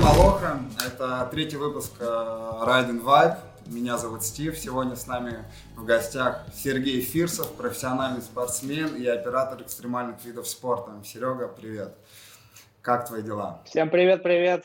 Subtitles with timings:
[0.00, 3.36] Всем алоха, это третий выпуск э, Ride Vibe.
[3.66, 4.56] Меня зовут Стив.
[4.58, 5.44] Сегодня с нами
[5.76, 10.92] в гостях Сергей Фирсов, профессиональный спортсмен и оператор экстремальных видов спорта.
[11.04, 11.98] Серега, привет.
[12.80, 13.60] Как твои дела?
[13.66, 14.64] Всем привет, привет.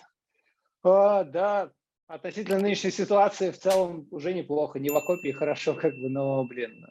[0.84, 1.70] О, да,
[2.08, 4.80] относительно нынешней ситуации в целом уже неплохо.
[4.80, 6.88] Не в окопе хорошо, как бы, но, блин,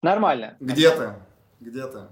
[0.00, 0.56] нормально.
[0.60, 1.14] Где ты?
[1.58, 2.02] Где ты?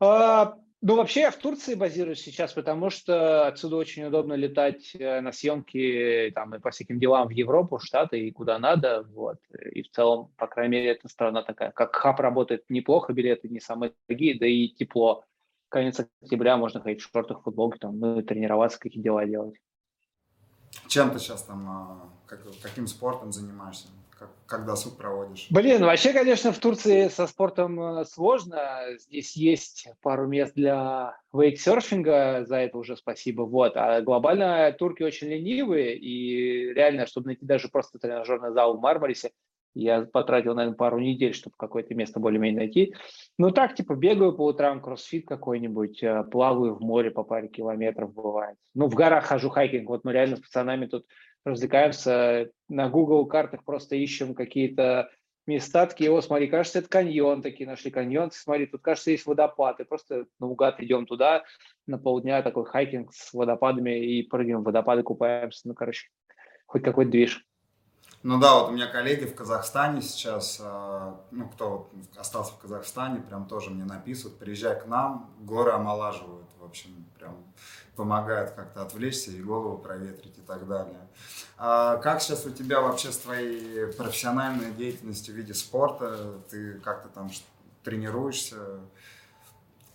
[0.00, 5.20] А, ну, вообще я в Турции базируюсь сейчас, потому что отсюда очень удобно летать э,
[5.20, 9.02] на съемки там, и по всяким делам в Европу, в Штаты и куда надо.
[9.12, 9.36] Вот.
[9.72, 11.70] И в целом, по крайней мере, эта страна такая.
[11.72, 15.24] Как хаб работает неплохо, билеты не самые дорогие, да и тепло.
[15.68, 19.56] Конец октября можно ходить в шортах, футболке, там, ну, тренироваться, какие дела делать.
[20.88, 23.88] Чем ты сейчас там, а, как, каким спортом занимаешься?
[24.46, 25.46] Как досуг проводишь?
[25.50, 28.80] Блин, вообще, конечно, в Турции со спортом э, сложно.
[28.98, 33.42] Здесь есть пару мест для вейксерфинга, за это уже спасибо.
[33.42, 33.76] Вот.
[33.76, 39.30] А глобально турки очень ленивые, и реально, чтобы найти даже просто тренажерный зал в Мармарисе,
[39.74, 42.94] я потратил, наверное, пару недель, чтобы какое-то место более-менее найти.
[43.38, 48.12] Ну так, типа, бегаю по утрам, кроссфит какой-нибудь, э, плаваю в море по паре километров
[48.12, 48.56] бывает.
[48.74, 49.88] Ну, в горах хожу хайкинг.
[49.88, 51.06] Вот мы реально с пацанами тут
[51.44, 52.50] развлекаемся.
[52.68, 55.10] На Google картах просто ищем какие-то
[55.46, 59.80] места, такие, о, смотри, кажется, это каньон, такие нашли каньон, смотри, тут, кажется, есть водопад,
[59.80, 61.44] и просто наугад идем туда,
[61.86, 66.08] на полдня такой хайкинг с водопадами, и прыгаем в водопады, купаемся, ну, короче,
[66.66, 67.44] хоть какой-то движ.
[68.22, 73.20] Ну да, вот у меня коллеги в Казахстане сейчас, а, ну кто остался в Казахстане,
[73.20, 77.38] прям тоже мне написывают, приезжай к нам, горы омолаживают, в общем, прям
[77.96, 81.08] помогает как-то отвлечься и голову проветрить и так далее.
[81.56, 86.40] А как сейчас у тебя вообще с твоей профессиональной деятельностью в виде спорта?
[86.50, 87.30] Ты как-то там
[87.82, 88.80] тренируешься,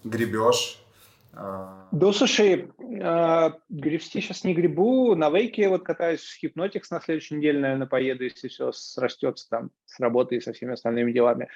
[0.04, 0.84] гребешь?
[1.36, 2.70] Да, слушай,
[3.70, 8.24] гребсти сейчас не грибу, на вейке вот катаюсь в Hypnotix на следующей неделе, наверное, поеду,
[8.24, 11.50] если все срастется там с работой и со всеми остальными делами.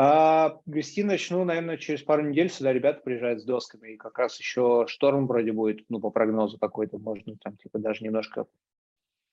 [0.00, 2.48] А грести начну, наверное, через пару недель.
[2.50, 3.94] Сюда ребята приезжают с досками.
[3.94, 6.98] И как раз еще шторм вроде будет, ну, по прогнозу какой-то.
[6.98, 8.46] Можно там, типа, даже немножко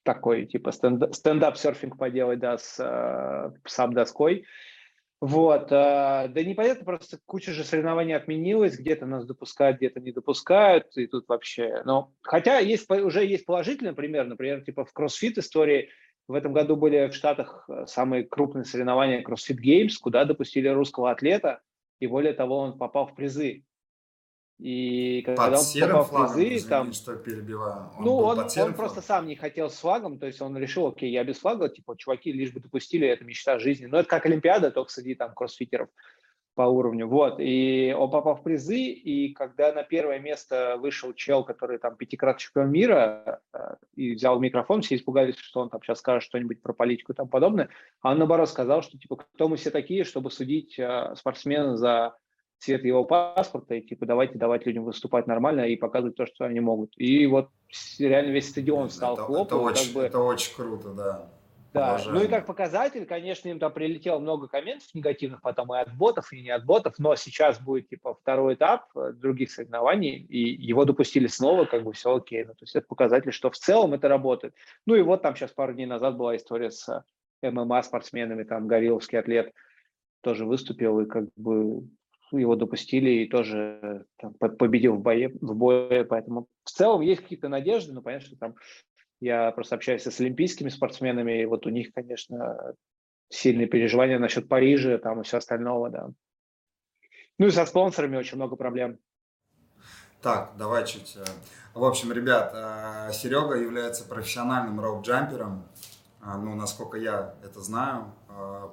[0.01, 4.45] такой, типа, стендап-серфинг поделать, да, с э, саб-доской.
[5.21, 10.95] Вот, э, да непонятно, просто куча же соревнований отменилась, где-то нас допускают, где-то не допускают,
[10.97, 15.89] и тут вообще, но, хотя есть, уже есть положительный пример, например, типа в кроссфит истории,
[16.27, 21.11] в этом году были в Штатах э, самые крупные соревнования CrossFit Games, куда допустили русского
[21.11, 21.61] атлета,
[21.99, 23.63] и более того, он попал в призы.
[24.57, 27.91] И когда под он попал флагом, в призы, извини, там, что перебиваю.
[27.97, 31.11] Он ну, он, он просто сам не хотел с флагом, то есть он решил, окей,
[31.11, 33.85] я без флага, типа, чуваки, лишь бы допустили, это мечта жизни.
[33.85, 35.89] Но это как Олимпиада, только среди там кроссфитеров
[36.55, 37.07] по уровню.
[37.07, 41.97] Вот, и он попал в призы, и когда на первое место вышел чел, который там
[41.97, 46.61] пятикратный чемпион мира, э, и взял микрофон, все испугались, что он там сейчас скажет что-нибудь
[46.61, 47.67] про политику и тому подобное,
[48.01, 52.15] а он наоборот сказал, что типа, кто мы все такие, чтобы судить э, спортсмена за
[52.65, 56.59] цвет его паспорта, и типа давайте давать людям выступать нормально и показывать то, что они
[56.59, 56.93] могут.
[56.97, 57.49] И вот
[57.99, 59.47] реально весь стадион стал это, хлопать.
[59.47, 60.01] Это, очень, бы...
[60.01, 61.29] это очень круто, да.
[61.73, 62.13] Да, Уважаем.
[62.17, 66.31] ну и как показатель, конечно, им там прилетело много комментов негативных потом и от ботов,
[66.31, 70.85] и не от ботов, но сейчас будет типа второй этап э, других соревнований, и его
[70.85, 72.45] допустили снова, как бы все окей.
[72.45, 74.53] Ну, то есть это показатель, что в целом это работает.
[74.85, 77.03] Ну и вот там сейчас пару дней назад была история с
[77.41, 79.51] ММА спортсменами, там Гавиловский атлет
[80.21, 81.83] тоже выступил, и как бы
[82.37, 87.49] его допустили и тоже там, победил в бое, в бое, поэтому в целом есть какие-то
[87.49, 88.55] надежды, но понятно, что там
[89.21, 92.75] я просто общаюсь с олимпийскими спортсменами, и вот у них, конечно,
[93.29, 96.09] сильные переживания насчет Парижа там и все остального, да.
[97.37, 98.99] Ну и со спонсорами очень много проблем.
[100.21, 101.17] Так, давай чуть.
[101.17, 101.23] Э,
[101.73, 105.63] в общем, ребят, э, Серега является профессиональным роуп-джампером.
[106.21, 108.11] Э, ну, насколько я это знаю,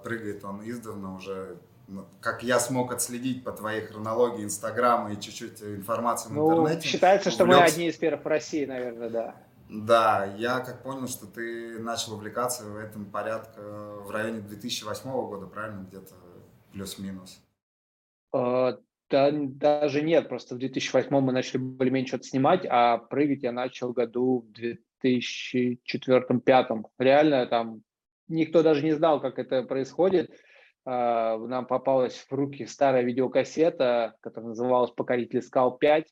[0.02, 1.58] прыгает он издавна уже
[2.20, 6.88] как я смог отследить по твоей хронологии Инстаграма и чуть-чуть информации в ну, интернете.
[6.88, 7.62] Считается, что увлекся...
[7.62, 9.36] мы одни из первых в России, наверное, да.
[9.68, 15.46] Да, я как понял, что ты начал увлекаться в этом порядке в районе 2008 года,
[15.46, 16.14] правильно, где-то
[16.72, 17.40] плюс-минус?
[18.34, 18.78] Uh,
[19.10, 23.92] да, даже нет, просто в 2008 мы начали более-менее что-то снимать, а прыгать я начал
[23.92, 26.82] году в 2004-2005.
[26.98, 27.82] Реально там
[28.28, 30.30] никто даже не знал, как это происходит.
[30.84, 36.06] Uh, нам попалась в руки старая видеокассета, которая называлась «Покоритель скал 5»,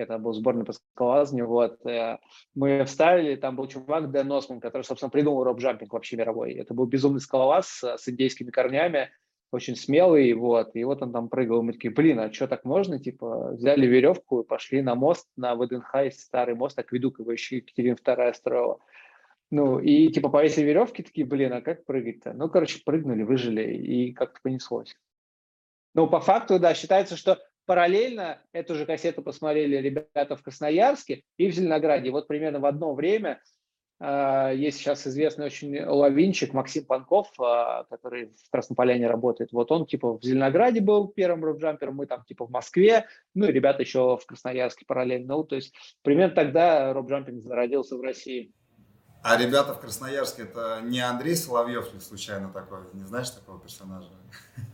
[0.00, 2.18] это был сборный по скалолазанию, вот, э,
[2.54, 6.54] мы вставили, там был чувак Дэн Осман, который, собственно, придумал роуп-джампинг вообще мировой.
[6.54, 9.10] Это был безумный скалолаз с, индейскими корнями,
[9.52, 12.98] очень смелый, вот, и вот он там прыгал, мы такие, блин, а что так можно,
[12.98, 17.96] типа, взяли веревку и пошли на мост, на ВДНХ, старый мост, акведук его еще Екатерина
[17.96, 18.78] II строила,
[19.50, 22.32] ну, и типа повесили веревки, такие, блин, а как прыгать-то?
[22.32, 24.94] Ну, короче, прыгнули, выжили, и как-то понеслось.
[25.94, 31.48] Ну, по факту, да, считается, что параллельно эту же кассету посмотрели ребята в Красноярске и
[31.48, 32.10] в Зеленограде.
[32.10, 33.40] Вот примерно в одно время
[33.98, 39.50] э, есть сейчас известный очень лавинчик Максим Панков, э, который в Краснополяне работает.
[39.52, 43.52] Вот он типа в Зеленограде был первым робджампером, мы там типа в Москве, ну и
[43.52, 45.36] ребята еще в Красноярске параллельно.
[45.36, 48.52] Ну, то есть примерно тогда робджампинг зародился в России.
[49.22, 52.78] А ребята в Красноярске, это не Андрей Соловьев ли случайно такой?
[52.94, 54.08] Не знаешь такого персонажа?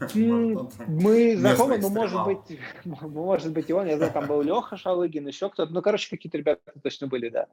[0.14, 3.87] Мы знакомы, но может быть, может быть и он.
[3.87, 5.72] Я знаю, там был Леха Шалыгин, еще кто-то.
[5.72, 7.48] Ну, короче, какие-то ребята точно были, да.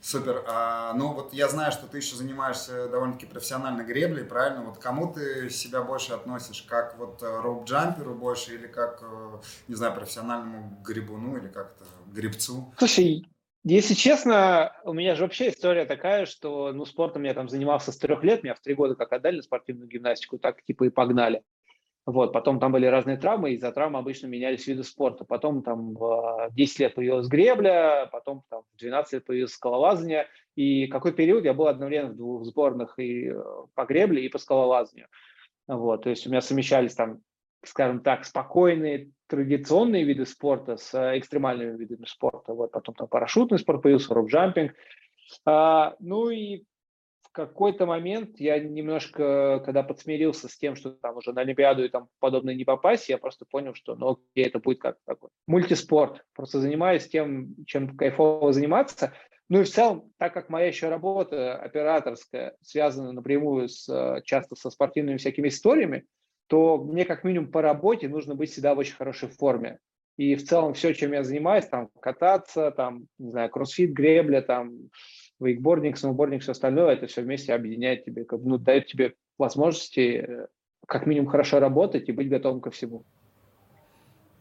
[0.00, 0.44] Супер.
[0.46, 4.62] А, ну вот я знаю, что ты еще занимаешься довольно-таки профессиональной греблей, правильно?
[4.62, 6.62] Вот кому ты себя больше относишь?
[6.62, 12.72] Как вот э, роуп-джамперу больше или как, э, не знаю, профессиональному грибуну или как-то грибцу?
[12.78, 13.28] Слушай,
[13.74, 17.98] если честно, у меня же вообще история такая, что ну, спортом я там занимался с
[17.98, 21.42] трех лет, меня в три года как отдали спортивную гимнастику, так типа и погнали.
[22.06, 25.26] Вот, потом там были разные травмы, из-за травм обычно менялись виды спорта.
[25.26, 30.26] Потом там в 10 лет появилась гребля, потом там в 12 лет появилось скалолазание.
[30.54, 33.34] И какой период я был одновременно в двух сборных и э,
[33.74, 35.08] по гребле, и по скалолазанию.
[35.66, 37.20] Вот, то есть у меня совмещались там,
[37.62, 42.54] скажем так, спокойные традиционные виды спорта с э, экстремальными видами спорта.
[42.54, 44.72] Вот потом там парашютный спорт появился, роуп-джампинг.
[45.44, 46.64] А, ну и
[47.22, 51.88] в какой-то момент я немножко, когда подсмирился с тем, что там уже на Олимпиаду и
[51.88, 56.24] там подобное не попасть, я просто понял, что ну окей, это будет как такой мультиспорт.
[56.34, 59.12] Просто занимаюсь тем, чем кайфово заниматься.
[59.50, 64.56] Ну и в целом, так как моя еще работа операторская связана напрямую с, э, часто
[64.56, 66.04] со спортивными всякими историями,
[66.48, 69.78] то мне как минимум по работе нужно быть всегда в очень хорошей форме.
[70.16, 74.90] И в целом все, чем я занимаюсь, там кататься, там, не знаю, кроссфит, гребля, там,
[75.38, 80.46] вейкбординг, сноубординг, все остальное, это все вместе объединяет тебе, как, ну, дает тебе возможности э,
[80.86, 83.04] как минимум хорошо работать и быть готовым ко всему.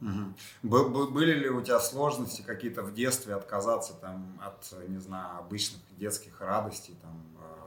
[0.01, 1.07] Угу.
[1.11, 6.41] Были ли у тебя сложности какие-то в детстве отказаться там от, не знаю, обычных детских
[6.41, 7.66] радостей, там, э,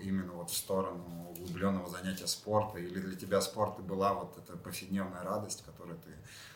[0.00, 2.78] именно вот в сторону углубленного занятия спорта?
[2.78, 6.10] Или для тебя спорт и была вот эта повседневная радость, которой ты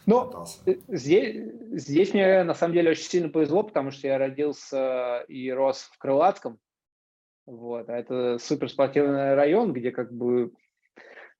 [0.07, 0.59] ну, пытался?
[0.67, 5.51] Э, здесь, здесь мне на самом деле очень сильно повезло, потому что я родился и
[5.51, 6.59] рос в Крылатском.
[7.47, 10.53] Вот, а это суперспортивный район, где как бы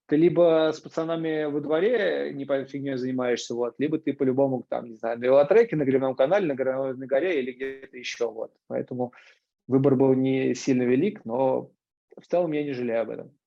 [0.07, 4.89] ты либо с пацанами во дворе не по фигней занимаешься, вот, либо ты по-любому там,
[4.89, 8.51] не знаю, на велотреке, на гребном канале, на горной горе или где-то еще, вот.
[8.67, 9.13] Поэтому
[9.67, 11.71] выбор был не сильно велик, но
[12.21, 13.37] в целом я не жалею об этом.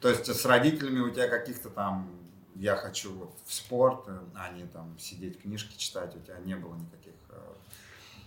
[0.00, 4.66] То есть с родителями у тебя каких-то там я хочу вот в спорт, а не
[4.66, 7.54] там сидеть книжки читать, у тебя не было никаких э,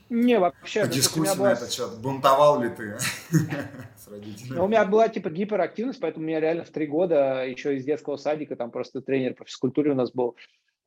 [0.09, 0.87] не, вообще.
[0.87, 1.49] Дискуссия была...
[1.49, 1.97] на этот счет.
[1.99, 2.97] Бунтовал ли ты
[3.29, 4.57] с родителями?
[4.57, 7.85] Ну, у меня была типа гиперактивность, поэтому у меня реально в три года еще из
[7.85, 10.35] детского садика, там просто тренер по физкультуре у нас был,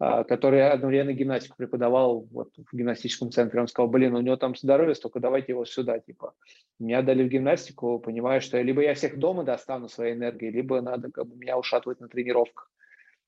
[0.02, 3.60] который одновременно гимнастику преподавал вот, в гимнастическом центре.
[3.60, 6.34] Он сказал, блин, у него там здоровье столько, давайте его сюда, типа.
[6.80, 11.12] Меня дали в гимнастику, понимаю, что либо я всех дома достану своей энергией, либо надо
[11.12, 12.68] как бы, меня ушатывать на тренировках.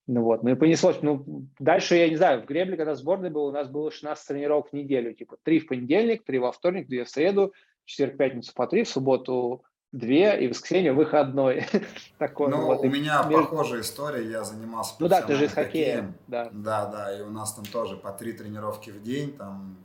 [0.09, 1.01] Ну вот, ну и понеслось.
[1.01, 1.25] Ну,
[1.61, 4.73] дальше, я не знаю, в гребле, когда сборной был, у нас было 16 тренировок в
[4.73, 7.55] неделю, типа три в понедельник, три во вторник, две в среду,
[7.85, 9.65] четверг, пятницу по три, в субботу
[9.95, 11.67] две и воскресенье выходной.
[12.19, 12.81] Такой ну, вот.
[12.81, 13.47] у меня между...
[13.47, 16.13] похожая история, я занимался Ну да, ты же из хоккея.
[16.27, 16.51] Да.
[16.53, 19.79] да, да, и у нас там тоже по три тренировки в день, там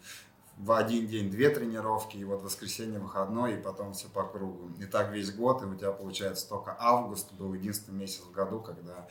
[0.58, 4.72] в один день две тренировки, и вот воскресенье выходной, и потом все по кругу.
[4.80, 8.60] И так весь год, и у тебя получается только август был единственный месяц в году,
[8.60, 9.08] когда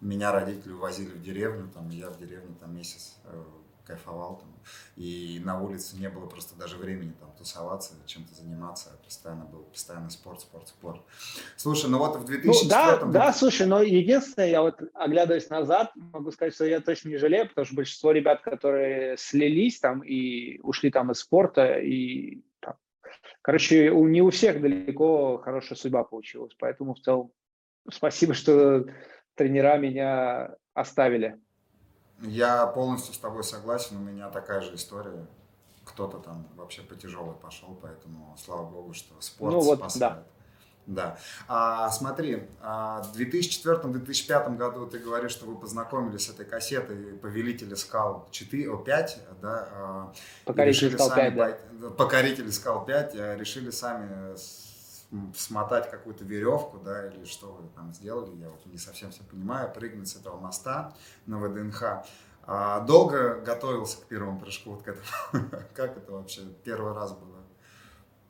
[0.00, 3.42] меня родители увозили в деревню, там, я в деревне там месяц э,
[3.86, 4.48] кайфовал там.
[4.96, 8.90] И на улице не было просто даже времени там тусоваться, чем-то заниматься.
[9.04, 11.00] Постоянно был постоянно спорт, спорт, спорт.
[11.56, 15.90] Слушай, ну вот в 2004 ну, да, да, слушай, но единственное, я вот оглядываясь назад,
[15.96, 20.60] могу сказать, что я точно не жалею, потому что большинство ребят, которые слились там и
[20.60, 22.74] ушли там из спорта, и там,
[23.42, 26.54] короче, у, не у всех далеко хорошая судьба получилась.
[26.58, 27.32] Поэтому в целом
[27.90, 28.84] спасибо, что
[29.34, 31.40] тренера меня оставили.
[32.22, 35.26] Я полностью с тобой согласен, у меня такая же история.
[35.84, 40.14] Кто-то там вообще по тяжелой пошел, поэтому слава богу, что спорт ну, вот, спасает.
[40.14, 40.22] Да.
[40.86, 41.16] Да.
[41.46, 47.74] А, смотри, а, в 2004-2005 году ты говоришь, что вы познакомились с этой кассетой «Повелители
[47.74, 49.08] скал 4, 5»,
[49.40, 49.68] да?
[49.72, 50.12] А,
[50.44, 51.34] «Покорители скал 5»,
[51.80, 51.90] да.
[51.90, 54.36] «Покорители скал 5», решили сами
[55.36, 59.72] смотать какую-то веревку, да, или что вы там сделали, я вот не совсем все понимаю,
[59.72, 60.94] прыгнуть с этого моста
[61.26, 62.04] на ВДНХ.
[62.44, 65.48] А долго готовился к первому прыжку, вот к этому.
[65.74, 67.42] как это вообще первый раз было?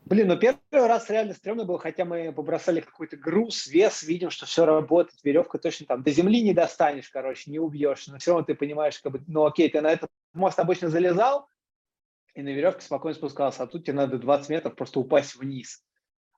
[0.05, 4.47] Блин, ну первый раз реально стрёмно было, хотя мы побросали какой-то груз, вес, видим, что
[4.47, 8.45] все работает, веревка точно там, до земли не достанешь, короче, не убьешь, но все равно
[8.45, 11.49] ты понимаешь, как бы, ну окей, ты на этот мост обычно залезал,
[12.35, 15.85] и на веревке спокойно спускался, а тут тебе надо 20 метров просто упасть вниз.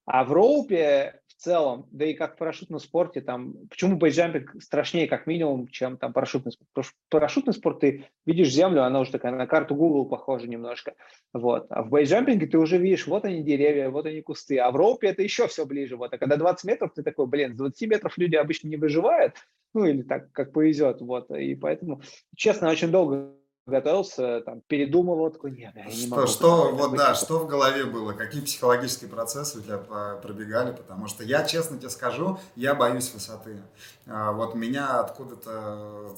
[0.06, 5.08] А в роупе в целом, да и как в парашютном спорте, там, почему бейджампинг страшнее
[5.08, 6.68] как минимум, чем там парашютный спорт?
[6.73, 10.94] Потому что парашютный спорт ты видишь землю, она уже такая на карту Google похожа немножко.
[11.32, 11.66] Вот.
[11.70, 14.58] А в бейджампинге ты уже видишь, вот они деревья, вот они кусты.
[14.58, 15.96] А в роупе это еще все ближе.
[15.96, 16.12] Вот.
[16.12, 19.34] А когда 20 метров, ты такой, блин, с 20 метров люди обычно не выживают,
[19.73, 21.00] ну или так, как повезет.
[21.00, 21.30] Вот.
[21.30, 22.02] И поэтому,
[22.37, 23.32] честно, очень долго
[23.66, 26.26] готовился, там, передумывал, такой, нет, я не могу.
[26.26, 31.25] Что, вот да, что в голове было, какие психологические процессы у тебя пробегали, потому что
[31.25, 33.62] я, честно тебе скажу, я боюсь высоты.
[34.06, 36.14] А, вот меня откуда-то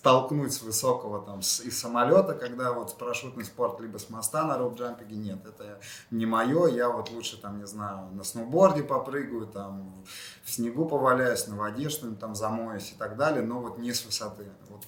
[0.00, 4.56] столкнуть с высокого там с, из самолета, когда вот парашютный спорт либо с моста на
[4.56, 5.78] роуп-джампинге, нет, это
[6.10, 9.94] не мое, я вот лучше там, не знаю, на сноуборде попрыгаю, там
[10.42, 14.06] в снегу поваляюсь, на воде что-нибудь там замоюсь и так далее, но вот не с
[14.06, 14.50] высоты.
[14.70, 14.86] Вот,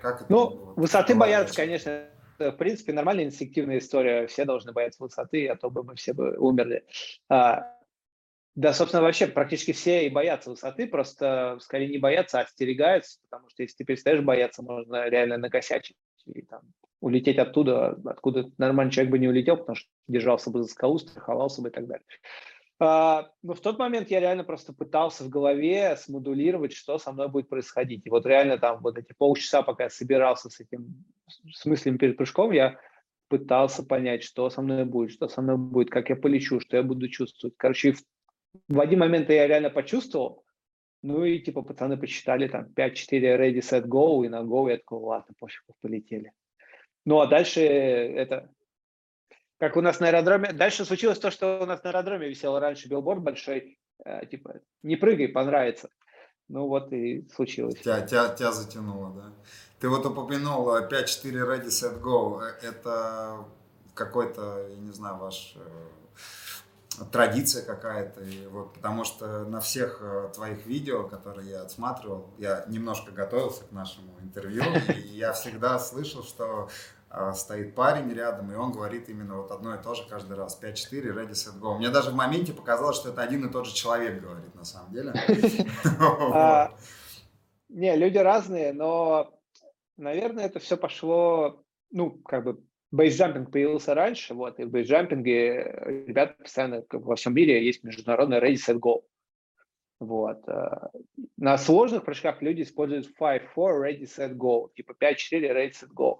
[0.00, 0.74] как это ну, было?
[0.76, 2.06] высоты боятся, конечно,
[2.38, 4.26] в принципе, нормальная инстинктивная история.
[4.26, 6.84] Все должны бояться высоты, а то бы мы все бы умерли.
[7.28, 7.76] А,
[8.54, 13.48] да, собственно, вообще практически все и боятся высоты, просто скорее не боятся, а остерегаются, потому
[13.50, 16.62] что если ты перестаешь бояться, можно реально накосячить и там,
[17.00, 21.62] улететь оттуда, откуда нормальный человек бы не улетел, потому что держался бы за скалу, страховался
[21.62, 22.04] бы и так далее.
[22.82, 27.28] А, но в тот момент я реально просто пытался в голове смодулировать, что со мной
[27.28, 28.06] будет происходить.
[28.06, 31.04] И вот реально там вот эти полчаса, пока я собирался с этим
[31.52, 32.80] с мыслями перед прыжком, я
[33.28, 36.82] пытался понять, что со мной будет, что со мной будет, как я полечу, что я
[36.82, 37.54] буду чувствовать.
[37.58, 38.02] Короче, в,
[38.68, 40.44] в один момент я реально почувствовал,
[41.02, 42.94] ну и типа пацаны посчитали там 5-4
[43.38, 46.32] ready, set, go, и на go я такой, ладно, пофиг, полетели.
[47.04, 48.50] Ну а дальше это
[49.60, 50.52] как у нас на аэродроме.
[50.52, 54.96] Дальше случилось то, что у нас на аэродроме висел раньше билборд большой, э, типа, не
[54.96, 55.90] прыгай, понравится.
[56.48, 57.78] Ну вот и случилось.
[57.78, 59.32] Тебя, тебя, тебя затянуло, да?
[59.78, 60.90] Ты вот упомянул 5-4
[61.46, 62.42] ready, set, go.
[62.62, 63.44] Это
[63.94, 70.64] какой-то, я не знаю, ваш э, традиция какая-то, вот, потому что на всех э, твоих
[70.64, 76.70] видео, которые я отсматривал, я немножко готовился к нашему интервью, и я всегда слышал, что
[77.34, 80.60] стоит парень рядом, и он говорит именно вот одно и то же каждый раз.
[80.62, 81.76] 5-4, ready, set, go.
[81.76, 84.92] Мне даже в моменте показалось, что это один и тот же человек говорит на самом
[84.92, 85.12] деле.
[86.32, 86.72] А,
[87.68, 89.32] не, люди разные, но,
[89.96, 92.62] наверное, это все пошло, ну, как бы,
[92.92, 98.56] бейсджампинг появился раньше, вот, и в бейсджампинге ребята постоянно во всем мире есть международный ready,
[98.56, 99.02] set, go.
[100.00, 100.48] Вот.
[100.48, 100.88] Э,
[101.36, 106.18] на сложных прыжках люди используют 5-4, ready, set, go, типа 5-4, ready, set, go.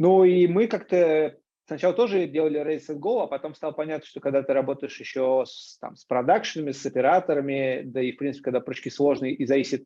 [0.00, 4.18] Ну и мы как-то сначала тоже делали race and go, а потом стало понятно, что
[4.18, 8.60] когда ты работаешь еще с, там, с продакшенами, с операторами, да и, в принципе, когда
[8.60, 9.84] прыжки сложные и зависит,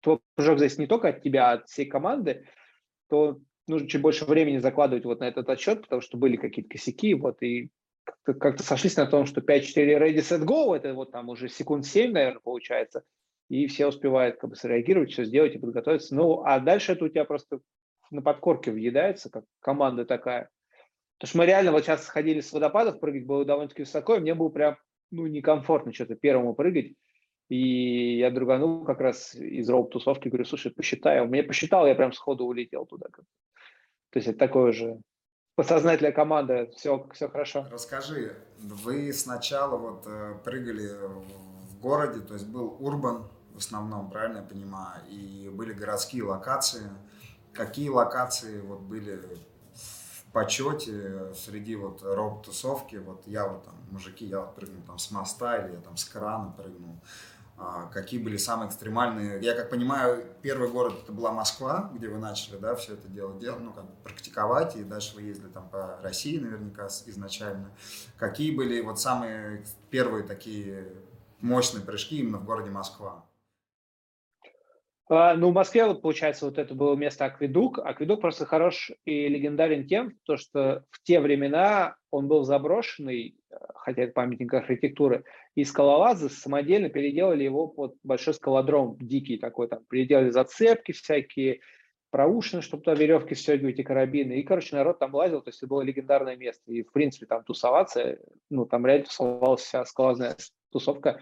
[0.00, 2.46] твой прыжок зависит не только от тебя, а от всей команды,
[3.10, 7.12] то нужно чуть больше времени закладывать вот на этот отчет, потому что были какие-то косяки,
[7.12, 7.68] вот, и
[8.04, 11.84] как-то, как-то сошлись на том, что 5-4 ready, set, go, это вот там уже секунд
[11.84, 13.02] 7, наверное, получается,
[13.50, 16.14] и все успевают как бы среагировать, все сделать и подготовиться.
[16.14, 17.60] Ну, а дальше это у тебя просто
[18.12, 20.50] на подкорке въедается, как команда такая.
[21.18, 24.34] Потому что мы реально вот сейчас ходили с водопадов, прыгать было довольно-таки высоко, и мне
[24.34, 24.76] было прям
[25.10, 26.94] ну, некомфортно что-то первому прыгать.
[27.48, 31.20] И я друганул как раз из роуп-тусовки, говорю, слушай, посчитай.
[31.20, 33.06] Он мне посчитал, я прям сходу улетел туда.
[33.08, 33.22] То
[34.18, 35.00] есть это такое же
[35.54, 37.66] подсознательная команда, все, все хорошо.
[37.70, 40.88] Расскажи, вы сначала вот э, прыгали
[41.68, 46.82] в городе, то есть был урбан в основном, правильно я понимаю, и были городские локации–
[47.54, 49.16] какие локации вот были
[49.74, 55.10] в почете среди вот рок-тусовки, вот я вот там, мужики, я вот прыгнул там с
[55.10, 57.00] моста или я там с крана прыгнул,
[57.58, 62.18] а, какие были самые экстремальные, я как понимаю, первый город это была Москва, где вы
[62.18, 65.68] начали, да, все это дело делать, ну, как бы практиковать, и дальше вы ездили там
[65.68, 67.70] по России наверняка изначально.
[68.16, 70.92] Какие были вот самые первые такие
[71.40, 73.26] мощные прыжки именно в городе Москва?
[75.14, 77.78] А, ну, в Москве, получается, вот это было место Акведук.
[77.78, 83.54] Акведук просто хорош и легендарен тем, то, что в те времена он был заброшенный, э,
[83.74, 89.84] хотя это памятник архитектуры, и скалолазы самодельно переделали его под большой скалодром, дикий такой, там,
[89.84, 91.60] переделали зацепки всякие,
[92.08, 94.40] проушины, чтобы туда веревки стегивать и карабины.
[94.40, 96.72] И, короче, народ там лазил, то есть это было легендарное место.
[96.72, 100.36] И, в принципе, там тусоваться, ну, там реально тусовалась вся скалолазная
[100.70, 101.20] тусовка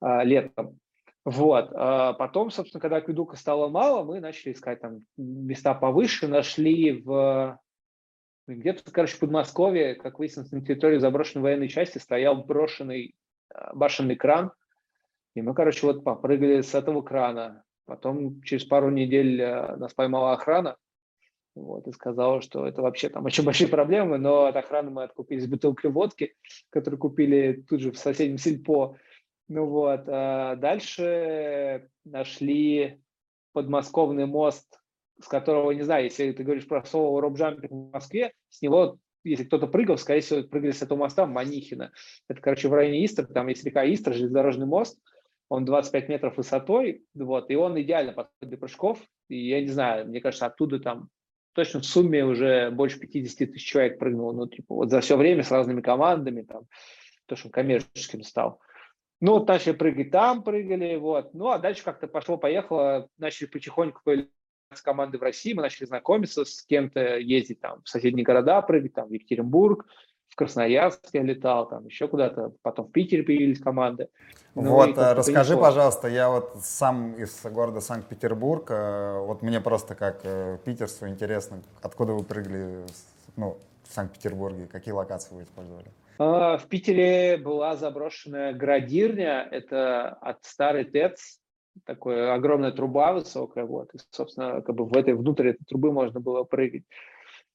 [0.00, 0.78] а, летом.
[1.24, 1.70] Вот.
[1.72, 7.58] А потом, собственно, когда акведука стало мало, мы начали искать там места повыше, нашли в
[8.46, 13.14] где-то, короче, в Подмосковье, как выяснилось, на территории заброшенной военной части стоял брошенный
[13.48, 14.52] а, башенный кран,
[15.34, 17.64] и мы, короче, вот попрыгали с этого крана.
[17.86, 20.76] Потом через пару недель а, нас поймала охрана,
[21.54, 25.46] вот, и сказала, что это вообще там очень большие проблемы, но от охраны мы откупились
[25.46, 26.34] бутылкой водки,
[26.70, 28.96] которую купили тут же в соседнем сельпо.
[29.48, 33.00] Ну вот, а дальше нашли
[33.52, 34.80] подмосковный мост,
[35.20, 39.44] с которого, не знаю, если ты говоришь про соло робджампинг в Москве, с него, если
[39.44, 41.92] кто-то прыгал, скорее всего, прыгали с этого моста в Манихино.
[42.28, 44.98] Это, короче, в районе Истра, там есть река Истра, железнодорожный мост,
[45.50, 48.98] он 25 метров высотой, вот, и он идеально подходит для прыжков,
[49.28, 51.10] и я не знаю, мне кажется, оттуда там
[51.52, 55.42] точно в сумме уже больше 50 тысяч человек прыгнуло, ну, типа, вот за все время
[55.42, 56.64] с разными командами, там,
[57.26, 58.60] то, что он коммерческим стал.
[59.24, 61.32] Ну, начали прыгать там, прыгали, вот.
[61.32, 64.28] Ну, а дальше как-то пошло-поехало, начали потихоньку появляться
[64.82, 69.08] команды в России, мы начали знакомиться с кем-то, ездить там в соседние города, прыгать там
[69.08, 69.86] в Екатеринбург,
[70.28, 74.10] в Красноярск я летал, там еще куда-то, потом в Питере появились команды.
[74.54, 75.62] Ну, вот, э, расскажи, понесло.
[75.62, 81.62] пожалуйста, я вот сам из города Санкт-Петербург, э, вот мне просто как э, питерцу интересно,
[81.80, 82.84] откуда вы прыгали
[83.36, 83.56] ну,
[83.88, 85.86] в Санкт-Петербурге, какие локации вы использовали?
[86.18, 91.40] А, в Питере была заброшенная градирня, это от старой ТЭЦ,
[91.84, 96.20] такая огромная труба высокая, вот, и, собственно, как бы в этой, внутрь этой трубы можно
[96.20, 96.84] было прыгать.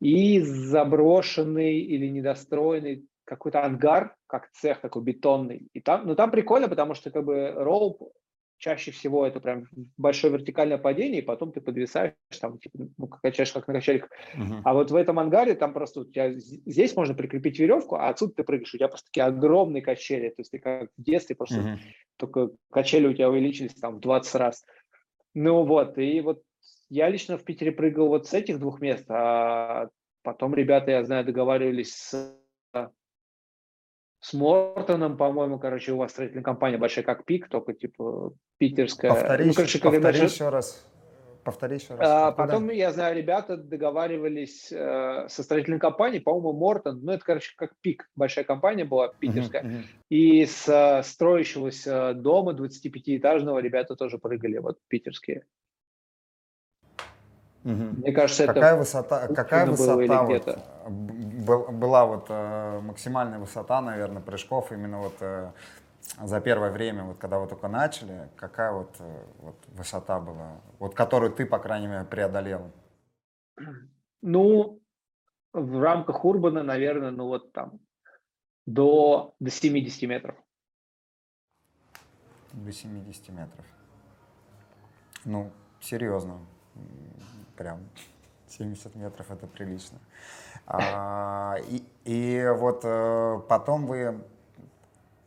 [0.01, 5.67] И заброшенный или недостроенный какой-то ангар, как цех такой бетонный.
[5.73, 8.11] И там, ну там прикольно, потому что как бы роуп
[8.59, 13.51] чаще всего это прям большое вертикальное падение, и потом ты подвисаешь, там, типа, ну, качаешь
[13.51, 14.11] как на качельках.
[14.35, 14.61] Uh-huh.
[14.63, 18.33] А вот в этом ангаре там просто у тебя здесь можно прикрепить веревку, а отсюда
[18.35, 21.55] ты прыгаешь, у тебя просто такие огромные качели, то есть ты как в детстве просто
[21.55, 21.77] uh-huh.
[22.17, 24.65] только качели у тебя увеличились там в 20 раз.
[25.33, 26.41] Ну вот, и вот
[26.89, 29.87] я лично в Питере прыгал вот с этих двух мест, а
[30.21, 32.35] потом ребята, я знаю, договаривались с
[34.21, 39.11] с Мортоном, по-моему, короче, у вас строительная компания большая, как ПИК, только типа питерская.
[39.11, 40.23] Повтори, ну, короче, повтори даже...
[40.25, 40.85] еще раз.
[41.45, 42.07] Повтори еще раз.
[42.07, 47.53] А, потом, я знаю, ребята договаривались э, со строительной компанией, по-моему, Мортон, ну, это, короче,
[47.55, 49.63] как ПИК, большая компания была питерская.
[49.63, 49.83] Uh-huh, uh-huh.
[50.09, 55.45] И с э, строящегося дома 25-этажного ребята тоже прыгали, вот питерские.
[57.69, 57.83] Угу.
[58.01, 64.23] Мне кажется, какая это высота, какая высота вот, был, была вот э, максимальная высота, наверное,
[64.23, 65.51] прыжков именно вот э,
[66.19, 70.95] за первое время, вот когда вы только начали, какая вот, э, вот высота была, вот
[70.95, 72.71] которую ты, по крайней мере, преодолел?
[74.23, 74.81] Ну,
[75.53, 77.79] в рамках Урбана, наверное, ну вот там
[78.65, 80.35] до, до 70 метров.
[82.53, 83.65] До 70 метров.
[85.23, 85.51] Ну,
[85.81, 86.39] серьезно
[87.55, 87.79] прям
[88.47, 89.99] 70 метров это прилично.
[90.65, 94.21] А, и, и вот э, потом вы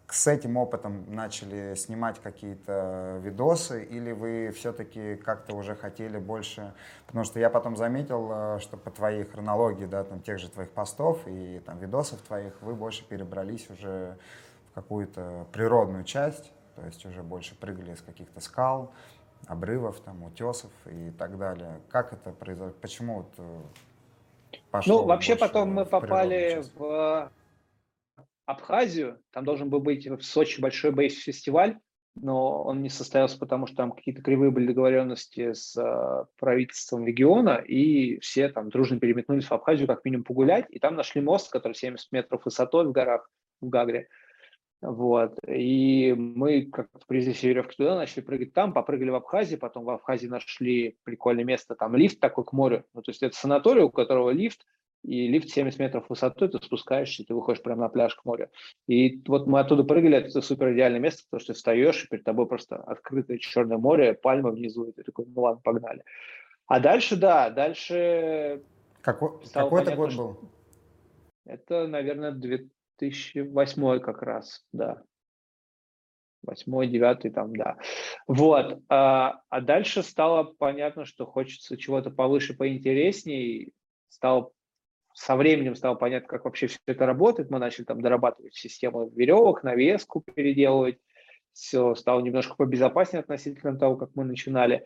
[0.09, 6.75] с этим опытом начали снимать какие-то видосы, или вы все-таки как-то уже хотели больше,
[7.07, 10.71] потому что я потом заметил, э, что по твоей хронологии, да, там тех же твоих
[10.71, 14.19] постов и там видосов твоих, вы больше перебрались уже
[14.71, 18.93] в какую-то природную часть, то есть уже больше прыгали с каких-то скал,
[19.47, 21.81] обрывов, там, утесов и так далее.
[21.89, 22.75] Как это произошло?
[22.81, 23.61] Почему вот э,
[24.71, 27.31] пошло Ну, вообще потом мы попали в
[28.47, 29.19] Абхазию.
[29.33, 31.79] Там должен был быть в Сочи большой бейс-фестиваль,
[32.15, 37.57] но он не состоялся, потому что там какие-то кривые были договоренности с э, правительством региона,
[37.57, 41.75] и все там дружно переметнулись в Абхазию как минимум погулять, и там нашли мост, который
[41.75, 44.09] 70 метров высотой в горах в Гагре.
[44.83, 45.39] Вот.
[45.47, 50.27] И мы как-то привезли веревки туда, начали прыгать там, попрыгали в Абхазии, потом в Абхазии
[50.27, 52.85] нашли прикольное место, там лифт такой к морю.
[52.93, 54.67] Ну, то есть это санаторий, у которого лифт,
[55.05, 58.51] и лифт 70 метров высотой, ты спускаешься, ты выходишь прямо на пляж к морю.
[58.89, 62.25] И вот мы оттуда прыгали, это супер идеальное место, потому что ты встаешь, и перед
[62.25, 66.03] тобой просто открытое черное море, пальма внизу, и ты такой, ну ладно, погнали.
[66.67, 68.63] А дальше, да, дальше...
[69.01, 70.41] Какой, какой это год был?
[71.45, 72.33] Это, наверное,
[72.99, 75.03] 2008 как раз, да.
[76.43, 77.77] Восьмой, девятый там, да.
[78.27, 78.83] Вот.
[78.89, 83.71] А, а дальше стало понятно, что хочется чего-то повыше, поинтереснее.
[84.09, 84.53] Стало
[85.15, 87.51] со временем стало понятно, как вообще все это работает.
[87.51, 90.99] Мы начали там дорабатывать систему веревок, навеску переделывать.
[91.53, 94.85] Все стало немножко побезопаснее относительно того, как мы начинали.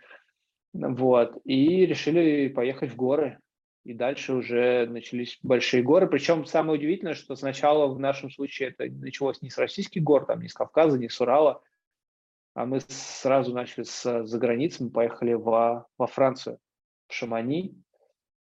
[0.73, 1.38] Вот.
[1.45, 3.38] И решили поехать в горы.
[3.87, 6.09] И дальше уже начались большие горы.
[6.09, 10.40] Причем самое удивительное, что сначала в нашем случае это началось не с российских гор, там,
[10.40, 11.62] не с Кавказа, не с Урала,
[12.55, 16.59] а мы сразу начали с за границы, мы поехали во, во Францию,
[17.07, 17.81] в Шамани.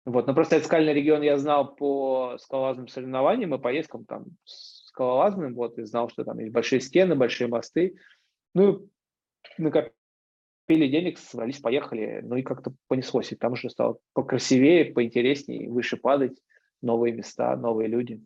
[0.05, 5.55] Вот, но просто этот скальный регион я знал по скалолазным соревнованиям и поездкам там скалолазным,
[5.55, 7.97] вот, и знал, что там есть большие стены, большие мосты.
[8.55, 8.89] Ну,
[10.65, 15.97] накопили денег, собрались, поехали, ну и как-то понеслось, и там уже стало покрасивее, поинтереснее, выше
[15.97, 16.39] падать,
[16.83, 18.23] новые места, новые люди.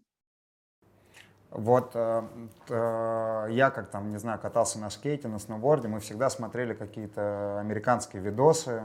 [1.50, 2.22] Вот э,
[2.68, 7.58] э, я, как там, не знаю, катался на скейте, на сноуборде, мы всегда смотрели какие-то
[7.58, 8.82] американские видосы,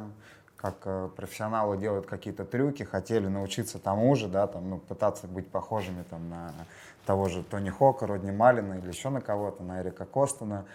[0.56, 5.48] как э, профессионалы делают какие-то трюки, хотели научиться тому же, да, там, ну, пытаться быть
[5.48, 6.54] похожими там, на
[7.06, 10.66] того же Тони Хока, Родни Малина или еще на кого-то, на Эрика Костона.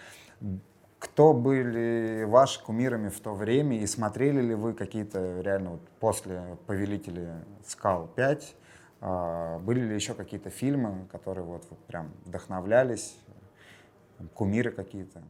[0.99, 6.57] Кто были ваши кумирами в то время и смотрели ли вы какие-то реально вот после
[6.67, 7.27] «Повелителей
[7.65, 8.43] скал 5»
[9.01, 13.17] а, были ли еще какие-то фильмы, которые вот прям вдохновлялись,
[14.33, 15.23] кумиры какие-то?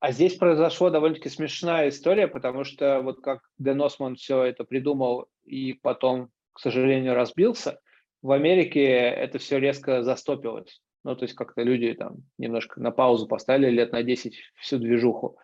[0.00, 5.28] А здесь произошла довольно-таки смешная история, потому что вот как Дэн Осман все это придумал
[5.44, 7.80] и потом, к сожалению, разбился,
[8.22, 10.80] в Америке это все резко застопилось.
[11.04, 15.38] Ну, то есть как-то люди там немножко на паузу поставили лет на 10 всю движуху.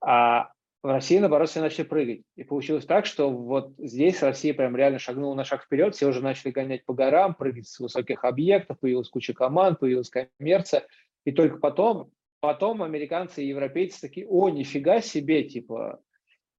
[0.00, 0.50] А
[0.82, 2.22] в России, наоборот, все начали прыгать.
[2.36, 6.22] И получилось так, что вот здесь Россия прям реально шагнула на шаг вперед, все уже
[6.22, 10.86] начали гонять по горам, прыгать с высоких объектов, появилась куча команд, появилась коммерция.
[11.24, 16.00] И только потом, потом американцы и европейцы такие, о, нифига себе, типа,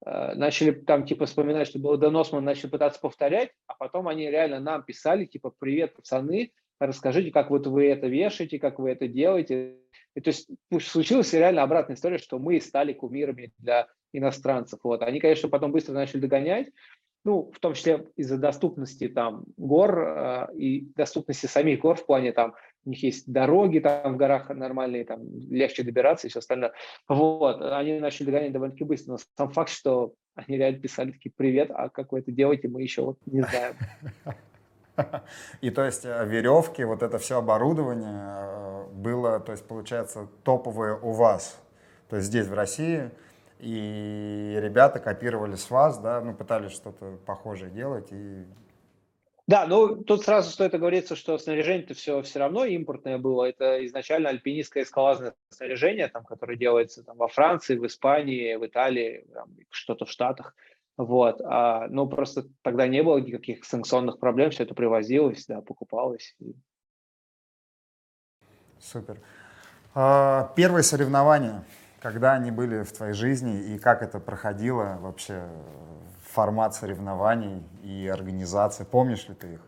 [0.06, 4.60] э, начали там типа вспоминать, что было Деносман, начали пытаться повторять, а потом они реально
[4.60, 9.78] нам писали, типа, привет, пацаны, расскажите, как вот вы это вешаете, как вы это делаете.
[10.16, 10.50] И то есть
[10.82, 14.80] случилась реально обратная история, что мы стали кумирами для иностранцев.
[14.84, 15.02] Вот.
[15.04, 16.70] Они, конечно, потом быстро начали догонять,
[17.28, 22.32] ну, в том числе из-за доступности там гор э, и доступности самих гор в плане
[22.32, 26.72] там у них есть дороги там в горах нормальные, там легче добираться и все остальное.
[27.10, 29.12] Вот, они начали догонять довольно-таки быстро.
[29.12, 32.82] Но сам факт, что они реально писали такие, привет, а как вы это делаете, мы
[32.82, 33.76] еще вот не знаем.
[35.62, 40.96] И то есть э, веревки, вот это все оборудование э, было, то есть получается топовое
[40.96, 41.60] у вас,
[42.10, 43.12] то есть здесь в России,
[43.60, 48.46] и ребята копировали с вас, да, ну пытались что-то похожее делать и
[49.48, 53.46] да, ну тут сразу стоит оговориться, что снаряжение-то все все равно импортное было.
[53.46, 59.26] Это изначально альпинистское скалазное снаряжение, там, которое делается там, во Франции, в Испании, в Италии,
[59.70, 60.54] что-то в Штатах.
[60.98, 61.42] Вот.
[61.42, 66.36] А, ну, просто тогда не было никаких санкционных проблем, все это привозилось, да, покупалось.
[68.80, 69.20] Супер.
[69.94, 71.64] А, первые соревнования,
[72.02, 75.48] когда они были в твоей жизни и как это проходило вообще,
[76.24, 79.62] формат соревнований и организация, помнишь ли ты их?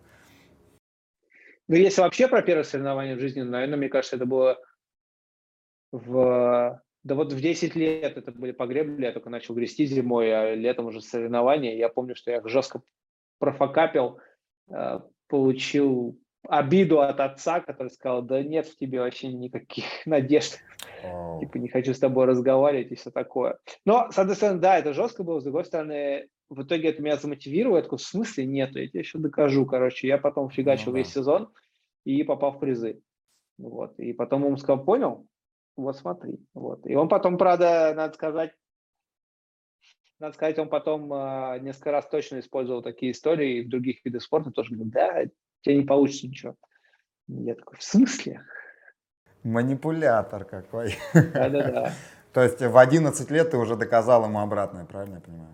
[1.68, 4.60] Ну, если вообще про первые соревнования в жизни, наверное, мне кажется, это было
[5.92, 10.54] в да вот в 10 лет это были погребли, я только начал грести зимой, а
[10.56, 11.76] летом уже соревнования.
[11.76, 12.82] Я помню, что я жестко
[13.40, 14.20] профокапил,
[14.70, 20.60] э, получил обиду от отца, который сказал, да нет в тебе вообще никаких надежд.
[21.04, 21.40] Oh.
[21.40, 23.58] Типа не хочу с тобой разговаривать и все такое.
[23.86, 27.16] Но, с одной стороны, да, это жестко было, с другой стороны, в итоге это меня
[27.16, 30.08] замотивировало, я такой, в смысле нету, я тебе еще докажу, короче.
[30.08, 31.14] Я потом фигачил весь да.
[31.14, 31.50] сезон
[32.06, 33.02] и попал в призы.
[33.58, 33.98] Вот.
[34.00, 35.28] И потом он сказал, понял,
[35.82, 36.40] вот смотри.
[36.54, 36.86] Вот.
[36.86, 38.52] И он потом, правда, надо сказать,
[40.20, 44.52] надо сказать, он потом э, несколько раз точно использовал такие истории в других видах спорта,
[44.52, 45.24] тоже говорит, да,
[45.62, 46.56] тебе не получится ничего.
[47.28, 48.42] Я такой, в смысле?
[49.44, 50.96] Манипулятор какой.
[51.14, 51.94] Да-да-да.
[52.34, 55.54] То есть в 11 лет ты уже доказал ему обратное, правильно я понимаю?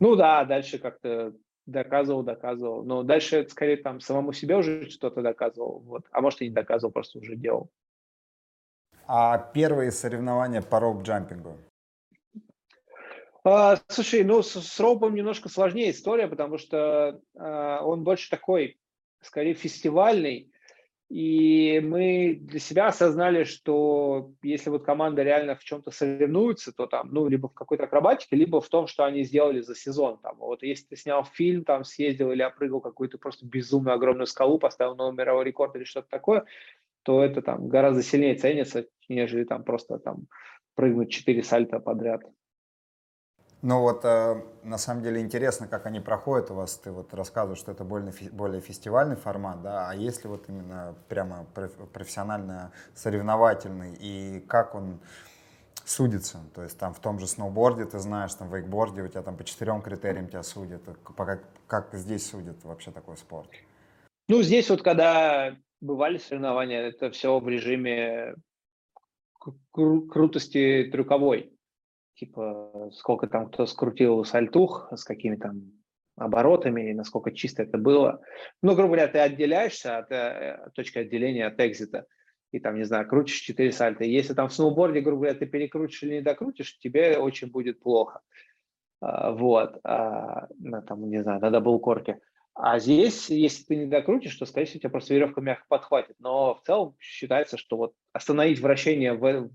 [0.00, 1.32] Ну да, дальше как-то
[1.66, 2.84] доказывал, доказывал.
[2.84, 5.80] Но дальше, скорее, там самому себе уже что-то доказывал.
[5.80, 6.04] Вот.
[6.10, 7.70] А может, и не доказывал, просто уже делал.
[9.12, 11.58] А первые соревнования по роуп-джампингу?
[13.42, 18.78] А, слушай, ну с, с роупом немножко сложнее история, потому что а, он больше такой,
[19.20, 20.52] скорее фестивальный.
[21.08, 27.08] И мы для себя осознали, что если вот команда реально в чем-то соревнуется, то там,
[27.10, 30.18] ну, либо в какой-то акробатике, либо в том, что они сделали за сезон.
[30.18, 34.60] Там, вот если ты снял фильм, там, съездил или опрыгал какую-то просто безумно огромную скалу,
[34.60, 36.44] поставил новый мировой рекорд или что-то такое,
[37.02, 40.26] то это там гораздо сильнее ценится, нежели там просто там
[40.74, 42.22] прыгнуть 4 сальта подряд.
[43.62, 46.78] Ну вот, э, на самом деле интересно, как они проходят у вас.
[46.78, 51.44] Ты вот рассказываешь, что это более, более фестивальный формат, да, а если вот именно прямо
[51.92, 54.98] профессионально соревновательный, и как он
[55.84, 56.38] судится.
[56.54, 59.36] То есть там в том же сноуборде ты знаешь, там в вейкборде у тебя там
[59.36, 60.82] по четырем критериям тебя судят.
[61.16, 63.50] Как, как здесь судят вообще такой спорт?
[64.28, 68.34] Ну, здесь вот когда бывали соревнования, это все в режиме
[69.74, 71.52] кру- крутости трюковой.
[72.14, 75.72] Типа, сколько там кто скрутил сальтух, с какими там
[76.16, 78.20] оборотами, и насколько чисто это было.
[78.62, 82.06] Ну, грубо говоря, ты отделяешься от, э, точки отделения от экзита,
[82.52, 84.04] и там, не знаю, крутишь 4 сальта.
[84.04, 88.20] если там в сноуборде, грубо говоря, ты перекрутишь или не докрутишь, тебе очень будет плохо.
[89.00, 89.78] А, вот.
[89.84, 92.20] А, на, там, не знаю, на даблкорке.
[92.62, 96.16] А здесь, если ты не докрутишь, то, скорее всего, у тебя просто веревка мягко подхватит.
[96.18, 99.50] Но в целом считается, что вот остановить вращение в,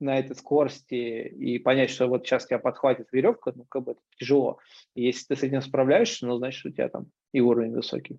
[0.00, 4.00] на этой скорости и понять, что вот сейчас тебя подхватит веревка, ну, как бы это
[4.18, 4.58] тяжело.
[4.96, 8.18] И если ты с этим справляешься, ну, значит, у тебя там и уровень высокий.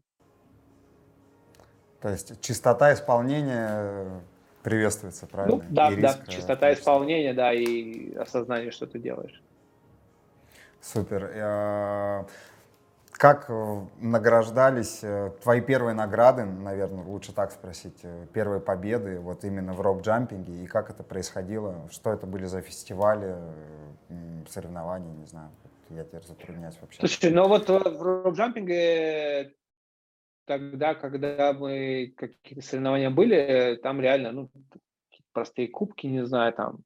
[1.99, 4.21] То есть частота исполнения
[4.63, 5.57] приветствуется, правильно?
[5.57, 9.43] Ну, да, и да, частота исполнения, да, и осознание, что ты делаешь.
[10.79, 12.27] Супер.
[13.21, 19.43] Как э, награждались э, твои первые награды, наверное, лучше так спросить, э, первые победы вот
[19.43, 23.35] именно в рок-джампинге, и как это происходило, что это были за фестивали,
[24.49, 25.51] соревнования, не знаю,
[25.91, 26.99] я теперь затрудняюсь вообще.
[26.99, 29.53] Слушай, ну вот в рок-джампинге
[30.45, 34.49] тогда, когда мы какие-то соревнования были, там реально, ну,
[35.31, 36.79] простые кубки, не знаю, там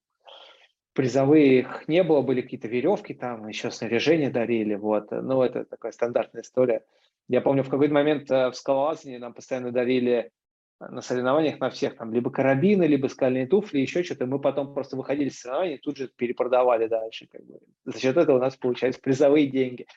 [0.96, 5.12] призовые их не было, были какие-то веревки там, еще снаряжение дарили, вот.
[5.12, 6.84] Ну, это такая стандартная история.
[7.28, 10.32] Я помню, в какой-то момент э, в скалолазании нам постоянно дарили
[10.80, 14.26] на соревнованиях на всех там либо карабины, либо скальные туфли, еще что-то.
[14.26, 17.28] Мы потом просто выходили с соревнований и тут же перепродавали дальше.
[17.32, 17.60] Как бы.
[17.86, 19.88] За счет этого у нас получались призовые деньги.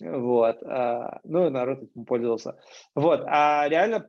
[0.00, 0.62] Вот.
[0.62, 2.58] А, ну, народ этим пользовался.
[2.94, 3.22] Вот.
[3.26, 4.08] А реально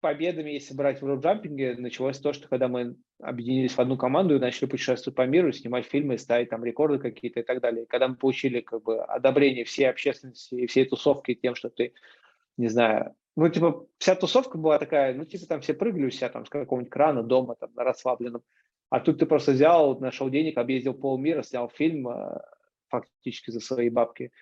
[0.00, 4.40] победами, если брать в роуджампинге, началось то, что когда мы объединились в одну команду и
[4.40, 7.86] начали путешествовать по миру, снимать фильмы, ставить там рекорды какие-то и так далее.
[7.86, 11.92] Когда мы получили как бы одобрение всей общественности и всей тусовки тем, что ты,
[12.56, 16.28] не знаю, ну, типа, вся тусовка была такая, ну, типа, там все прыгали у себя
[16.28, 18.42] там с какого-нибудь крана дома, там, на расслабленном.
[18.90, 22.40] А тут ты просто взял, нашел денег, объездил полмира, снял фильм э,
[22.88, 24.32] фактически за свои бабки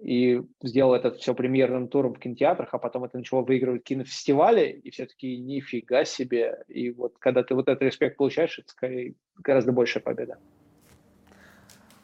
[0.00, 4.90] и сделал это все премьерным туром в кинотеатрах, а потом это начало выигрывать кинофестивали, и
[4.90, 6.62] все таки нифига себе.
[6.68, 10.38] И вот когда ты вот этот респект получаешь, это скорее гораздо большая победа.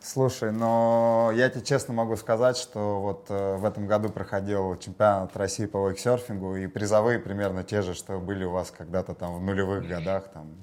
[0.06, 5.36] Слушай, но я тебе честно могу сказать, что вот э, в этом году проходил чемпионат
[5.36, 9.42] России по вейксерфингу, и призовые примерно те же, что были у вас когда-то там в
[9.42, 10.54] нулевых годах, там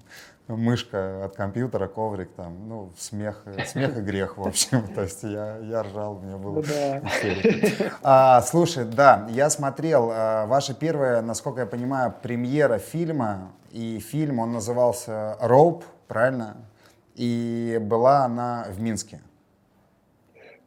[0.48, 4.88] мышка от компьютера, коврик там, ну, смех, смех и грех, в общем.
[4.94, 7.02] То есть я, я ржал, мне было ну да.
[8.04, 14.40] а, Слушай, да, я смотрел, а, ваша первая, насколько я понимаю, премьера фильма, и фильм,
[14.40, 16.58] он назывался «Роуп», правильно?
[17.16, 19.22] И была она в Минске.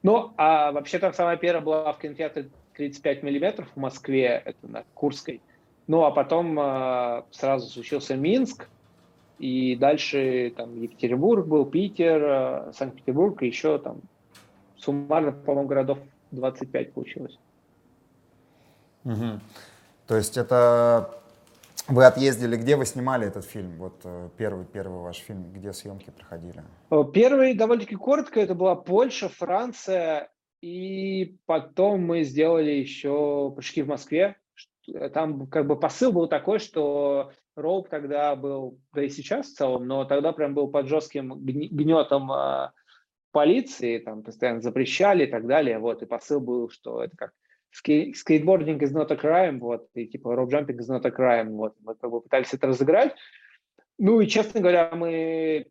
[0.03, 4.85] Ну, а вообще там самая первая была в кинотеатре 35 миллиметров в Москве, это на
[4.95, 5.41] Курской.
[5.87, 8.69] Ну, а потом э, сразу случился Минск,
[9.39, 14.01] и дальше там Екатеринбург был, Питер, э, Санкт-Петербург, и еще там
[14.77, 15.99] суммарно, по-моему, городов
[16.31, 17.39] 25 получилось.
[19.05, 19.41] Угу.
[20.07, 21.11] То есть это
[21.89, 23.77] вы отъездили, где вы снимали этот фильм?
[23.79, 26.63] Вот э, первый, первый ваш фильм, где съемки проходили?
[26.91, 30.29] Э, первый довольно-таки коротко, это была Польша, Франция,
[30.61, 34.37] и потом мы сделали еще прыжки в Москве.
[35.15, 39.87] Там как бы посыл был такой, что Роуп тогда был, да и сейчас в целом,
[39.87, 42.71] но тогда прям был под жестким гнетом э,
[43.33, 47.33] полиции, там постоянно запрещали и так далее, вот, и посыл был, что это как
[47.71, 51.75] skateboarding is not a crime, вот, и типа rope jumping is not a crime, вот,
[51.81, 53.15] мы как бы пытались это разыграть.
[53.99, 55.67] Ну и, честно говоря, мы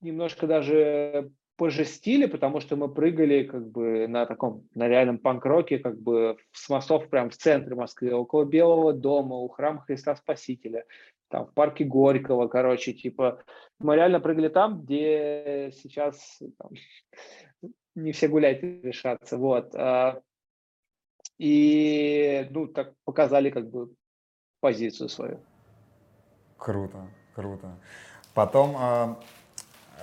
[0.00, 6.00] немножко даже пожестили, потому что мы прыгали как бы на таком, на реальном панк-роке, как
[6.00, 10.84] бы с мостов прям в центре Москвы, около Белого дома, у храма Христа Спасителя,
[11.28, 13.42] там в парке Горького, короче, типа,
[13.80, 16.70] мы реально прыгали там, где сейчас там,
[17.96, 19.74] не все гулять решатся, вот.
[19.74, 20.22] А,
[21.38, 23.92] и, ну, так показали как бы
[24.60, 25.40] позицию свою.
[26.56, 27.80] Круто, круто.
[28.32, 29.20] Потом а,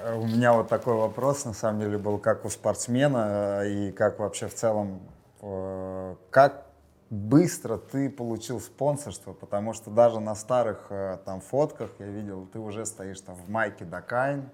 [0.04, 4.20] у меня вот такой вопрос, на самом деле, был как у спортсмена э, и как
[4.20, 5.02] вообще в целом,
[5.42, 6.66] э, как
[7.10, 10.92] быстро ты получил спонсорство, потому что даже на старых
[11.24, 14.50] там фотках я видел, ты уже стоишь там в майке Дакайн,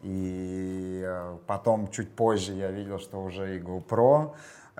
[0.00, 1.06] и
[1.46, 4.32] потом чуть позже я видел, что уже и GoPro.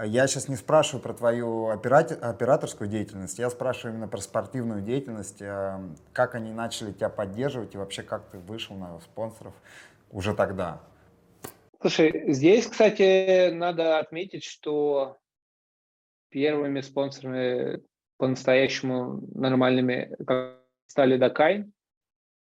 [0.02, 5.42] Я сейчас не спрашиваю про твою операторскую деятельность, я спрашиваю именно про спортивную деятельность,
[6.14, 9.52] как они начали тебя поддерживать и вообще как ты вышел на спонсоров
[10.12, 10.82] уже тогда?
[11.80, 15.18] Слушай, здесь, кстати, надо отметить, что
[16.28, 17.82] первыми спонсорами
[18.18, 20.16] по-настоящему нормальными
[20.86, 21.72] стали Dakine.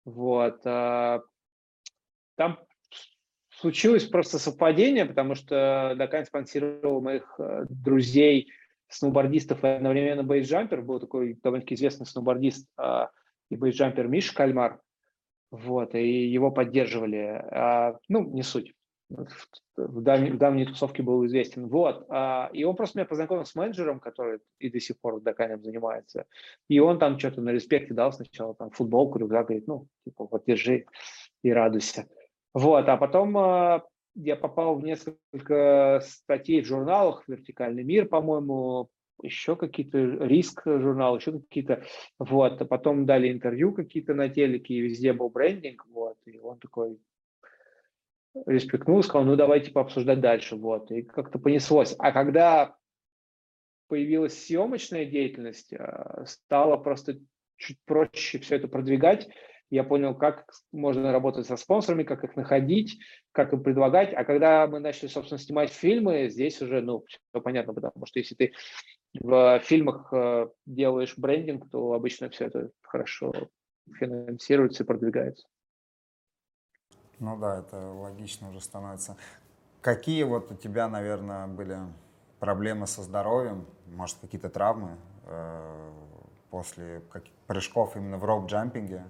[0.04, 0.60] Вот.
[0.64, 1.22] А,
[2.36, 2.58] там
[3.50, 8.50] случилось просто совпадение, потому что Dakine спонсировал моих э, друзей,
[8.88, 10.82] сноубордистов и одновременно бейсджамперов.
[10.82, 13.10] Был такой довольно-таки известный сноубордист а,
[13.50, 14.80] и бейсджампер Миша Кальмар.
[15.52, 17.18] Вот, и его поддерживали.
[17.50, 18.74] А, ну, не суть
[19.76, 21.68] в давней, в давней тусовке был известен.
[21.68, 22.06] Вот.
[22.08, 26.26] А, и он просто меня познакомил с менеджером, который и до сих пор Даканем занимается.
[26.68, 30.44] И он там что-то на респекте дал сначала там футболку, рюкзак, говорит, ну, типа, вот
[30.46, 30.86] держи
[31.42, 32.08] и радуйся.
[32.54, 32.88] Вот.
[32.88, 33.84] А потом а,
[34.14, 38.88] я попал в несколько статей в журналах «Вертикальный мир», по-моему,
[39.20, 41.84] еще какие-то риск журналы, еще какие-то,
[42.18, 46.58] вот, а потом дали интервью какие-то на телеке, и везде был брендинг, вот, и он
[46.58, 46.98] такой,
[48.46, 51.94] респектнул, сказал, ну давайте пообсуждать дальше, вот, и как-то понеслось.
[51.98, 52.76] А когда
[53.88, 57.18] появилась съемочная деятельность, э, стало просто
[57.56, 59.28] чуть проще все это продвигать,
[59.72, 62.98] я понял, как можно работать со спонсорами, как их находить,
[63.32, 64.12] как им предлагать.
[64.12, 68.34] А когда мы начали, собственно, снимать фильмы, здесь уже, ну, все понятно, потому что если
[68.34, 68.52] ты
[69.18, 73.32] в фильмах э, делаешь брендинг, то обычно все это хорошо
[73.98, 75.46] финансируется и продвигается.
[77.18, 79.16] Ну да, это логично уже становится.
[79.80, 81.78] Какие вот у тебя, наверное, были
[82.40, 85.90] проблемы со здоровьем, может, какие-то травмы э,
[86.50, 87.00] после
[87.46, 89.04] прыжков именно в роуп-джампинге?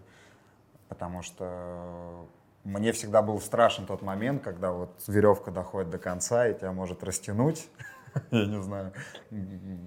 [0.92, 2.28] Потому что
[2.64, 7.02] мне всегда был страшен тот момент, когда вот веревка доходит до конца и тебя может
[7.02, 7.66] растянуть.
[8.30, 8.92] Я не знаю,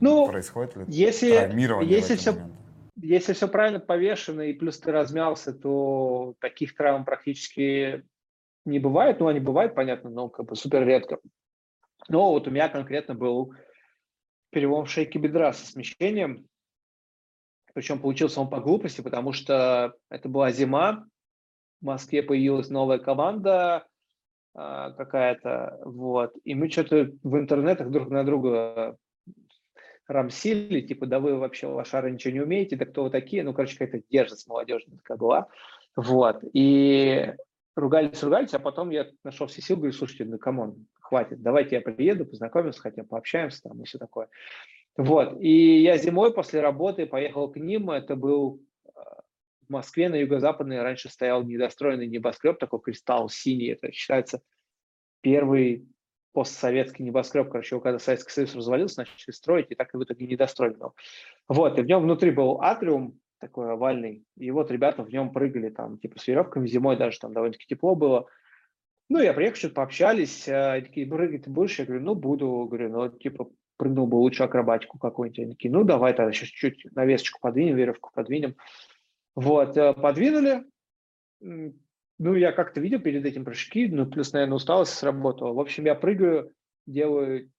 [0.02, 2.54] ну, происходит ли если, травмирование если все, момент.
[2.96, 8.04] Если все правильно повешено и плюс ты размялся, то таких травм практически
[8.66, 11.20] не бывает, ну, они бывают, понятно, но как бы супер редко.
[12.08, 13.54] Но вот у меня конкретно был
[14.50, 16.48] перелом шейки бедра со смещением,
[17.76, 21.06] причем получился он по глупости, потому что это была зима,
[21.82, 23.86] в Москве появилась новая команда
[24.56, 28.98] э, какая-то, вот, и мы что-то в интернетах друг на друга
[30.08, 33.78] рамсили, типа, да вы вообще лошары ничего не умеете, да кто вы такие, ну, короче,
[33.78, 35.48] какая-то дерзость молодежная такая была,
[35.98, 37.36] вот, и
[37.76, 41.76] ругались, ругались, а потом я нашел все силы, говорю, слушайте, ну, come on, хватит, давайте
[41.76, 44.30] я приеду, познакомимся, хотя пообщаемся там и все такое.
[44.98, 48.90] Вот, и я зимой после работы поехал к ним, это был э,
[49.68, 54.42] в Москве на юго-западной раньше стоял недостроенный небоскреб, такой кристалл синий, это считается
[55.22, 55.86] первый
[56.32, 60.28] постсоветский небоскреб, короче, его когда Советский Союз развалился, начали строить, и так и в итоге
[60.28, 60.78] не достроили.
[61.48, 64.26] Вот, и в нем внутри был атриум, такой овальный.
[64.38, 66.68] И вот ребята в нем прыгали там, типа, с веревками.
[66.68, 68.28] Зимой даже там довольно-таки тепло было.
[69.10, 70.48] Ну, я приехал, что-то пообщались.
[70.48, 71.78] А, такие, прыгать ты будешь?
[71.78, 72.66] Я говорю, ну, буду.
[72.66, 75.40] Говорю, ну, типа, прыгнул бы лучше акробатику какую-нибудь.
[75.40, 78.56] Они такие, ну, давай тогда сейчас чуть навесочку подвинем, веревку подвинем.
[79.36, 80.64] Вот, э, подвинули.
[81.42, 85.54] Ну, я как-то видел перед этим прыжки, ну, плюс, наверное, усталость сработала.
[85.54, 86.54] В общем, я прыгаю,
[86.88, 87.52] делаю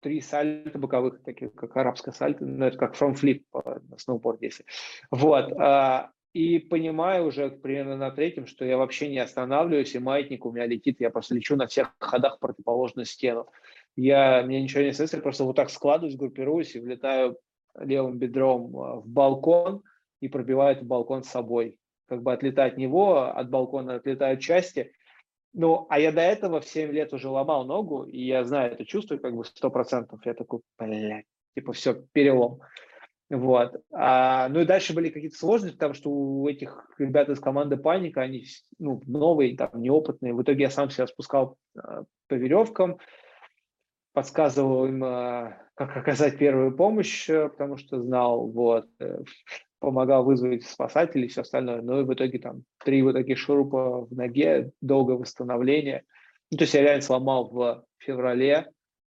[0.00, 4.64] три сальта боковых, таких как арабская сальто, ну, это как flip на сноуборде, если.
[5.12, 5.52] Вот.
[5.52, 10.50] А, и понимаю уже примерно на третьем, что я вообще не останавливаюсь, и маятник у
[10.50, 13.48] меня летит, я просто лечу на всех ходах в противоположную стену.
[13.96, 17.38] Я, мне ничего не остается, просто вот так складываюсь, группируюсь и влетаю
[17.78, 19.82] левым бедром а, в балкон
[20.20, 21.78] и пробиваю этот балкон с собой.
[22.08, 24.92] Как бы отлетать от него, от балкона отлетают части,
[25.54, 28.86] ну, а я до этого в 7 лет уже ломал ногу, и я знаю это
[28.86, 30.18] чувство как бы 100%.
[30.24, 32.60] Я такой, блядь, типа все, перелом.
[33.28, 33.82] Вот.
[33.92, 38.22] А, ну и дальше были какие-то сложности, потому что у этих ребят из команды Паника,
[38.22, 38.44] они
[38.78, 40.34] ну, новые, там, неопытные.
[40.34, 42.98] В итоге я сам себя спускал а, по веревкам,
[44.12, 48.86] подсказывал им, а, как оказать первую помощь, э, потому что знал, вот.
[49.00, 49.22] Э,
[49.82, 51.82] помогал вызвать спасателей и все остальное.
[51.82, 56.04] Ну и в итоге там три вот таких шурупа в ноге, долгое восстановление.
[56.52, 58.70] Ну, то есть я реально сломал в феврале,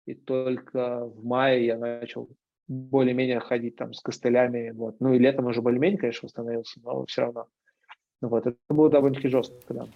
[0.07, 2.29] и только в мае я начал
[2.67, 4.73] более-менее ходить там с костылями.
[4.73, 4.97] Вот.
[4.99, 7.47] Ну и летом уже более-менее, конечно, восстановился, но все равно.
[8.21, 9.87] Ну, вот, это было довольно-таки жестко, да.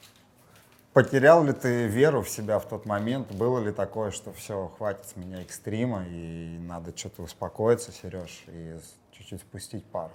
[0.93, 3.30] Потерял ли ты веру в себя в тот момент?
[3.32, 8.76] Было ли такое, что все, хватит с меня экстрима, и надо что-то успокоиться, Сереж, и
[9.12, 10.11] чуть-чуть спустить пар?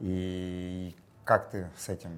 [0.00, 0.94] И
[1.24, 2.10] как ты с этим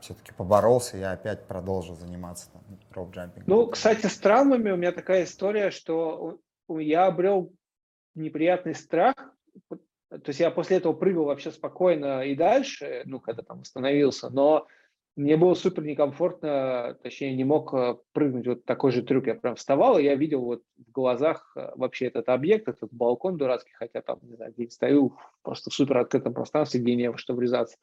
[0.00, 2.62] все-таки поборолся и опять продолжил заниматься там,
[2.94, 3.44] роуп-джампингом?
[3.46, 6.38] Ну, кстати, с травмами у меня такая история, что
[6.68, 7.52] я обрел
[8.14, 9.14] неприятный страх.
[10.08, 14.68] То есть я после этого прыгал вообще спокойно и дальше, ну, когда там восстановился, но
[15.16, 19.26] мне было супер некомфортно, точнее, не мог э, прыгнуть вот такой же трюк.
[19.26, 23.36] Я прям вставал, и я видел вот в глазах э, вообще этот объект, этот балкон
[23.36, 27.16] дурацкий, хотя там, не знаю, где стою просто в супер открытом пространстве, где не во
[27.16, 27.76] что врезаться.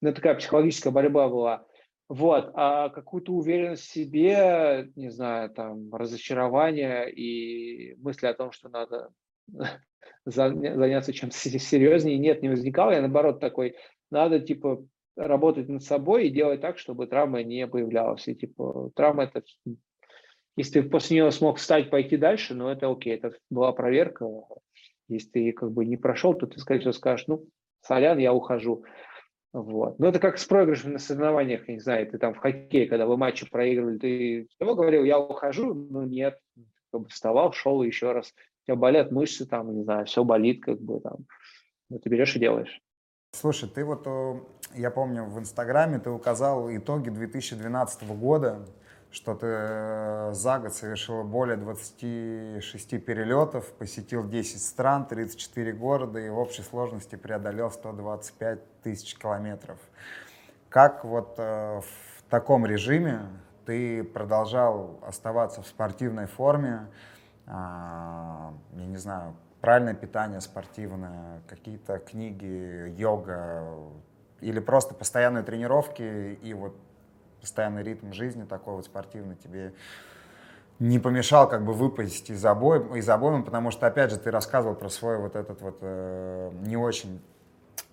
[0.00, 1.64] Ну, такая психологическая борьба была.
[2.08, 8.68] Вот, а какую-то уверенность в себе, не знаю, там, разочарование и мысли о том, что
[8.68, 9.10] надо
[10.24, 12.92] заняться чем-то серьезнее, нет, не возникало.
[12.92, 13.76] Я, наоборот, такой,
[14.10, 14.84] надо, типа,
[15.18, 18.26] работать над собой и делать так, чтобы травма не появлялась.
[18.28, 19.42] И, типа, травма это...
[20.56, 24.26] Если ты после нее смог встать, пойти дальше, ну, это окей, это была проверка.
[25.08, 27.46] Если ты как бы не прошел, то ты, скорее всего, скажешь, ну,
[27.82, 28.84] сорян, я ухожу.
[29.52, 29.98] Вот.
[29.98, 33.06] Ну, это как с проигрышем на соревнованиях, я не знаю, ты там в хоккее, когда
[33.06, 35.74] вы матчи проигрывали, ты того говорил, я ухожу?
[35.74, 36.38] Ну, нет.
[36.90, 38.34] Как бы вставал, шел еще раз.
[38.62, 41.18] У тебя болят мышцы, там, не знаю, все болит, как бы там.
[41.88, 42.82] Ну, ты берешь и делаешь.
[43.32, 44.06] Слушай, ты вот,
[44.74, 48.66] я помню, в Инстаграме ты указал итоги 2012 года,
[49.10, 56.28] что ты э, за год совершил более 26 перелетов, посетил 10 стран, 34 города и
[56.28, 59.78] в общей сложности преодолел 125 тысяч километров.
[60.68, 63.20] Как вот э, в таком режиме
[63.66, 66.88] ты продолжал оставаться в спортивной форме,
[67.46, 73.64] а, я не знаю, правильное питание спортивное, какие-то книги, йога,
[74.40, 76.76] или просто постоянные тренировки и вот
[77.40, 79.74] постоянный ритм жизни такой вот спортивный тебе
[80.78, 84.76] не помешал как бы выпасть из обоим, из обоим, потому что, опять же, ты рассказывал
[84.76, 87.20] про свой вот этот вот э, не очень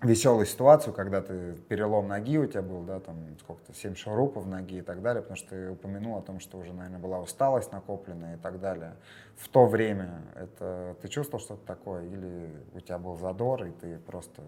[0.02, 4.78] веселую ситуацию, когда ты перелом ноги у тебя был, да, там сколько-то, 7 шурупов ноги
[4.78, 8.36] и так далее, потому что ты упомянул о том, что уже, наверное, была усталость накопленная
[8.36, 8.96] и так далее.
[9.36, 13.98] В то время это ты чувствовал что-то такое или у тебя был задор, и ты
[14.00, 14.42] просто,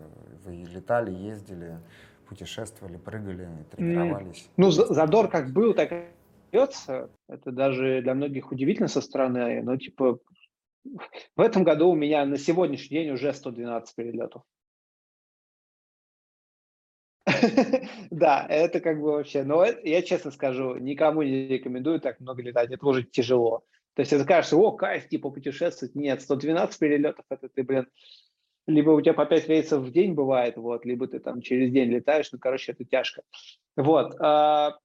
[0.44, 1.80] вы летали, ездили,
[2.28, 4.50] путешествовали, прыгали, тренировались?
[4.58, 7.10] Ну, задор как был, так и остается.
[7.30, 10.20] Это даже для многих удивительно со стороны, но типа
[11.36, 14.44] в этом году у меня на сегодняшний день уже 112 перелетов.
[18.12, 22.72] Да, это как бы вообще, но я честно скажу, никому не рекомендую так много летать,
[22.72, 23.64] это уже тяжело.
[23.94, 25.96] То есть это кажется, о, кайф, типа путешествовать.
[25.96, 27.88] Нет, 112 перелетов, это ты, блин,
[28.68, 31.90] либо у тебя по 5 рейсов в день бывает, вот, либо ты там через день
[31.90, 33.24] летаешь, ну, короче, это тяжко.
[33.76, 34.16] Вот.
[34.20, 34.78] А,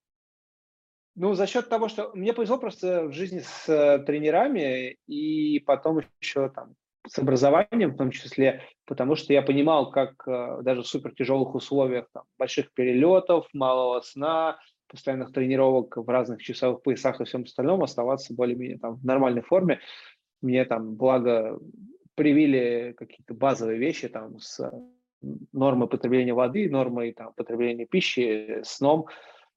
[1.14, 6.00] ну, за счет того, что мне повезло просто в жизни с э, тренерами, и потом
[6.20, 6.74] еще там
[7.06, 11.54] с образованием в том числе, потому что я понимал, как э, даже в супер тяжелых
[11.54, 17.82] условиях там, больших перелетов, малого сна, постоянных тренировок в разных часовых поясах и всем остальном
[17.82, 19.80] оставаться более-менее там в нормальной форме.
[20.42, 21.58] Мне там, благо,
[22.14, 24.70] привили какие-то базовые вещи там с
[25.52, 29.06] нормой потребления воды, нормой там, потребления пищи, сном,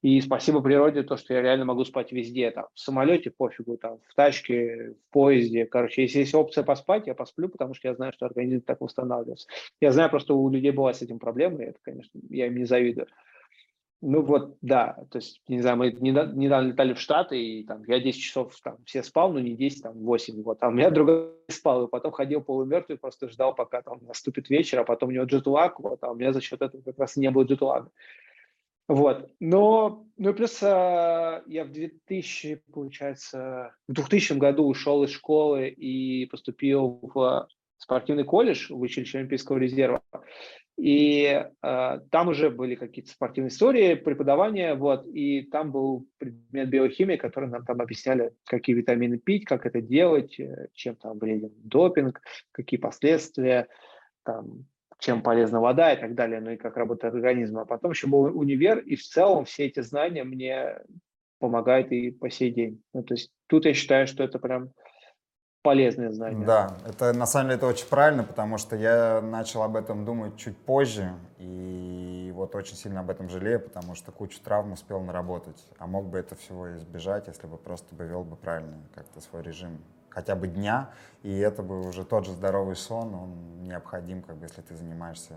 [0.05, 3.97] и спасибо природе, то, что я реально могу спать везде, там, в самолете пофигу, там,
[4.07, 5.65] в тачке, в поезде.
[5.65, 9.47] Короче, если есть опция поспать, я посплю, потому что я знаю, что организм так восстанавливается.
[9.81, 12.65] Я знаю просто, у людей была с этим проблема, и это, конечно, я им не
[12.65, 13.07] завидую.
[14.01, 17.99] Ну вот, да, то есть, не знаю, мы недавно летали в Штаты, и там я
[17.99, 21.31] 10 часов там все спал, ну не 10, там 8, вот, а у меня другой
[21.47, 25.25] спал, и потом ходил полумертвый, просто ждал, пока там наступит вечер, а потом у него
[25.25, 27.89] джетлаг, вот, а у меня за счет этого как раз не было джетлага.
[28.87, 29.31] Вот.
[29.39, 35.69] Но, ну и плюс а, я в 2000, получается, в 2000 году ушел из школы
[35.69, 40.01] и поступил в спортивный колледж в училище Олимпийского резерва.
[40.77, 47.15] И э, там уже были какие-то спортивные истории, преподавание, вот, и там был предмет биохимии,
[47.15, 52.21] который нам там объясняли, какие витамины пить, как это делать, э, чем там вреден допинг,
[52.51, 53.69] какие последствия,
[54.25, 54.65] там,
[54.99, 57.59] чем полезна вода и так далее, ну и как работает организм.
[57.59, 60.79] А потом еще был универ, и в целом все эти знания мне
[61.39, 62.81] помогают и по сей день.
[62.93, 64.71] Ну, то есть тут я считаю, что это прям
[65.61, 66.45] полезные знания.
[66.45, 70.37] Да, это на самом деле это очень правильно, потому что я начал об этом думать
[70.37, 75.65] чуть позже, и вот очень сильно об этом жалею, потому что кучу травм успел наработать,
[75.79, 79.41] а мог бы это всего избежать, если бы просто бы вел бы правильно как-то свой
[79.41, 79.79] режим
[80.15, 80.89] хотя бы дня,
[81.23, 85.33] и это бы уже тот же здоровый сон, он необходим, как бы, если ты занимаешься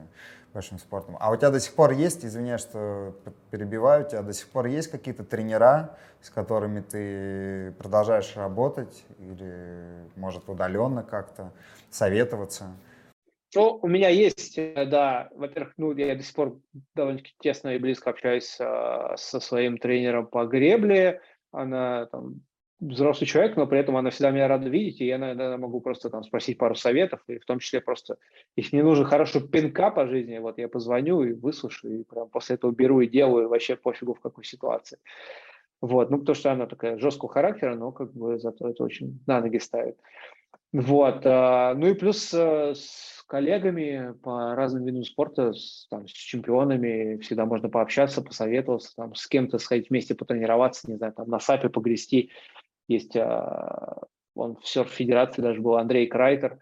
[0.55, 1.17] большим спортом.
[1.19, 3.13] А у тебя до сих пор есть, извиняюсь, что
[3.51, 10.09] перебиваю, у тебя до сих пор есть какие-то тренера, с которыми ты продолжаешь работать, или,
[10.17, 11.53] может, удаленно как-то
[11.91, 12.67] советоваться?
[13.55, 16.59] Ну, у меня есть, э, да, во-первых, ну, я до сих пор
[16.95, 21.23] довольно-таки тесно и близко общаюсь со, со своим тренером по гребле.
[21.51, 22.43] Она там
[22.81, 26.11] взрослый человек, но при этом она всегда меня рада видеть, и я иногда могу просто
[26.11, 28.19] там спросить пару советов, и в том числе просто,
[28.57, 32.55] если мне нужен хороший пинка по жизни, вот я позвоню и выслушаю, и прям после
[32.55, 34.99] этого беру и делаю, вообще пофигу в какой ситуации.
[35.81, 39.41] Вот, ну, потому что она такая жесткого характера, но как бы зато это очень на
[39.41, 39.97] ноги ставит.
[40.73, 46.11] Вот, а, ну и плюс э, с коллегами по разным видам спорта, с, там, с
[46.11, 51.39] чемпионами всегда можно пообщаться, посоветоваться, там, с кем-то сходить вместе потренироваться, не знаю, там на
[51.39, 52.31] САПе погрести,
[52.89, 54.03] есть, а,
[54.35, 56.59] он в серф-федерации даже был Андрей Крайтер,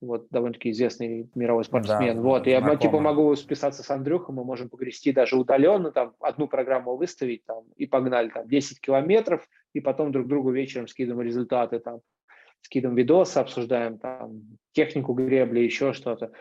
[0.00, 2.16] вот довольно-таки известный мировой спортсмен.
[2.16, 2.80] Да, вот, я знакомый.
[2.80, 7.64] типа могу списаться с Андрюхом, мы можем погрести даже удаленно, там одну программу выставить, там,
[7.76, 12.00] и погнали там 10 километров, и потом друг другу вечером скидываем результаты, там,
[12.60, 16.32] скидываем видосы, обсуждаем там технику гребли, еще что-то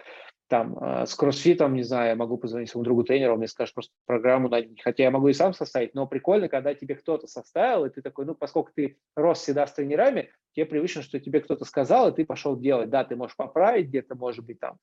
[0.53, 3.73] там э, с кроссфитом, не знаю, я могу позвонить своему другу тренеру, он мне скажет
[3.73, 4.51] просто программу.
[4.83, 8.25] Хотя я могу и сам составить, но прикольно, когда тебе кто-то составил, и ты такой,
[8.25, 12.23] ну, поскольку ты рос всегда с тренерами, тебе привычно, что тебе кто-то сказал, и ты
[12.23, 12.91] пошел делать.
[12.91, 14.77] Да, ты можешь поправить где-то, может быть, там,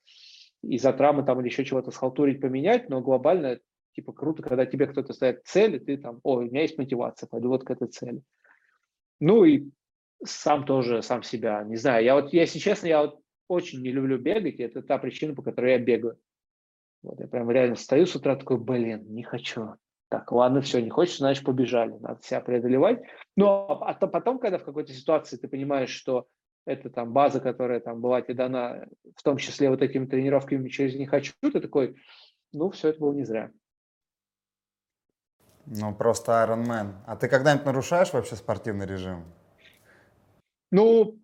[0.61, 3.57] из-за травмы там или еще чего-то схалтурить, поменять, но глобально
[3.95, 7.27] типа круто, когда тебе кто-то ставит цель, и ты там, о, у меня есть мотивация,
[7.27, 8.21] пойду вот к этой цели.
[9.21, 9.69] Ну и
[10.25, 13.21] сам тоже, сам себя, не знаю, я вот, если честно, я вот
[13.51, 16.17] очень не люблю бегать, и это та причина, по которой я бегаю.
[17.03, 19.75] Вот я прям реально стою с утра такой, блин, не хочу.
[20.09, 21.97] Так, ладно, все, не хочешь, значит, побежали.
[21.99, 23.01] Надо себя преодолевать.
[23.35, 26.27] Но а то потом, когда в какой-то ситуации ты понимаешь, что
[26.65, 28.85] это там база, которая там была тебе дана,
[29.15, 31.95] в том числе вот этими тренировками через «не хочу», ты такой,
[32.51, 33.51] ну, все это было не зря.
[35.65, 36.93] Ну, просто Iron Man.
[37.05, 39.25] А ты когда-нибудь нарушаешь вообще спортивный режим?
[40.71, 41.20] Ну,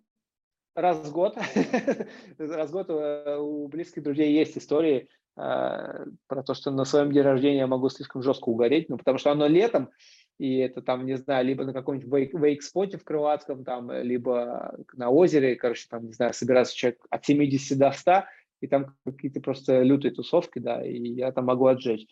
[0.80, 1.36] раз в год,
[2.38, 7.12] раз в год э, у близких друзей есть истории э, про то, что на своем
[7.12, 9.90] день рождения я могу слишком жестко угореть, ну, потому что оно летом,
[10.38, 15.10] и это там, не знаю, либо на каком-нибудь вейк, вейк-споте в Крылатском, там, либо на
[15.10, 18.24] озере, короче, там, не знаю, собирается человек от 70 до 100,
[18.60, 22.06] и там какие-то просто лютые тусовки, да, и я там могу отжечь.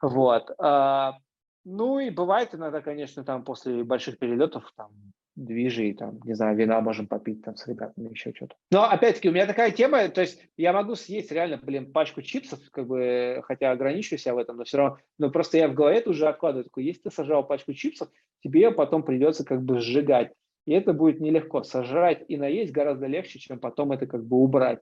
[0.00, 0.50] Вот.
[0.58, 1.18] А,
[1.64, 4.90] ну и бывает иногда, конечно, там после больших перелетов, там,
[5.38, 8.56] движи, там, не знаю, вина можем попить там с ребятами, еще что-то.
[8.70, 12.58] Но, опять-таки, у меня такая тема, то есть я могу съесть реально, блин, пачку чипсов,
[12.72, 15.98] как бы, хотя ограничиваю себя в этом, но все равно, но просто я в голове
[15.98, 18.08] это уже откладываю, такой, если ты сожрал пачку чипсов,
[18.42, 20.32] тебе ее потом придется как бы сжигать.
[20.66, 21.62] И это будет нелегко.
[21.62, 24.80] Сожрать и наесть гораздо легче, чем потом это как бы убрать.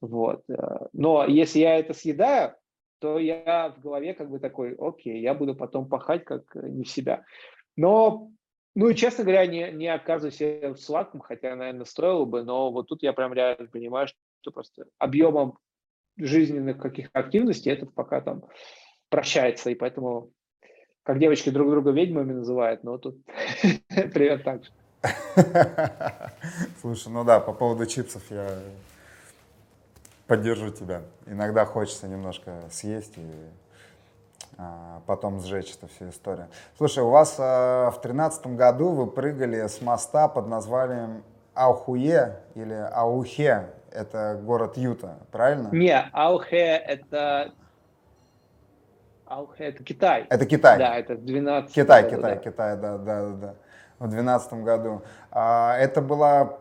[0.00, 0.44] Вот.
[0.48, 2.54] Э, но если я это съедаю,
[3.00, 6.88] то я в голове как бы такой, окей, я буду потом пахать как не в
[6.88, 7.24] себя.
[7.76, 8.30] Но
[8.76, 12.70] ну и, честно говоря, не, не отказываю себе в сладком, хотя, наверное, стоило бы, но
[12.70, 14.06] вот тут я прям реально понимаю,
[14.42, 15.58] что просто объемом
[16.18, 18.44] жизненных каких-то активностей это пока там
[19.08, 20.30] прощается, и поэтому
[21.04, 23.16] как девочки друг друга ведьмами называют, но тут
[23.88, 24.70] привет так же.
[26.82, 28.60] Слушай, ну да, по поводу чипсов я
[30.26, 31.02] поддержу тебя.
[31.24, 33.65] Иногда хочется немножко съесть и
[35.06, 36.48] потом сжечь эту всю историю.
[36.76, 41.22] Слушай, у вас а, в тринадцатом году вы прыгали с моста под названием
[41.54, 45.68] Аухуе или Аухе, это город Юта, правильно?
[45.72, 47.52] Не, Аухе это
[49.26, 50.26] Аухе это Китай.
[50.28, 50.78] Это Китай.
[50.78, 52.40] Да, это 12 Китай, году, Китай, да.
[52.40, 53.54] Китай, да, да, да.
[53.98, 55.02] В двенадцатом году.
[55.30, 56.58] А, это была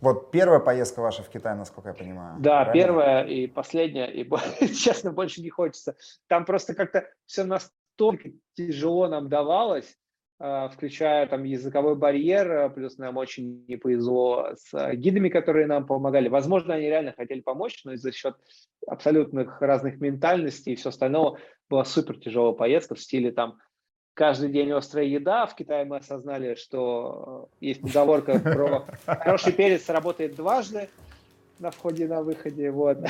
[0.00, 2.36] вот первая поездка ваша в Китай, насколько я понимаю.
[2.40, 2.72] Да, правильно?
[2.72, 4.28] первая и последняя, и,
[4.74, 5.96] честно, больше не хочется.
[6.28, 9.96] Там просто как-то все настолько тяжело нам давалось,
[10.40, 15.66] а, включая там языковой барьер, а, плюс нам очень не повезло с а, гидами, которые
[15.66, 16.28] нам помогали.
[16.28, 18.36] Возможно, они реально хотели помочь, но из-за счет
[18.86, 21.38] абсолютных разных ментальностей и все остального
[21.68, 23.58] была супер тяжелая поездка в стиле там
[24.18, 25.46] каждый день острая еда.
[25.46, 30.88] В Китае мы осознали, что э, есть поговорка про хороший перец работает дважды
[31.60, 32.72] на входе и на выходе.
[32.72, 32.98] Вот.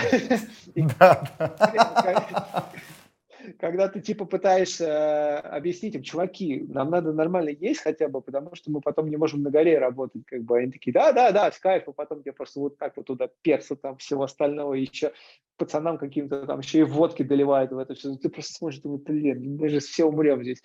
[3.52, 8.54] когда ты типа пытаешься э, объяснить им, чуваки, нам надо нормально есть хотя бы, потому
[8.54, 11.50] что мы потом не можем на горе работать, как бы они такие, да, да, да,
[11.50, 15.12] с кайфом, потом тебе просто вот так вот туда перса, там всего остального, еще
[15.56, 19.56] пацанам каким-то там еще и водки доливают в это все, ты просто смотришь, думаешь, блин,
[19.56, 20.62] мы же все умрем здесь.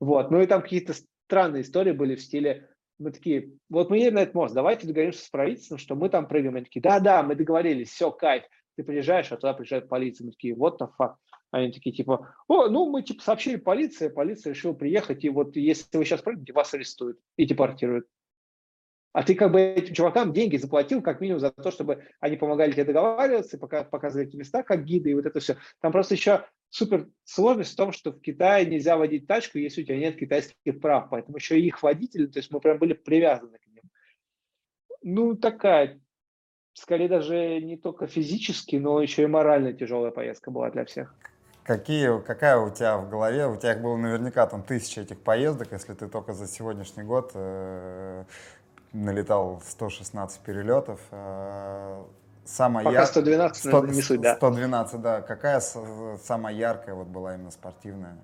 [0.00, 0.94] Вот, ну и там какие-то
[1.26, 2.68] странные истории были в стиле,
[2.98, 6.28] мы такие, вот мы едем на этот мост, давайте договоримся с правительством, что мы там
[6.28, 6.54] прыгаем.
[6.54, 8.44] Они такие, да-да, мы договорились, все, кайф.
[8.76, 10.24] Ты приезжаешь, а туда приезжает полиция.
[10.24, 11.14] Мы такие, вот the fuck.
[11.50, 15.98] Они такие, типа, о, ну, мы, типа, сообщили полиции, полиция решила приехать, и вот если
[15.98, 18.06] вы сейчас прыгнете, вас арестуют и депортируют.
[19.12, 22.72] А ты как бы этим чувакам деньги заплатил, как минимум, за то, чтобы они помогали
[22.72, 25.58] тебе договариваться, пока, показывали эти места как гиды, и вот это все.
[25.82, 29.84] Там просто еще супер сложность в том, что в Китае нельзя водить тачку, если у
[29.84, 33.58] тебя нет китайских прав, поэтому еще и их водители, то есть мы прям были привязаны
[33.58, 33.82] к ним.
[35.02, 36.00] Ну, такая,
[36.74, 41.14] скорее даже не только физически, но еще и морально тяжелая поездка была для всех.
[41.64, 43.46] Какие, какая у тебя в голове?
[43.46, 47.30] У тебя их было наверняка там тысяча этих поездок, если ты только за сегодняшний год
[47.34, 48.24] э,
[48.92, 51.00] налетал 116 перелетов.
[51.12, 52.02] Э,
[52.44, 54.34] самая Пока 112, 100, не суть, да.
[54.36, 55.20] 112, да.
[55.22, 58.16] Какая самая яркая вот была именно спортивная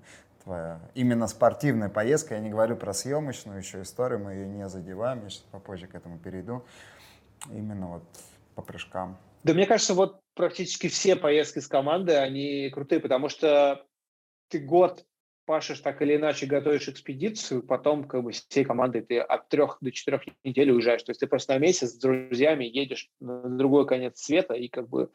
[0.43, 0.79] твоя?
[0.93, 5.29] Именно спортивная поездка, я не говорю про съемочную еще историю, мы ее не задеваем, я
[5.29, 6.63] сейчас попозже к этому перейду.
[7.49, 8.03] Именно вот
[8.59, 9.17] по прыжкам.
[9.43, 13.85] Да мне кажется, вот практически все поездки с командой, они крутые, потому что
[14.49, 15.05] ты год
[15.45, 19.91] пашешь так или иначе, готовишь экспедицию, потом как бы всей командой ты от трех до
[19.91, 21.03] четырех недель уезжаешь.
[21.03, 24.89] То есть ты просто на месяц с друзьями едешь на другой конец света и как
[24.89, 25.09] бы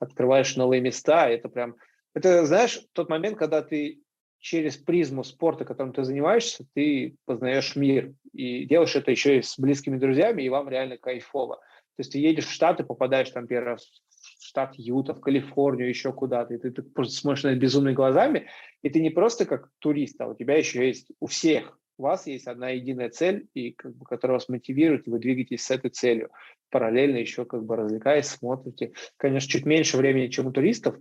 [0.00, 1.28] открываешь новые места.
[1.28, 1.76] Это прям...
[2.14, 4.00] Это, знаешь, тот момент, когда ты
[4.38, 8.12] через призму спорта, которым ты занимаешься, ты познаешь мир.
[8.32, 11.60] И делаешь это еще и с близкими друзьями, и вам реально кайфово.
[11.96, 15.88] То есть ты едешь в Штаты, попадаешь там первый раз в штат Юта, в Калифорнию,
[15.88, 18.48] еще куда-то, и ты, ты просто смотришь на это безумными глазами,
[18.82, 22.26] и ты не просто как турист, а у тебя еще есть, у всех, у вас
[22.26, 25.90] есть одна единая цель, и как бы, которая вас мотивирует, и вы двигаетесь с этой
[25.90, 26.30] целью.
[26.70, 28.92] Параллельно еще как бы развлекаясь, смотрите.
[29.16, 30.96] Конечно, чуть меньше времени, чем у туристов,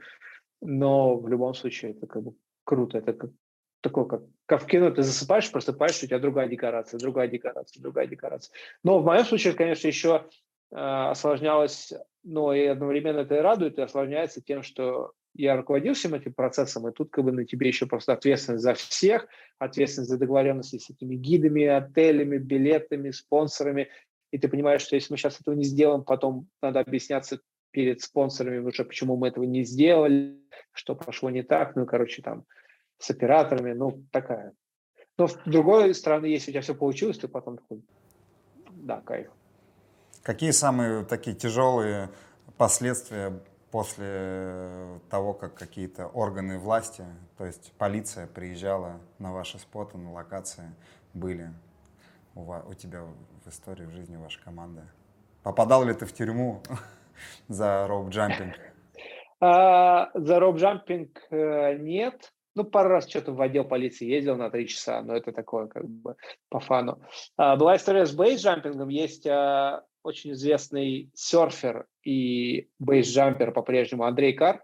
[0.61, 2.99] но в любом случае это как бы круто.
[2.99, 3.31] Это как
[3.81, 8.07] такое, как, как в кино, ты засыпаешь, просыпаешься, у тебя другая декорация, другая декорация, другая
[8.07, 8.53] декорация.
[8.83, 10.25] Но в моем случае, конечно, еще
[10.76, 16.34] осложнялось, но и одновременно это и радует, и осложняется тем, что я руководил всем этим
[16.34, 20.78] процессом, и тут как бы на тебе еще просто ответственность за всех, ответственность за договоренности
[20.78, 23.89] с этими гидами, отелями, билетами, спонсорами,
[24.32, 27.39] и ты понимаешь, что если мы сейчас этого не сделаем, потом надо объясняться
[27.71, 30.39] перед спонсорами уже, почему мы этого не сделали,
[30.71, 32.45] что пошло не так, ну, короче, там,
[32.97, 34.53] с операторами, ну, такая.
[35.17, 37.82] Но с другой стороны, если у тебя все получилось, ты потом такой,
[38.71, 39.30] да, кайф.
[40.26, 42.09] Какие самые такие тяжелые
[42.57, 43.32] последствия
[43.69, 47.05] после того, как какие-то органы власти,
[47.38, 50.63] то есть полиция приезжала на ваши споты, на локации,
[51.13, 51.51] были
[52.34, 54.82] у, вас, у тебя в истории, в жизни вашей команды?
[55.43, 56.63] Попадал ли ты в тюрьму
[57.47, 58.55] за роуп-джампинг?
[59.41, 62.34] А, за роуп-джампинг э, нет.
[62.55, 65.88] Ну, пару раз что-то в отдел полиции ездил на три часа, но это такое как
[65.88, 66.15] бы
[66.49, 66.99] по фану.
[67.38, 68.89] А, была история с бейс-джампингом.
[68.89, 74.64] Есть а, очень известный серфер и бейсджампер по-прежнему Андрей Кар.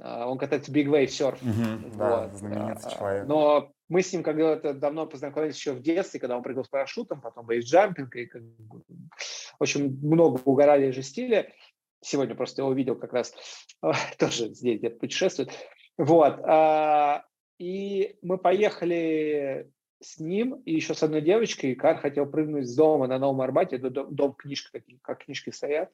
[0.00, 1.38] А, он катается Big Wave Surf.
[1.40, 1.96] Угу, вот.
[1.96, 3.26] Да, знаменитый человек.
[3.28, 7.20] Но мы с ним когда-то давно познакомились еще в детстве, когда он прыгал с парашютом,
[7.20, 8.42] потом бейсджампинг, и как
[9.60, 11.52] очень много угорали, жестили.
[12.02, 13.32] Сегодня просто его увидел как раз,
[14.18, 15.50] тоже здесь где-то путешествует.
[15.96, 16.40] Вот.
[16.44, 17.24] А,
[17.58, 21.74] и мы поехали с ним и еще с одной девочкой.
[21.74, 23.76] Кар хотел прыгнуть с дома на Новом Арбате.
[23.76, 25.92] Это дом, книжка, как книжки стоят.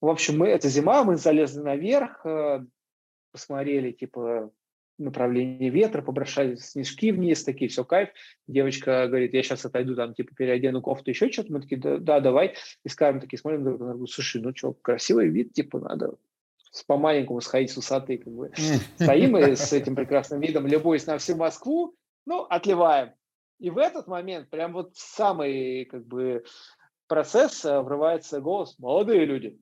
[0.00, 2.64] В общем, мы, это зима, мы залезли наверх, э,
[3.32, 4.50] посмотрели, типа,
[4.98, 8.10] направление ветра, побросали снежки вниз, такие, все, кайф.
[8.46, 11.52] Девочка говорит, я сейчас отойду, там, типа, переодену кофту, еще что-то.
[11.52, 12.54] Мы такие, да, да давай.
[12.84, 16.14] И с Каром такие смотрим, друг на другу, слушай, ну что, красивый вид, типа, надо
[16.86, 18.52] по-маленькому сходить с высоты, как бы.
[19.00, 21.94] Стоим мы с этим прекрасным видом, любуясь на всю Москву,
[22.26, 23.12] ну, отливаем.
[23.58, 26.44] И в этот момент, прям вот в самый как бы
[27.06, 29.58] процесс э, врывается голос «молодые люди».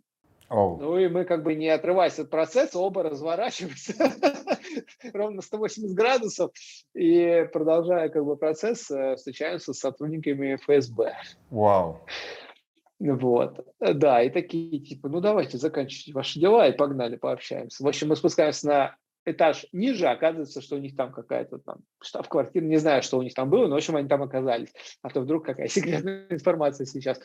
[0.51, 0.77] Oh.
[0.79, 3.95] Ну и мы как бы не отрываясь от процесса, оба разворачиваемся
[5.15, 6.51] ровно 180 градусов
[6.95, 11.15] и продолжая как бы процесс, э, встречаемся с сотрудниками ФСБ.
[11.51, 11.93] Вау.
[11.93, 13.17] Wow.
[13.17, 17.83] Вот, да, и такие типа, ну давайте заканчивайте ваши дела и погнали, пообщаемся.
[17.83, 22.65] В общем, мы спускаемся на этаж ниже, оказывается, что у них там какая-то там штаб-квартира,
[22.65, 24.73] не знаю, что у них там было, но, в общем, они там оказались.
[25.03, 27.21] А то вдруг какая секретная информация сейчас.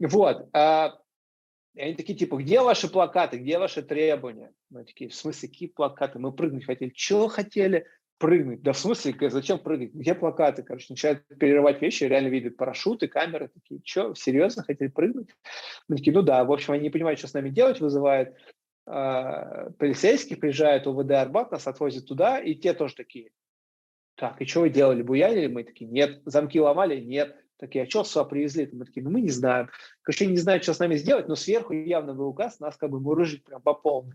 [0.00, 0.48] Вот.
[0.52, 0.98] А,
[1.74, 4.52] и они такие, типа, где ваши плакаты, где ваши требования?
[4.70, 6.18] Мы такие, в смысле, какие плакаты?
[6.18, 6.90] Мы прыгнуть хотели.
[6.90, 7.86] Чего хотели?
[8.18, 8.62] Прыгнуть.
[8.62, 9.92] Да в смысле, зачем прыгать?
[9.92, 10.62] Где плакаты?
[10.62, 13.48] Короче, начинают перерывать вещи, реально видят парашюты, камеры.
[13.48, 15.30] Такие, что, серьезно хотели прыгнуть?
[15.88, 16.44] Мы такие, ну да.
[16.44, 18.34] В общем, они не понимают, что с нами делать, вызывают
[18.86, 23.30] э, полицейских, приезжает УВД Арбат, нас отвозят туда, и те тоже такие,
[24.16, 25.48] так, и что вы делали, буянили?
[25.48, 26.22] Мы такие, нет.
[26.24, 27.00] Замки ломали?
[27.00, 27.36] Нет.
[27.58, 28.68] Такие, а что сюда привезли?
[28.72, 29.68] Мы такие, ну мы не знаем.
[30.02, 33.00] Короче, не знают, что с нами сделать, но сверху явно был указ нас как бы
[33.00, 34.14] мурыжить прям по полной.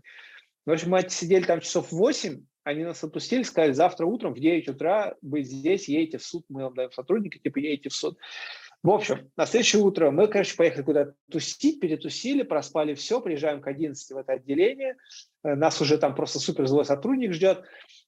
[0.66, 4.68] В общем, мы сидели там часов 8, они нас отпустили, сказали, завтра утром в 9
[4.68, 8.18] утра быть здесь, едете в суд, мы вам даем сотрудника, типа едете в суд.
[8.82, 13.66] В общем, на следующее утро мы, короче, поехали куда-то тусить, перетусили, проспали все, приезжаем к
[13.66, 14.96] 11 в это отделение,
[15.44, 17.62] э, нас уже там просто супер злой сотрудник ждет,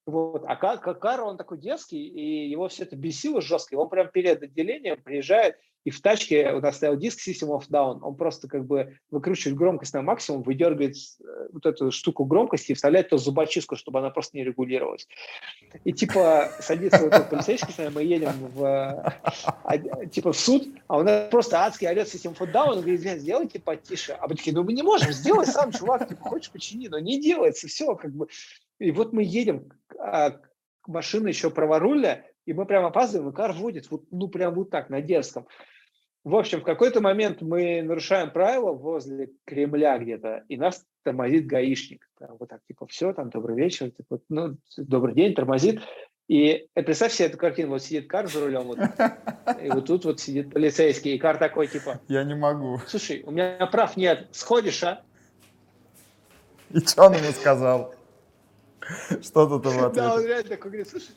[0.06, 0.44] вот.
[0.46, 3.74] А Карл, он такой детский, и его все это бесило жестко.
[3.74, 7.68] И он прям перед отделением приезжает, и в тачке у нас стоял диск System of
[7.68, 12.72] Down, он просто как бы выкручивает громкость на максимум, выдергивает э, вот эту штуку громкости
[12.72, 15.08] и вставляет ту зубочистку, чтобы она просто не регулировалась.
[15.84, 18.64] И типа садится вот этот полицейский, с нами мы едем в,
[19.64, 19.78] а,
[20.10, 24.12] типа в суд, а он просто адский орет System of Down, он говорит, сделайте потише.
[24.20, 27.20] А мы такие, ну мы не можем, сделай сам, чувак, типа, хочешь почини, но не
[27.20, 28.28] делается, все, как бы.
[28.78, 29.68] И вот мы едем,
[29.98, 30.38] а,
[30.86, 34.90] машина еще праворульная, и мы прям опаздываем, и кар водит, вот, ну, прям вот так,
[34.90, 35.46] на дерзком.
[36.24, 42.08] В общем, в какой-то момент мы нарушаем правила возле Кремля где-то, и нас тормозит гаишник.
[42.18, 45.80] Там, вот так, типа, все, там, добрый вечер, типа, ну, добрый день, тормозит.
[46.28, 48.78] И представь себе эту картину, вот сидит Кар за рулем, вот,
[49.60, 52.00] и вот тут вот сидит полицейский, и Кар такой, типа...
[52.06, 52.78] Я не могу.
[52.86, 55.02] Слушай, у меня прав нет, сходишь, а?
[56.70, 57.96] И что он ему сказал?
[59.20, 59.92] Что тут ответил?
[59.92, 61.10] Да, он реально такой говорит, слушай,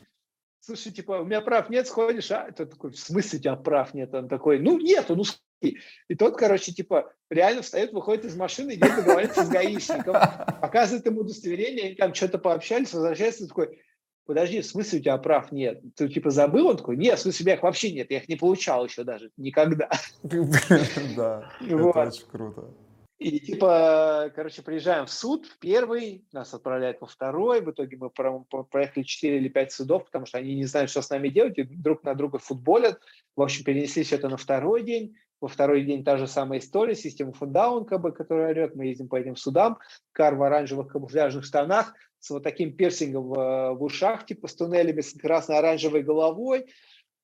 [0.66, 2.50] слушай, типа, у меня прав нет, сходишь, а?
[2.50, 4.12] Тот такой, в смысле у тебя прав нет?
[4.14, 5.78] Он такой, ну, нету, ну, сходи.
[6.08, 10.14] И тот, короче, типа, реально встает, выходит из машины, идет договаривается с гаишником,
[10.60, 13.80] показывает ему удостоверение, они там что-то пообщались, возвращается, такой,
[14.26, 15.80] подожди, в смысле у тебя прав нет?
[15.94, 16.66] Ты, типа, забыл?
[16.66, 19.04] Он такой, нет, в смысле, у меня их вообще нет, я их не получал еще
[19.04, 19.88] даже, никогда.
[21.16, 22.74] Да, это очень круто.
[23.18, 28.10] И типа, короче, приезжаем в суд, в первый, нас отправляют во второй, в итоге мы
[28.10, 31.62] проехали 4 или 5 судов, потому что они не знают, что с нами делать, и
[31.62, 33.00] друг на друга футболят.
[33.34, 35.16] В общем, перенесли все это на второй день.
[35.40, 39.08] Во второй день та же самая история, система фундаун, как бы, которая орет, мы ездим
[39.08, 39.78] по этим судам,
[40.12, 45.00] кар в оранжевых камуфляжных штанах, с вот таким пирсингом в, в ушах, типа с туннелями,
[45.00, 46.66] с красно-оранжевой головой,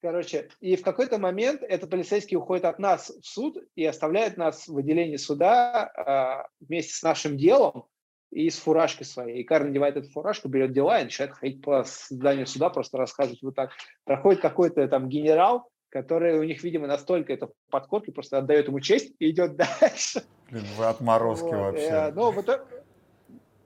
[0.03, 4.67] Короче, и в какой-то момент этот полицейский уходит от нас в суд и оставляет нас
[4.67, 7.87] в отделении суда э, вместе с нашим делом
[8.33, 9.41] и с фуражкой своей.
[9.41, 13.43] И Карл надевает эту фуражку, берет дела и начинает ходить по зданию суда, просто рассказывать
[13.43, 13.71] вот так.
[14.03, 19.15] Проходит какой-то там генерал, который у них, видимо, настолько это подкорки, просто отдает ему честь
[19.21, 20.25] и идет дальше.
[20.51, 21.53] Блин, вы отморозки вот.
[21.53, 21.87] вообще.
[21.87, 22.67] Э, ну, вот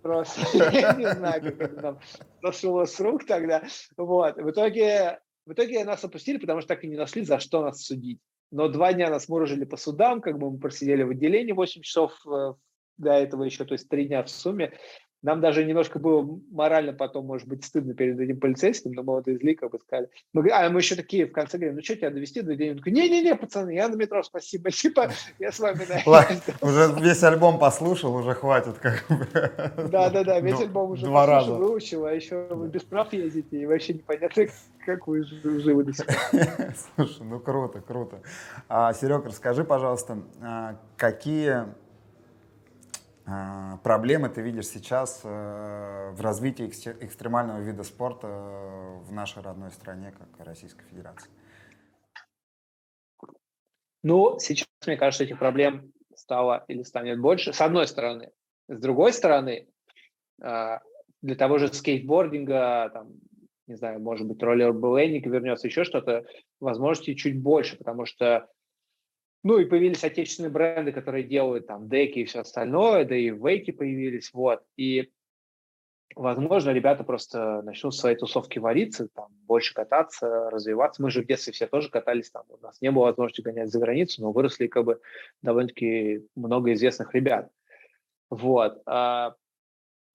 [0.02, 2.00] просто я не знаю, как это там
[2.42, 3.62] сошло с рук тогда.
[3.96, 4.36] Вот.
[4.36, 7.82] В итоге в итоге нас опустили, потому что так и не нашли, за что нас
[7.82, 8.20] судить.
[8.50, 12.12] Но два дня нас мурыжили по судам, как бы мы просидели в отделении 8 часов
[12.26, 12.54] э,
[12.98, 14.76] до этого еще, то есть три дня в сумме.
[15.26, 19.26] Нам даже немножко было морально потом, может быть, стыдно перед этим полицейским, но мы вот
[19.26, 20.08] из как бы сказали.
[20.32, 23.34] Мы, а мы еще такие в конце говорим, ну что, тебя довести до такой, не-не-не,
[23.34, 25.10] пацаны, я на метро, спасибо, типа,
[25.40, 29.26] я с вами на Уже весь альбом послушал, уже хватит как бы.
[29.90, 31.66] Да-да-да, весь альбом уже Два послушал, раза.
[31.66, 34.44] выучил, а еще вы без прав ездите, и вообще непонятно,
[34.84, 36.16] как вы живы до сих пор.
[36.94, 38.20] Слушай, ну круто, круто.
[38.68, 41.64] А, Серег, расскажи, пожалуйста, а, какие
[43.82, 50.46] проблемы ты видишь сейчас э, в развитии экстремального вида спорта в нашей родной стране, как
[50.46, 51.28] Российской Федерации?
[54.04, 58.30] Ну, сейчас, мне кажется, этих проблем стало или станет больше, с одной стороны.
[58.68, 59.68] С другой стороны,
[60.38, 63.08] для того же скейтбординга, там,
[63.66, 66.24] не знаю, может быть, роллерблейник вернется, еще что-то,
[66.60, 68.48] возможностей чуть больше, потому что
[69.46, 73.70] ну и появились отечественные бренды, которые делают там деки и все остальное, да и вейки
[73.70, 74.64] появились, вот.
[74.76, 75.12] И,
[76.16, 81.00] возможно, ребята просто начнут в своей тусовке вариться, там, больше кататься, развиваться.
[81.00, 83.78] Мы же в детстве все тоже катались там, у нас не было возможности гонять за
[83.78, 85.00] границу, но выросли как бы
[85.42, 87.48] довольно-таки много известных ребят.
[88.30, 88.82] Вот.
[88.84, 89.36] А,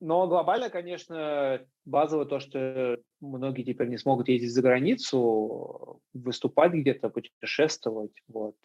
[0.02, 7.08] но глобально, конечно, базово то, что многие теперь не смогут ездить за границу, выступать где-то,
[7.08, 8.12] путешествовать.
[8.28, 8.58] Вот.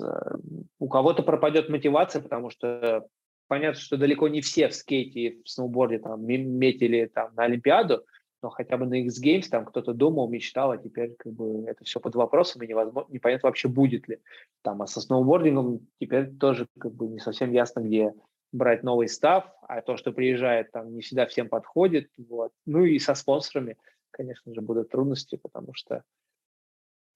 [0.00, 0.36] Э,
[0.78, 3.06] у кого-то пропадет мотивация, потому что
[3.48, 8.04] понятно, что далеко не все в скейте в сноуборде там метили там на Олимпиаду,
[8.42, 11.84] но хотя бы на X Games там кто-то думал, мечтал, а теперь как бы это
[11.84, 14.20] все под вопросом, и невозможно, непонятно вообще будет ли.
[14.62, 18.14] Там, а со сноубордингом теперь тоже как бы не совсем ясно, где
[18.52, 22.10] брать новый став, а то, что приезжает, там не всегда всем подходит.
[22.16, 22.52] Вот.
[22.64, 23.76] Ну и со спонсорами,
[24.10, 26.02] конечно же, будут трудности, потому что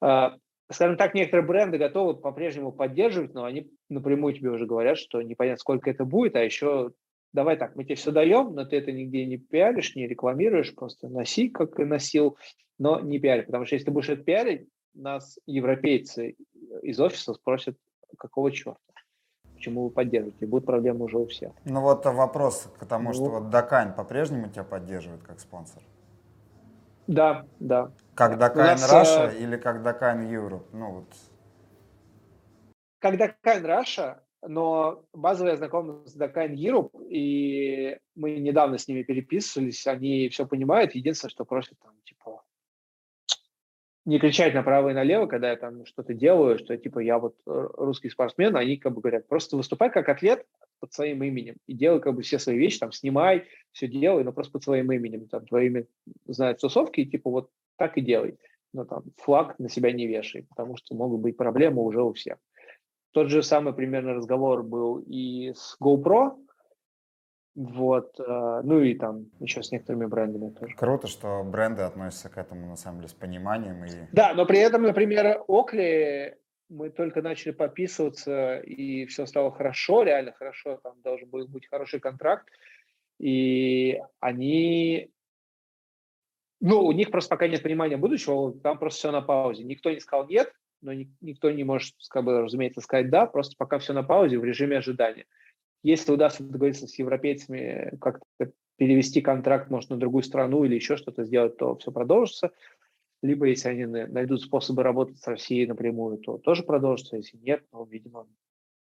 [0.01, 0.37] а,
[0.73, 5.59] скажем так, некоторые бренды готовы по-прежнему поддерживать, но они напрямую тебе уже говорят, что непонятно,
[5.59, 6.93] сколько это будет, а еще
[7.33, 11.09] давай так, мы тебе все даем, но ты это нигде не пиаришь, не рекламируешь, просто
[11.09, 12.37] носи, как и носил,
[12.79, 16.37] но не пиарь, потому что если ты будешь это пиарить, нас европейцы
[16.83, 17.77] из офиса спросят,
[18.19, 18.79] какого черта,
[19.55, 21.53] почему вы поддерживаете, будет проблема уже у всех.
[21.65, 25.83] Ну вот вопрос к тому, ну, что вот Дакань по-прежнему тебя поддерживает как спонсор?
[27.07, 27.93] Да, да.
[28.15, 29.39] Как Dakine Russia э...
[29.39, 30.67] или как Dakine Europe?
[30.73, 31.07] Ну вот
[33.03, 39.87] как Dakine Russia, но базовое знакомство с Dakine Europe, и мы недавно с ними переписывались,
[39.89, 42.45] они все понимают, единственное, что просят там, типа,
[44.05, 47.69] не кричать направо и налево, когда я там что-то делаю, что типа я вот э,
[47.75, 50.47] русский спортсмен, они как бы говорят, просто выступай как атлет
[50.83, 54.33] под своим именем и делай как бы все свои вещи, там снимай, все делай, но
[54.33, 55.87] просто под своим именем, там твоими
[56.27, 58.37] знают тусовки, и типа вот так и делай.
[58.73, 62.39] Но там флаг на себя не вешай, потому что могут быть проблемы уже у всех.
[63.13, 66.37] Тот же самый примерно разговор был и с GoPro,
[67.55, 70.75] вот, э, ну и там еще с некоторыми брендами тоже.
[70.75, 73.85] Круто, что бренды относятся к этому на самом деле с пониманием.
[73.85, 73.91] И...
[74.11, 76.35] Да, но при этом, например, Окли
[76.73, 82.01] мы только начали подписываться, и все стало хорошо, реально хорошо, там должен был быть хороший
[82.01, 82.49] контракт,
[83.19, 85.11] и они,
[86.61, 89.65] ну, у них просто пока нет понимания будущего, там просто все на паузе.
[89.65, 93.79] Никто не сказал нет, но никто не может, как бы, разумеется, сказать да, просто пока
[93.79, 95.27] все на паузе в режиме ожидания.
[95.83, 101.25] Если удастся договориться с европейцами, как-то перевести контракт, может, на другую страну или еще что-то
[101.25, 102.51] сделать, то все продолжится.
[103.23, 107.17] Либо, если они найдут способы работать с Россией напрямую, то тоже продолжится.
[107.17, 108.27] Если нет, то, видимо,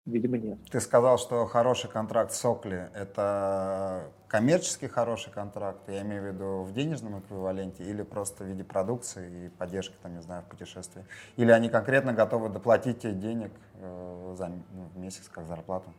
[0.07, 0.59] видимо, нет.
[0.71, 2.49] Ты сказал, что хороший контракт с
[2.95, 8.63] это коммерческий хороший контракт, я имею в виду в денежном эквиваленте или просто в виде
[8.63, 11.05] продукции и поддержки, там, не знаю, в путешествии?
[11.37, 15.93] Или они конкретно готовы доплатить тебе денег э, за, ну, в месяц как зарплату?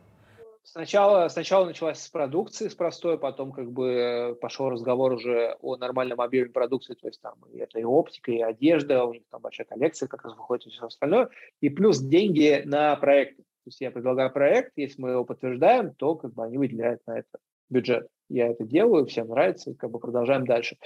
[0.62, 6.20] Сначала, сначала началась с продукции, с простой, потом как бы пошел разговор уже о нормальном
[6.20, 10.06] объеме продукции, то есть там это и оптика, и одежда, у них там большая коллекция
[10.06, 11.28] как раз выходит и все остальное,
[11.60, 13.38] и плюс деньги на проект.
[13.38, 17.18] То есть я предлагаю проект, если мы его подтверждаем, то как бы они выделяют на
[17.18, 17.38] это
[17.68, 18.08] бюджет.
[18.28, 20.76] Я это делаю, всем нравится, и как бы продолжаем дальше.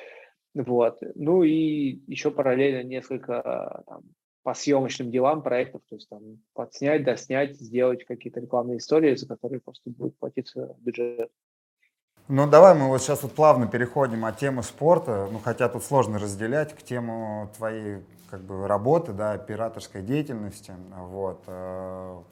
[0.54, 0.98] Вот.
[1.14, 4.02] Ну и еще параллельно несколько там,
[4.44, 9.60] по съемочным делам проектов, то есть там подснять, доснять, сделать какие-то рекламные истории, за которые
[9.60, 11.32] просто будет платиться бюджет.
[12.28, 16.18] Ну, давай мы вот сейчас вот плавно переходим от темы спорта, ну, хотя тут сложно
[16.18, 21.42] разделять, к тему твоей как бы работы, да, операторской деятельности, вот.
[21.46, 22.22] Э,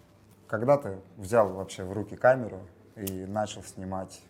[0.46, 2.60] когда ты взял вообще в руки камеру
[2.96, 4.20] и начал снимать,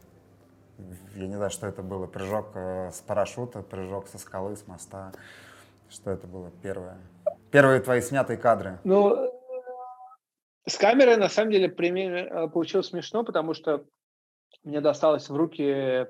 [1.16, 5.12] я не знаю, что это было, прыжок э, с парашюта, прыжок со скалы, с моста,
[5.88, 6.96] что это было первое?
[7.52, 8.80] Первые твои снятые кадры.
[8.84, 9.30] Ну,
[10.66, 13.84] с камерой, на самом деле, пример, получилось смешно, потому что
[14.64, 16.06] мне досталась в руки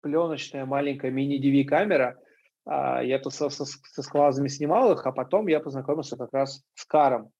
[0.00, 2.18] пленочная маленькая мини-DV камера.
[2.64, 6.62] А, я тут со, со, со сквазами снимал их, а потом я познакомился как раз
[6.74, 7.30] с Каром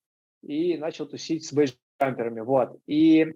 [0.42, 2.40] и начал тусить с бейджамперами.
[2.40, 2.78] Вот.
[2.86, 3.32] И э,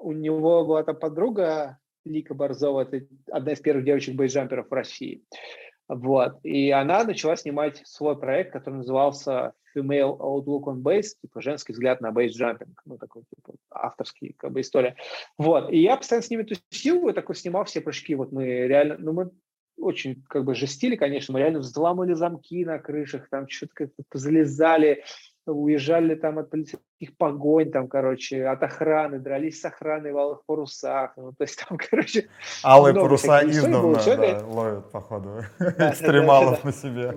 [0.00, 5.24] у него была там подруга Лика Борзова, это одна из первых девочек бейджамперов в России.
[5.94, 6.38] Вот.
[6.42, 12.00] И она начала снимать свой проект, который назывался Female Outlook on Base, типа женский взгляд
[12.00, 14.96] на бейсджампинг, ну такой типа авторский как бы история.
[15.36, 15.70] Вот.
[15.70, 18.14] И я постоянно с ними тусил, и такой снимал все прыжки.
[18.14, 19.30] Вот мы реально, ну мы
[19.76, 25.04] очень как бы жестили, конечно, мы реально взламывали замки на крышах, там что-то как-то залезали,
[25.46, 31.16] уезжали там от полицейских погонь, там, короче, от охраны, дрались с охраной в алых парусах,
[31.16, 32.28] ну, то есть там, короче...
[32.64, 37.12] Алые паруса издавна, да, ловят, походу, экстремалов на себе.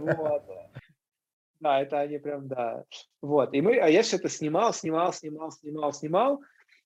[1.60, 2.84] Да, это они прям, да.
[3.22, 6.42] Вот, и мы, а я все это снимал, снимал, снимал, снимал, снимал,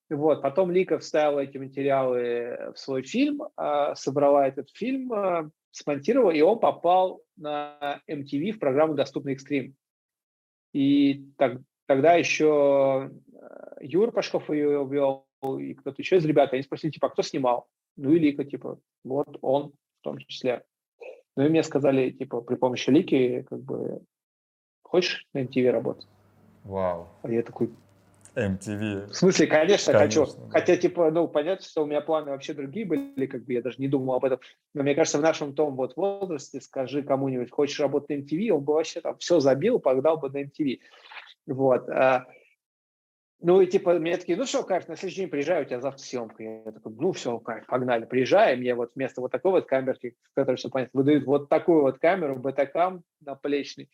[0.10, 6.32] вот, потом Лика вставила эти материалы в свой фильм, а, собрала этот фильм, а, смонтировала,
[6.32, 9.76] и он попал на MTV в программу «Доступный экстрим».
[10.74, 15.26] И так, тогда еще э, Юр Пашков ее вел,
[15.58, 17.68] и кто-то еще из ребят, они спросили, типа, а кто снимал?
[17.96, 20.64] Ну и Лика, типа, вот он в том числе.
[21.36, 24.02] Ну и мне сказали, типа, при помощи Лики, как бы,
[24.84, 26.08] хочешь на MTV работать?
[26.64, 27.08] Вау.
[27.24, 27.74] А я такой,
[28.48, 29.08] MTV.
[29.08, 30.50] В смысле, конечно, конечно хочу.
[30.50, 33.78] Хотя, типа, ну, понятно, что у меня планы вообще другие были, как бы я даже
[33.80, 34.40] не думал об этом.
[34.74, 38.64] Но мне кажется, в нашем том вот возрасте, скажи кому-нибудь, хочешь работать на MTV, он
[38.64, 40.80] бы вообще там все забил, погнал бы на MTV.
[41.48, 41.90] Вот.
[41.90, 42.26] А,
[43.42, 46.04] ну и типа, мне такие, ну что, кайф, на следующий день приезжаю, у тебя завтра
[46.04, 46.44] съемка.
[46.44, 48.06] Я такой, ну все, кайф, погнали.
[48.06, 51.84] Приезжаем, мне вот вместо вот такой вот камерки, в которой все понятно, выдают вот такую
[51.84, 53.86] вот камеру, бетакам наплечный.
[53.86, 53.90] И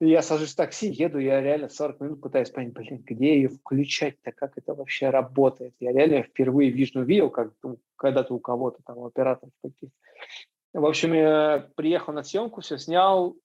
[0.00, 4.30] я сажусь в такси, еду, я реально 40 минут пытаюсь понять, блин, где ее включать-то,
[4.30, 5.74] как это вообще работает.
[5.80, 7.52] Я реально впервые вижу, видел, как
[7.96, 9.90] когда-то у кого-то там операторов каких
[10.72, 13.36] В общем, я приехал на съемку, все снял,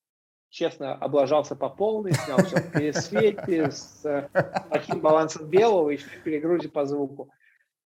[0.50, 4.30] честно, облажался по полной, снял все в пересвете, с
[4.70, 7.32] таким балансом белого, еще в перегрузе по звуку.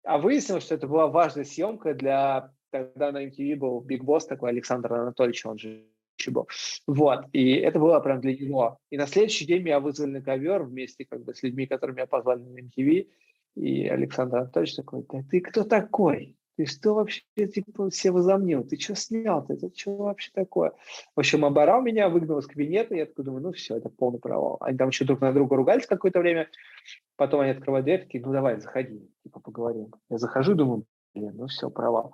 [0.03, 2.51] А выяснилось, что это была важная съемка для...
[2.71, 5.90] Тогда на MTV был Биг Босс такой, Александр Анатольевич, он же
[6.27, 6.47] был.
[6.87, 8.77] Вот, и это было прям для него.
[8.89, 12.07] И на следующий день меня вызвали на ковер вместе как бы с людьми, которые меня
[12.07, 13.07] позвали на MTV,
[13.55, 16.37] и Александр Анатольевич такой, да ты кто такой?
[16.57, 18.63] Ты что вообще типа, все возомнил?
[18.63, 19.53] Ты что снял-то?
[19.53, 20.73] Это что вообще такое?
[21.15, 22.93] В общем, оборал меня, выгнал из кабинета.
[22.93, 24.57] Я такой думаю, ну все, это полный провал.
[24.59, 26.49] Они там еще друг на друга ругались какое-то время.
[27.15, 29.93] Потом они открывают дверь, такие, ну давай, заходи, типа поговорим.
[30.09, 30.85] Я захожу, думаю,
[31.15, 32.13] блин, ну все, провал.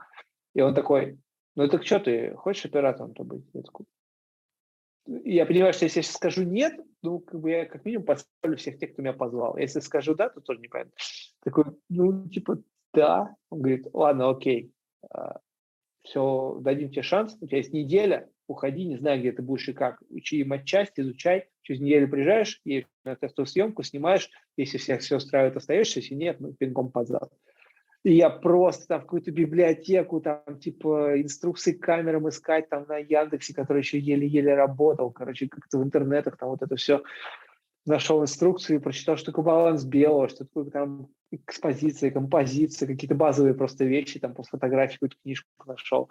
[0.54, 1.20] И он такой,
[1.58, 3.44] ну так что ты, хочешь оператором-то быть?
[3.54, 3.86] Я такой,
[5.08, 8.58] я понимаю, что если я сейчас скажу нет, ну, как бы я как минимум подставлю
[8.58, 9.58] всех тех, кто меня позвал.
[9.58, 10.94] Если скажу да, то тоже непонятно.
[11.44, 12.62] Такой, ну, типа,
[12.94, 13.36] да.
[13.50, 14.72] Он говорит, ладно, окей,
[15.10, 15.40] а,
[16.04, 19.74] все, дадим тебе шанс, у тебя есть неделя, уходи, не знаю, где ты будешь и
[19.74, 20.02] как.
[20.10, 25.58] Учи матчасть, изучай, через неделю приезжаешь, и на тестовую съемку снимаешь, если всех все устраивает,
[25.58, 27.32] остаешься, если нет, ну, пинком под зад.
[28.08, 32.96] И я просто там в какую-то библиотеку, там типа инструкции к камерам искать там на
[32.96, 37.04] Яндексе, который еще еле-еле работал, короче, как-то в интернетах там вот это все
[37.86, 43.84] нашел инструкции, прочитал, что такое баланс белого, что такое там экспозиция, композиция, какие-то базовые просто
[43.84, 46.08] вещи, там по фотографии какую-то книжку нашел.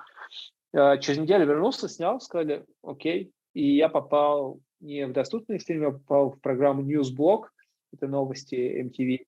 [0.75, 5.91] А, через неделю вернулся, снял, сказали, окей, и я попал не в доступный стрим, я
[5.93, 7.45] попал в программу Newsblog,
[7.95, 9.25] это новости MTV,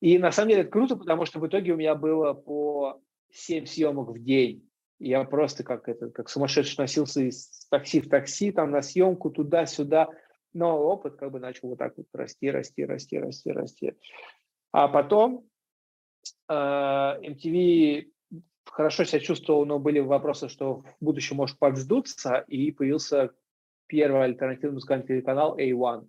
[0.00, 3.66] и на самом деле это круто, потому что в итоге у меня было по 7
[3.66, 4.68] съемок в день.
[5.00, 10.08] Я просто как, это, как сумасшедший носился из такси в такси, там на съемку туда-сюда.
[10.52, 13.92] Но опыт как бы начал вот так вот расти, расти, расти, расти, расти.
[14.72, 15.46] А потом
[16.48, 18.10] э, MTV
[18.64, 23.32] хорошо себя чувствовал, но были вопросы, что в будущем может подсдуться, и появился
[23.86, 26.08] первый альтернативный музыкальный телеканал A1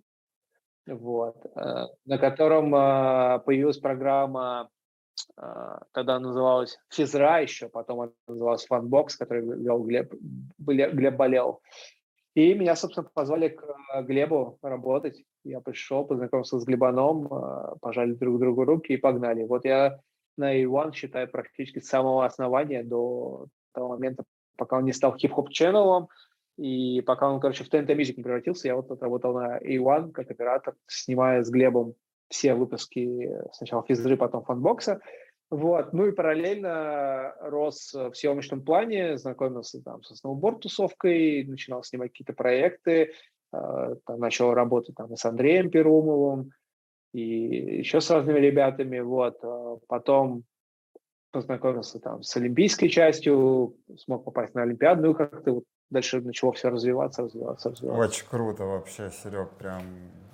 [0.90, 4.68] вот, э, на котором э, появилась программа,
[5.36, 10.12] э, тогда называлась Физра еще, потом она называлась Фанбокс, который вел Глеб,
[10.58, 11.60] Глеб Болелов.
[12.34, 13.64] И меня, собственно, позвали к
[14.02, 15.24] Глебу работать.
[15.44, 17.28] Я пришел, познакомился с Глебаном,
[17.80, 19.42] пожали друг другу руки и погнали.
[19.42, 19.98] Вот я
[20.36, 24.22] на A1 считаю практически с самого основания до того момента,
[24.56, 26.08] пока он не стал хип-хоп- channel ом,
[26.60, 30.30] и пока он, короче, в TNT Music не превратился, я вот отработал на A1 как
[30.30, 31.94] оператор, снимая с Глебом
[32.28, 35.00] все выпуски сначала физры, потом фанбокса.
[35.48, 35.94] Вот.
[35.94, 43.12] Ну и параллельно рос в съемочном плане, знакомился там со сноуборд-тусовкой, начинал снимать какие-то проекты,
[43.54, 46.50] э, там, начал работать там с Андреем Перумовым
[47.14, 49.00] и еще с разными ребятами.
[49.00, 49.38] Вот.
[49.42, 50.44] А потом
[51.30, 56.70] познакомился там с олимпийской частью, смог попасть на Олимпиаду, ну как-то вот дальше начало все
[56.70, 58.02] развиваться, развиваться, развиваться.
[58.02, 59.82] Очень круто вообще, Серег, прям.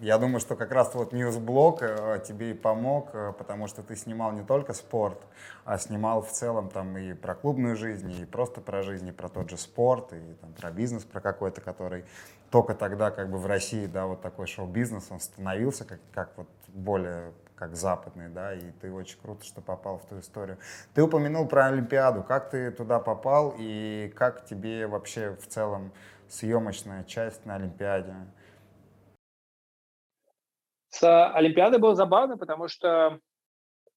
[0.00, 3.82] Я думаю, что как раз вот News Блок э, тебе и помог, э, потому что
[3.82, 5.18] ты снимал не только спорт,
[5.64, 9.30] а снимал в целом там и про клубную жизнь, и просто про жизнь, и про
[9.30, 12.04] тот же спорт, и там про бизнес, про какой-то, который
[12.50, 16.48] только тогда как бы в России, да, вот такой шоу-бизнес, он становился как, как вот
[16.68, 20.58] более как западный, да, и ты очень круто, что попал в ту историю.
[20.92, 22.22] Ты упомянул про Олимпиаду.
[22.22, 25.90] Как ты туда попал и как тебе вообще в целом
[26.28, 28.14] съемочная часть на Олимпиаде?
[30.98, 33.20] С Олимпиадой было забавно, потому что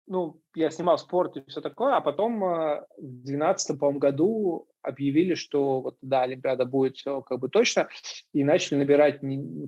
[0.06, 5.82] ну, я снимал спорт и все такое, а потом э, в 2012 году объявили, что
[5.82, 7.88] вот, да, Олимпиада будет все как бы точно,
[8.34, 9.22] и начали набирать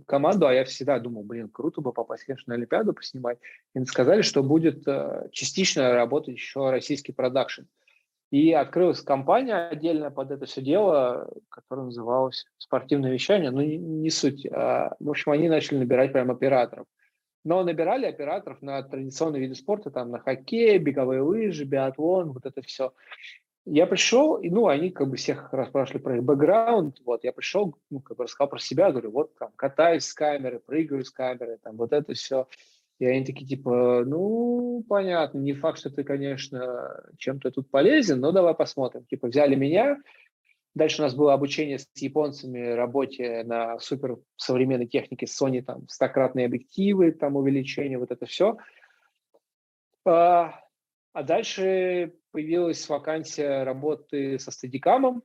[0.08, 3.38] команду, а я всегда думал, блин, круто бы попасть, конечно, на Олимпиаду поснимать.
[3.76, 7.62] И сказали, что будет э, частично работать еще российский продакшн.
[8.32, 14.10] И открылась компания отдельно под это все дело, которая называлась «Спортивное вещание», ну, не, не
[14.10, 14.46] суть.
[14.48, 16.88] А, в общем, они начали набирать прям операторов.
[17.44, 22.62] Но набирали операторов на традиционные виды спорта, там на хоккей, беговые лыжи, биатлон, вот это
[22.62, 22.94] все.
[23.66, 27.76] Я пришел, и, ну, они как бы всех расспрашивали про их бэкграунд, вот, я пришел,
[27.92, 31.60] ну, как бы рассказал про себя, говорю, вот, там, катаюсь с камеры, прыгаю с камеры,
[31.62, 32.48] там, вот это все.
[32.98, 38.32] И они такие, типа, ну, понятно, не факт, что ты, конечно, чем-то тут полезен, но
[38.32, 39.06] давай посмотрим.
[39.06, 39.98] Типа, взяли меня,
[40.74, 46.46] Дальше у нас было обучение с японцами, работе на супер современной технике Sony, там, стократные
[46.46, 48.58] объективы, там, увеличение, вот это все.
[50.06, 50.62] А,
[51.14, 55.24] а дальше появилась вакансия работы со стадикамом.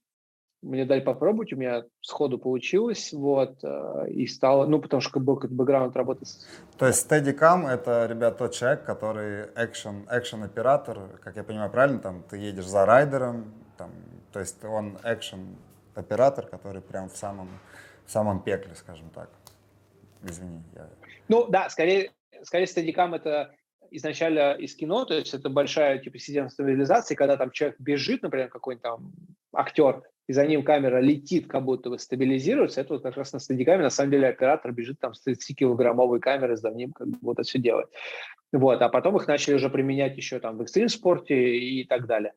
[0.63, 5.37] Мне дали попробовать, у меня сходу получилось, вот, а, и стало, ну, потому что был
[5.37, 6.25] как бэкграунд работы.
[6.77, 12.25] То есть Steadicam— это, ребят, тот человек, который экшен, экшен-оператор, как я понимаю правильно, там,
[12.29, 13.93] ты едешь за райдером, там,
[14.37, 17.49] то есть он экшен-оператор, который прям в самом,
[18.05, 19.31] в самом пекле, скажем так.
[20.23, 20.61] Извини.
[20.75, 20.91] Я...
[21.29, 22.11] Ну да, скорее,
[22.43, 23.55] скорее стадикам это
[23.91, 28.51] изначально из кино, то есть это большая типа система стабилизации, когда там человек бежит, например,
[28.51, 29.11] какой-нибудь там
[29.55, 33.39] актер, и за ним камера летит, как будто бы стабилизируется, это вот как раз на
[33.39, 37.39] стадикаме, на самом деле оператор бежит там с 30-килограммовой камерой за ним, как бы вот
[37.39, 37.89] это все делает.
[38.53, 42.35] Вот, а потом их начали уже применять еще там в экстрим-спорте и так далее.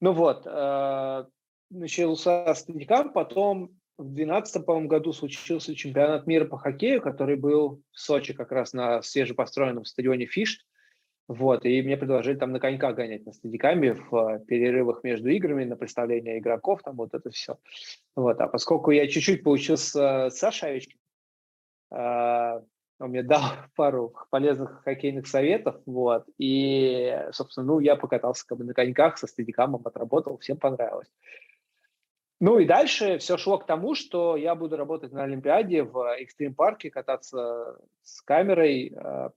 [0.00, 1.24] Ну вот, э,
[1.70, 8.00] начался стадикам, потом в 2012 по году случился чемпионат мира по хоккею, который был в
[8.00, 10.64] Сочи как раз на свежепостроенном стадионе Фишт.
[11.28, 15.64] Вот, и мне предложили там на конька гонять на стадиками в э, перерывах между играми,
[15.64, 17.58] на представление игроков, там вот это все.
[18.16, 20.98] Вот, а поскольку я чуть-чуть поучился с Сашей Овечкин,
[21.92, 22.60] э,
[23.00, 23.40] он мне дал
[23.76, 29.26] пару полезных хоккейных советов, вот, и, собственно, ну, я покатался как бы на коньках со
[29.26, 31.10] стадикамом, отработал, всем понравилось.
[32.40, 36.90] Ну и дальше все шло к тому, что я буду работать на Олимпиаде в экстрим-парке,
[36.90, 39.28] кататься с камерой, э,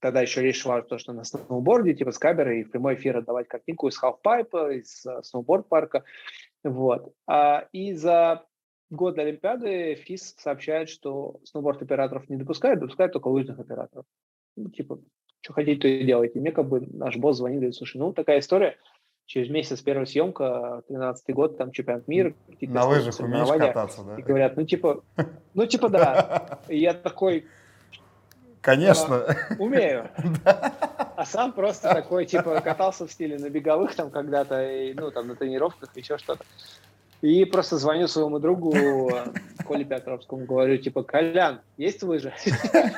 [0.00, 3.86] тогда еще речь то, что на сноуборде, типа с камерой, в прямой эфир отдавать картинку
[3.86, 6.02] из халфпайпа, из uh, сноуборд-парка.
[6.64, 7.14] Вот.
[7.28, 8.46] А, и за
[8.92, 14.04] год до Олимпиады ФИС сообщает, что сноуборд-операторов не допускают, допускают только лыжных операторов.
[14.56, 15.00] Ну, типа,
[15.40, 16.40] что хотите, то и делайте.
[16.40, 18.76] Мне как бы наш босс звонит, говорит, слушай, ну, такая история,
[19.26, 22.34] через месяц первая съемка, 13 год, там чемпионат мира.
[22.60, 24.16] На лыжах умеешь кататься, да?
[24.16, 25.02] И говорят, ну, типа,
[25.54, 26.60] ну, типа, да.
[26.68, 27.46] И я такой,
[28.62, 29.16] Конечно.
[29.16, 30.08] А, умею.
[30.44, 35.28] А сам просто такой, типа, катался в стиле на беговых там когда-то, и, ну, там,
[35.28, 36.44] на тренировках, еще что-то.
[37.22, 38.74] И просто звоню своему другу
[39.64, 42.34] Коле Петровскому, говорю, типа, Колян, есть лыжи?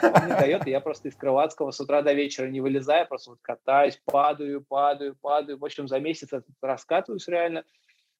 [0.03, 3.31] Он мне дает, и я просто из Крылатского с утра до вечера не вылезаю, просто
[3.31, 5.59] вот катаюсь, падаю, падаю, падаю.
[5.59, 6.31] В общем, за месяц
[6.63, 7.65] раскатываюсь реально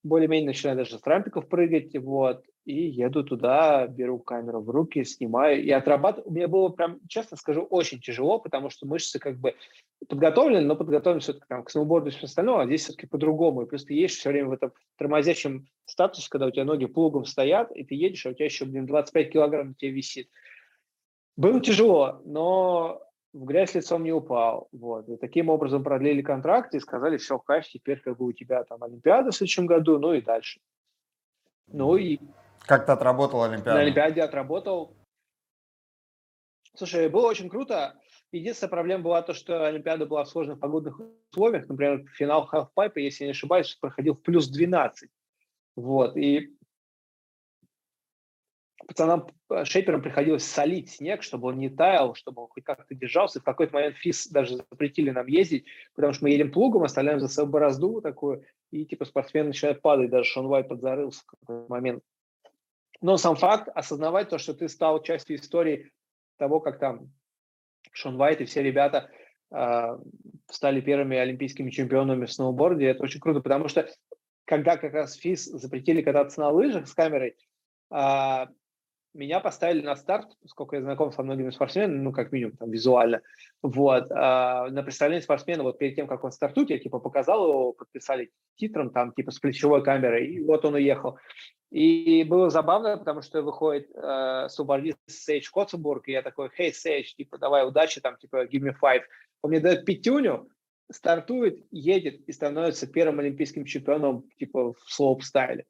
[0.03, 5.63] более-менее начинаю даже с трампиков прыгать, вот, и еду туда, беру камеру в руки, снимаю
[5.63, 6.31] и отрабатываю.
[6.31, 9.55] Мне было прям, честно скажу, очень тяжело, потому что мышцы как бы
[10.09, 13.63] подготовлены, но подготовлены все-таки там, к сноуборду и все остальное, а здесь все-таки по-другому.
[13.63, 17.25] И плюс ты едешь все время в этом тормозящем статусе, когда у тебя ноги плугом
[17.27, 20.31] стоят, и ты едешь, а у тебя еще, блин, 25 килограмм на тебе висит.
[21.37, 23.03] Было тяжело, но
[23.35, 24.69] в грязь лицом не упал.
[24.73, 25.09] Вот.
[25.09, 28.83] И таким образом продлили контракт и сказали, все, кайф, теперь как бы у тебя там
[28.83, 30.61] Олимпиада в следующем году, ну и дальше.
[31.67, 32.19] Ну и...
[32.67, 33.77] Как ты отработал Олимпиаду?
[33.77, 34.97] На Олимпиаде отработал.
[36.75, 38.01] Слушай, было очень круто.
[38.33, 41.01] Единственная проблема была то, что Олимпиада была в сложных погодных
[41.31, 41.69] условиях.
[41.69, 45.09] Например, финал халфпайпа, если я не ошибаюсь, проходил в плюс 12.
[45.77, 46.17] Вот.
[46.17, 46.57] И
[48.87, 53.41] пацанам, э, шейперам приходилось солить снег, чтобы он не таял, чтобы он хоть как-то держался.
[53.41, 57.29] В какой-то момент ФИС даже запретили нам ездить, потому что мы едем плугом, оставляем за
[57.29, 62.03] собой борозду такую, и типа спортсмен начинает падать, даже Шон Вайт подзарылся в какой-то момент.
[63.05, 65.93] Но сам факт, осознавать то, что ты стал частью истории
[66.39, 67.13] того, как там
[67.93, 69.11] Шон Вайт и все ребята
[69.55, 69.99] э,
[70.51, 73.91] стали первыми олимпийскими чемпионами в сноуборде, это очень круто, потому что
[74.47, 77.37] когда как раз ФИС запретили кататься на лыжах с камерой,
[77.91, 78.47] э,
[79.15, 83.23] меня поставили на старт, сколько я знаком со многими спортсменами, ну, как минимум, там, визуально,
[83.63, 87.73] вот, а, на представление спортсмена, вот перед тем, как он стартует, я, типа, показал его,
[87.73, 91.19] подписали титром, там, типа, с плечевой камерой, и вот он уехал.
[91.71, 97.15] И было забавно, потому что выходит э, субордист Сейдж Котцебург, и я такой, хей, Сейдж,
[97.17, 99.03] типа, давай, удачи, там, типа, give me five.
[99.43, 100.49] Он мне дает пятюню,
[100.91, 105.65] стартует, едет и становится первым олимпийским чемпионом, типа, в слоуп-стайле.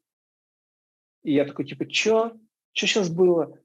[1.22, 2.32] И я такой, типа, чё?
[2.74, 3.58] Что сейчас было?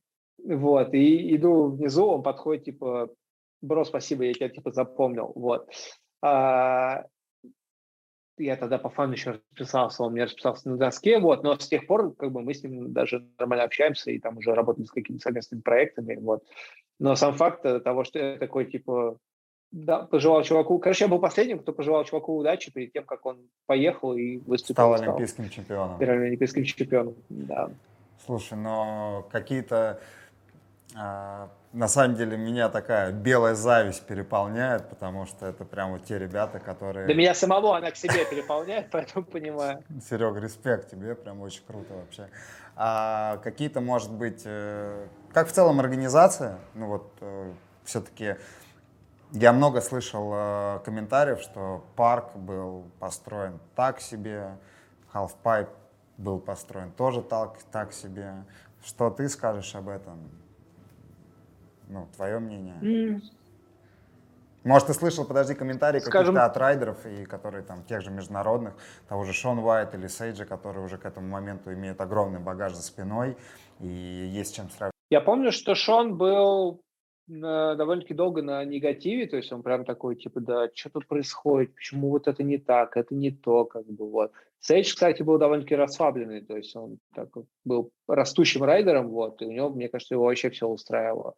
[0.44, 3.10] Вот, и иду внизу, он подходит, типа,
[3.62, 5.70] бро, спасибо, я тебя, типа, запомнил, вот.
[6.22, 7.06] А,
[8.38, 11.86] я тогда по фану еще расписался, он мне расписался на доске, вот, но с тех
[11.88, 15.24] пор, как бы, мы с ним даже нормально общаемся и там уже работаем с какими-то
[15.24, 16.44] совместными проектами, вот.
[17.00, 19.18] Но сам факт того, что я такой, типа,
[19.72, 23.50] да, пожелал чуваку, короче, я был последним, кто пожелал чуваку удачи перед тем, как он
[23.66, 24.74] поехал и выступил.
[24.74, 26.00] Стал олимпийским чемпионом.
[26.00, 27.70] Первым олимпийским чемпионом, да.
[28.30, 30.00] Слушай, но какие-то...
[30.96, 36.20] А, на самом деле меня такая белая зависть переполняет, потому что это прям вот те
[36.20, 37.08] ребята, которые...
[37.08, 39.84] Да меня самого она к себе переполняет, поэтому понимаю.
[40.08, 42.30] Серега, респект тебе, прям очень круто вообще.
[42.76, 47.52] А какие-то, может быть, э, как в целом организация, ну вот э,
[47.84, 48.36] все-таки
[49.32, 54.56] я много слышал э, комментариев, что парк был построен так себе,
[55.12, 55.70] Halfpipe
[56.20, 58.46] был построен, тоже так, так себе.
[58.84, 60.30] Что ты скажешь об этом?
[61.88, 62.78] Ну, твое мнение.
[62.82, 63.22] Mm.
[64.64, 66.36] Может, ты слышал, подожди, комментарии Скажем...
[66.36, 68.74] каких-то от райдеров, и которые там тех же международных,
[69.08, 72.84] того же Шон Уайт или Сейджа, которые уже к этому моменту имеют огромный багаж за
[72.84, 73.38] спиной,
[73.80, 74.94] и есть чем сравнивать.
[75.10, 76.82] Я помню, что Шон был
[77.28, 82.10] довольно-таки долго на негативе, то есть он прям такой, типа, да, что тут происходит, почему
[82.10, 84.32] вот это не так, это не то, как бы вот.
[84.62, 87.30] Сейдж, кстати, был довольно-таки расслабленный, то есть он так
[87.64, 91.34] был растущим райдером, вот, и у него, мне кажется, его вообще все устраивало.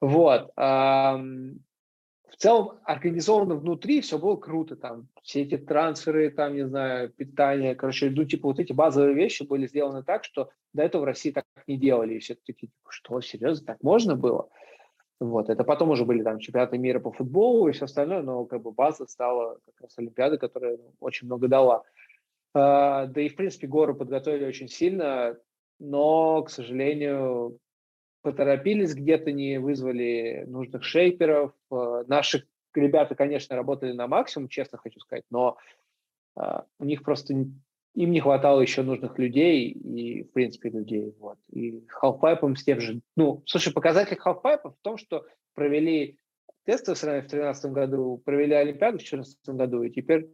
[0.00, 0.52] Вот.
[0.56, 7.74] В целом организовано внутри все было круто, там все эти трансферы, там, не знаю, питание,
[7.74, 11.32] короче, ну, типа вот эти базовые вещи были сделаны так, что до этого в России
[11.32, 14.48] так не делали, и все такие, типа, что, серьезно, так можно было?
[15.18, 18.62] Вот, это потом уже были там чемпионаты мира по футболу и все остальное, но как
[18.62, 21.82] бы база стала как раз Олимпиада, которая очень много дала.
[22.52, 25.36] А, да и, в принципе, гору подготовили очень сильно,
[25.78, 27.58] но, к сожалению,
[28.22, 31.52] поторопились где-то, не вызвали нужных шейперов.
[31.70, 35.56] А, наши ребята, конечно, работали на максимум, честно хочу сказать, но
[36.36, 37.34] а, у них просто
[37.94, 41.14] им не хватало еще нужных людей и, в принципе, людей.
[41.18, 41.38] Вот.
[41.50, 43.00] И халфпайпом с тем же...
[43.16, 46.18] Ну, слушай, показатель халфпайпа в том, что провели
[46.66, 50.30] соревнование в 2013 году, провели Олимпиаду в 2014 году, и теперь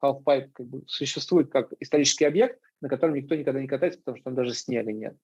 [0.00, 4.24] халфпайп как бы существует как исторический объект, на котором никто никогда не катается, потому что
[4.24, 5.16] там даже снега нет.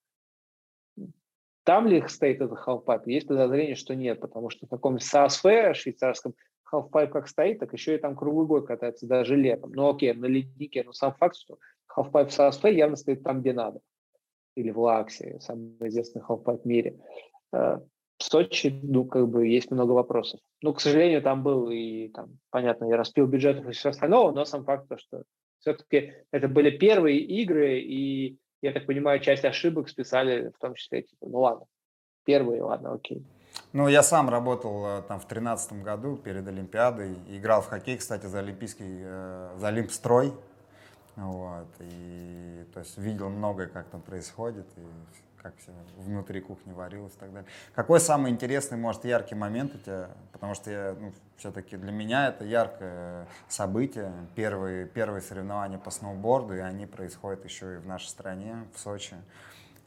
[1.65, 3.07] Там ли стоит этот халфпайп?
[3.09, 5.43] Есть подозрение, что нет, потому что в каком-нибудь Саас-Фе
[5.75, 9.73] швейцарском халфпайп как стоит, так еще и там круглый год катается, даже летом.
[9.73, 13.81] Ну окей, на леднике, но сам факт, что халфпайп Саас-Фе явно стоит там, где надо.
[14.55, 17.01] Или в Лаксе, самый известный халфпайп в мире.
[18.19, 20.41] В Сочи, ну, как бы, есть много вопросов.
[20.63, 24.45] Ну, к сожалению, там был и, там, понятно, я распил бюджетов и все остальное, но
[24.45, 25.23] сам факт, что
[25.59, 31.03] все-таки это были первые игры, и, я так понимаю, часть ошибок списали, в том числе,
[31.03, 31.67] типа, ну ладно,
[32.25, 33.23] первые, ладно, окей.
[33.73, 38.27] Ну, я сам работал э, там в тринадцатом году перед Олимпиадой, играл в хоккей, кстати,
[38.27, 40.33] за Олимпийский, э, за Олимпстрой,
[41.17, 44.81] вот, и, то есть, видел многое, как там происходит, и
[45.47, 47.49] как все внутри кухни варилось и так далее.
[47.73, 50.11] Какой самый интересный, может, яркий момент у тебя?
[50.33, 54.13] Потому что я, ну, все-таки для меня это яркое событие.
[54.35, 59.15] Первые, первые соревнования по сноуборду, и они происходят еще и в нашей стране, в Сочи.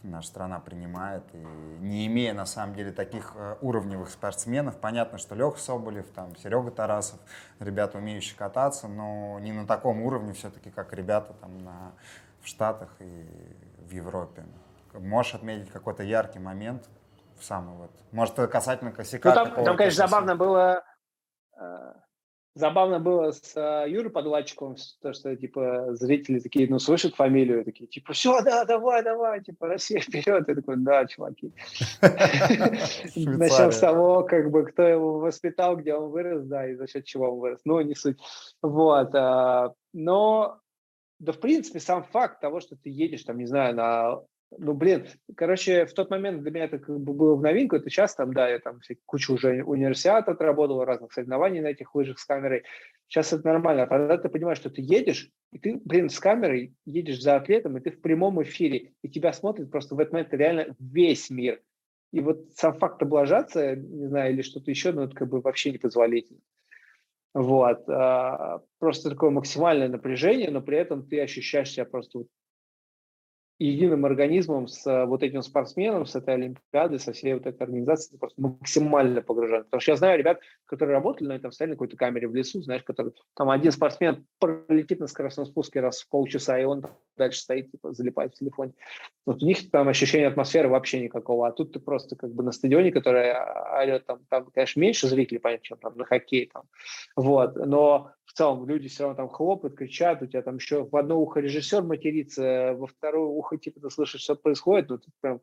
[0.01, 1.45] Наша страна принимает, и
[1.81, 6.71] не имея на самом деле таких э, уровневых спортсменов, понятно, что Леха Соболев, там, Серега
[6.71, 7.19] Тарасов,
[7.59, 11.91] ребята, умеющие кататься, но не на таком уровне все-таки, как ребята там на,
[12.39, 13.25] в Штатах и
[13.89, 14.45] в Европе.
[14.93, 16.89] Можешь отметить какой-то яркий момент
[17.37, 19.29] в самый вот, может, касательно косяка?
[19.29, 20.83] Ну, там, там конечно, забавно было,
[21.57, 21.93] э,
[22.55, 27.87] забавно было с э, Юрой Подладчиковым, то, что, типа, зрители такие, ну, слышат фамилию, такие,
[27.87, 30.47] типа, все, да, давай, давай, типа, Россия вперед.
[30.47, 31.53] Я такой, да, чуваки.
[32.01, 37.05] Начнем с того, как бы, кто его воспитал, где он вырос, да, и за счет
[37.05, 37.61] чего он вырос.
[37.65, 38.19] Ну, не суть.
[38.61, 39.15] Вот.
[39.15, 40.59] Э, но
[41.19, 44.21] да, в принципе, сам факт того, что ты едешь, там, не знаю, на
[44.57, 47.89] ну, блин, короче, в тот момент для меня это как бы было в новинку, это
[47.89, 52.25] сейчас там, да, я там кучу уже универсиад отработал, разных соревнований на этих лыжах с
[52.25, 52.63] камерой,
[53.07, 56.73] сейчас это нормально, а когда ты понимаешь, что ты едешь, и ты, блин, с камерой
[56.85, 60.33] едешь за атлетом, и ты в прямом эфире, и тебя смотрит просто в этот момент
[60.33, 61.61] реально весь мир,
[62.11, 65.71] и вот сам факт облажаться, не знаю, или что-то еще, ну, это как бы вообще
[65.71, 66.39] непозволительно.
[67.35, 67.87] Вот.
[67.87, 72.27] А, просто такое максимальное напряжение, но при этом ты ощущаешь себя просто вот
[73.59, 78.17] единым организмом с э, вот этим спортсменом, с этой Олимпиадой, со всей вот этой организацией,
[78.17, 79.65] просто максимально погружен.
[79.65, 82.61] Потому что я знаю ребят, которые работали на этом, стояли на какой-то камере в лесу,
[82.61, 86.85] знаешь, который там один спортсмен пролетит на скоростном спуске раз в полчаса, и он
[87.17, 88.73] дальше стоит, типа, залипает в телефоне.
[89.25, 92.53] Вот у них там ощущение атмосферы вообще никакого, а тут ты просто как бы на
[92.53, 96.63] стадионе, который орет, там, там, конечно, меньше зрителей, понятно, чем там на хоккей, там,
[97.17, 100.95] вот, но в целом люди все равно там хлопают, кричат, у тебя там еще в
[100.95, 105.41] одно ухо режиссер матерится, во второе ухо типа ты слышишь, что происходит, ну, это прям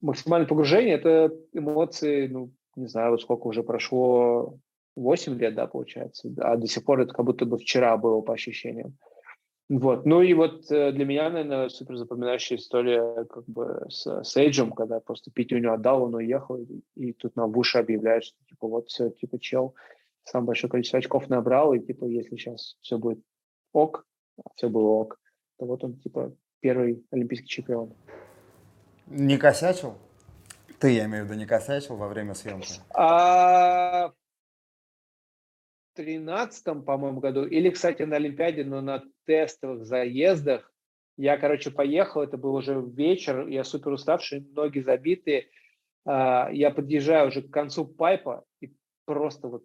[0.00, 4.58] максимальное погружение, это эмоции, ну, не знаю, вот сколько уже прошло,
[4.96, 8.34] 8 лет, да, получается, а до сих пор это как будто бы вчера было по
[8.34, 8.96] ощущениям.
[9.70, 10.04] Вот.
[10.04, 14.72] Ну и вот э, для меня, наверное, супер запоминающая история как бы с, с Эйджем,
[14.72, 18.66] когда просто Петюню отдал, он уехал, и, и тут нам в уши объявляют, что типа
[18.66, 19.76] вот все, типа чел,
[20.24, 23.20] самое большое количество очков набрал, и типа если сейчас все будет
[23.72, 24.04] ок,
[24.56, 25.20] все было ок,
[25.56, 27.92] то вот он типа первый олимпийский чемпион.
[29.06, 29.96] Не косячил?
[30.78, 32.80] Ты, я имею в виду, не косячил во время съемки?
[32.94, 34.14] А, в
[35.96, 40.72] тринадцатом, по-моему, году, или, кстати, на Олимпиаде, но на тестовых заездах,
[41.16, 45.48] я, короче, поехал, это был уже вечер, я супер уставший, ноги забитые,
[46.06, 48.72] а, я подъезжаю уже к концу пайпа и
[49.04, 49.64] просто вот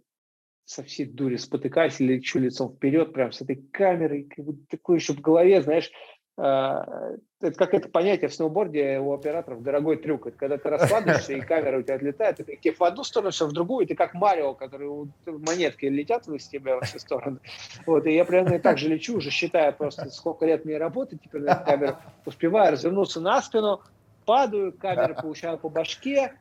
[0.66, 5.14] со всей дури спотыкаюсь, лечу лицом вперед, прям с этой камерой, как бы такой еще
[5.14, 5.92] в голове, знаешь,
[6.38, 10.28] это как это понятие в сноуборде у операторов дорогой трюк.
[10.28, 13.48] Это когда ты раскладываешься, и камера у тебя отлетает, ты как в одну сторону, все
[13.48, 17.40] в другую, и ты как Марио, который монетки летят из тебя во все стороны.
[17.86, 21.41] Вот, и я примерно так же лечу, уже считая просто, сколько лет мне работать теперь
[21.41, 23.82] на камеру, успеваю развернуться на спину,
[24.26, 26.34] падаю, камера получаю по башке,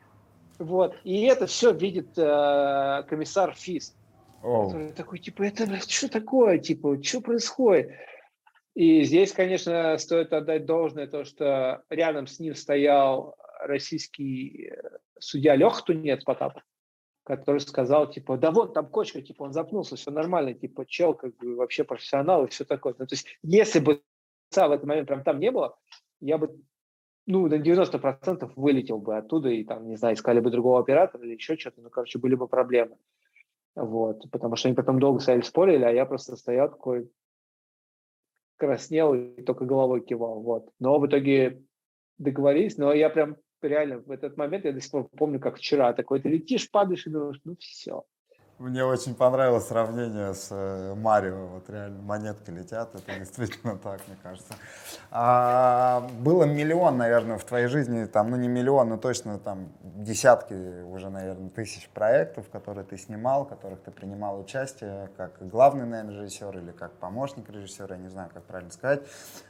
[0.58, 3.96] вот, и это все видит э, комиссар Фист.
[4.42, 4.66] Oh.
[4.66, 7.92] Который такой, типа, это, что такое, типа, что происходит?
[8.74, 15.54] И здесь, конечно, стоит отдать должное то, что рядом с ним стоял российский э, судья
[15.54, 16.62] Леха Тунец Потапов,
[17.24, 21.36] который сказал, типа, да вот там кочка, типа, он запнулся, все нормально, типа, чел, как
[21.36, 22.94] бы, вообще профессионал и все такое.
[22.98, 24.02] Ну, то есть, если бы
[24.50, 25.78] в этот момент прям там не было,
[26.20, 26.60] я бы,
[27.26, 31.34] ну, на 90% вылетел бы оттуда и там, не знаю, искали бы другого оператора или
[31.34, 32.96] еще что-то, ну, короче, были бы проблемы.
[33.76, 37.08] Вот, потому что они потом долго стояли спорили, а я просто стоял такой,
[38.64, 40.40] краснел и только головой кивал.
[40.40, 40.70] Вот.
[40.80, 41.62] Но в итоге
[42.18, 45.92] договорились, но я прям реально в этот момент, я до сих пор помню, как вчера,
[45.92, 48.04] такой, ты летишь, падаешь и думаешь, ну все,
[48.58, 51.46] мне очень понравилось сравнение с э, Марио.
[51.46, 54.54] Вот реально монетки летят, это действительно так, мне кажется.
[55.10, 60.82] А, было миллион, наверное, в твоей жизни, там, ну не миллион, но точно там десятки
[60.84, 66.14] уже, наверное, тысяч проектов, которые ты снимал, в которых ты принимал участие, как главный, наверное,
[66.14, 69.02] режиссер или как помощник режиссера, я не знаю, как правильно сказать.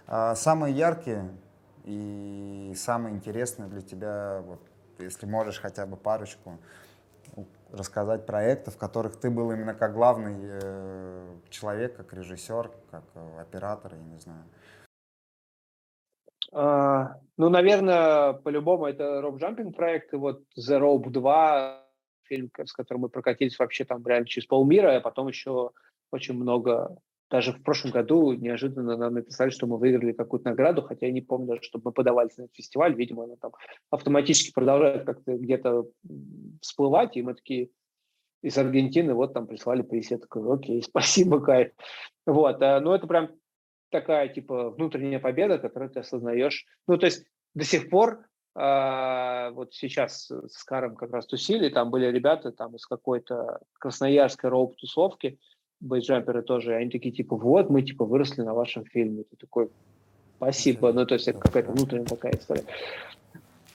[0.06, 1.28] А, самые яркие
[1.84, 4.60] и самые интересные для тебя, вот,
[4.98, 6.58] если можешь хотя бы парочку,
[7.72, 13.40] рассказать проекты, в которых ты был именно как главный э, человек, как режиссер, как э,
[13.40, 14.44] оператор, я не знаю.
[16.52, 21.84] Э, ну, наверное, по-любому это роуп-джампинг проект, и вот The Rope 2,
[22.24, 25.70] фильм, с которым мы прокатились вообще там реально через полмира, а потом еще
[26.12, 26.96] очень много
[27.34, 31.20] даже в прошлом году неожиданно нам написали, что мы выиграли какую-то награду, хотя я не
[31.20, 32.94] помню, чтобы мы подавались на этот фестиваль.
[32.94, 33.50] Видимо, она там
[33.90, 35.88] автоматически продолжает как-то где-то
[36.60, 37.70] всплывать, и мы такие
[38.40, 40.12] из Аргентины вот там прислали приз.
[40.12, 41.72] Я такой, окей, спасибо, кайф.
[42.24, 43.30] Вот, а, ну это прям
[43.90, 46.64] такая, типа, внутренняя победа, которую ты осознаешь.
[46.86, 48.24] Ну, то есть до сих пор
[48.56, 54.48] Uh, вот сейчас с Каром как раз тусили, там были ребята там из какой-то красноярской
[54.48, 55.40] роуп-тусовки,
[55.80, 59.24] бейджамперы тоже, они такие, типа, вот, мы, типа, выросли на вашем фильме.
[59.24, 59.70] Ты такой,
[60.36, 60.92] спасибо.
[60.92, 62.64] Ну, то есть это какая-то внутренняя такая история.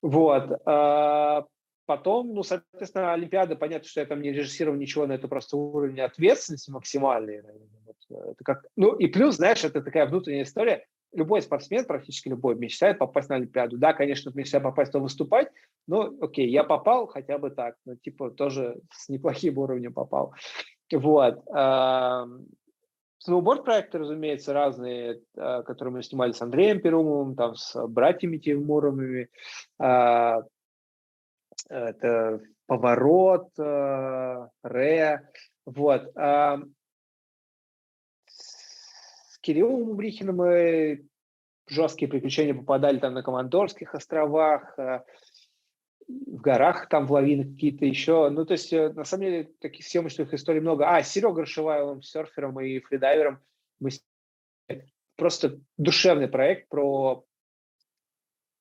[0.01, 0.61] Вот.
[0.65, 1.45] А
[1.85, 6.01] потом, ну, соответственно, Олимпиада, понятно, что я там не режиссировал ничего, но это просто уровень
[6.01, 7.41] ответственности максимальный.
[7.85, 8.65] Вот, это как...
[8.75, 10.85] Ну, и плюс, знаешь, это такая внутренняя история.
[11.11, 13.79] Любой спортсмен, практически любой, мечтает попасть на Олимпиаду.
[13.79, 15.47] Да, конечно, мечтает попасть, то выступать,
[15.87, 20.35] но окей, я попал хотя бы так, ну, типа, тоже с неплохим уровнем попал.
[20.91, 21.43] Вот.
[23.21, 29.27] Сноуборд проекты, разумеется, разные, а, которые мы снимали с Андреем Перумовым, там, с братьями Тимуровыми.
[29.77, 30.37] А,
[31.67, 35.29] это «Поворот», а, «Ре».
[35.65, 36.13] Вот.
[38.25, 41.05] С Кириллом Брихиным мы
[41.67, 44.79] жесткие приключения попадали там на Командорских островах,
[46.09, 48.29] в горах, там в лавинах какие-то еще.
[48.29, 50.89] Ну, то есть, э, на самом деле, таких съемочных историй много.
[50.89, 53.39] А, с Серегой Рашеваевым, серфером и фридайвером
[53.79, 53.91] мы
[55.15, 57.25] просто душевный проект про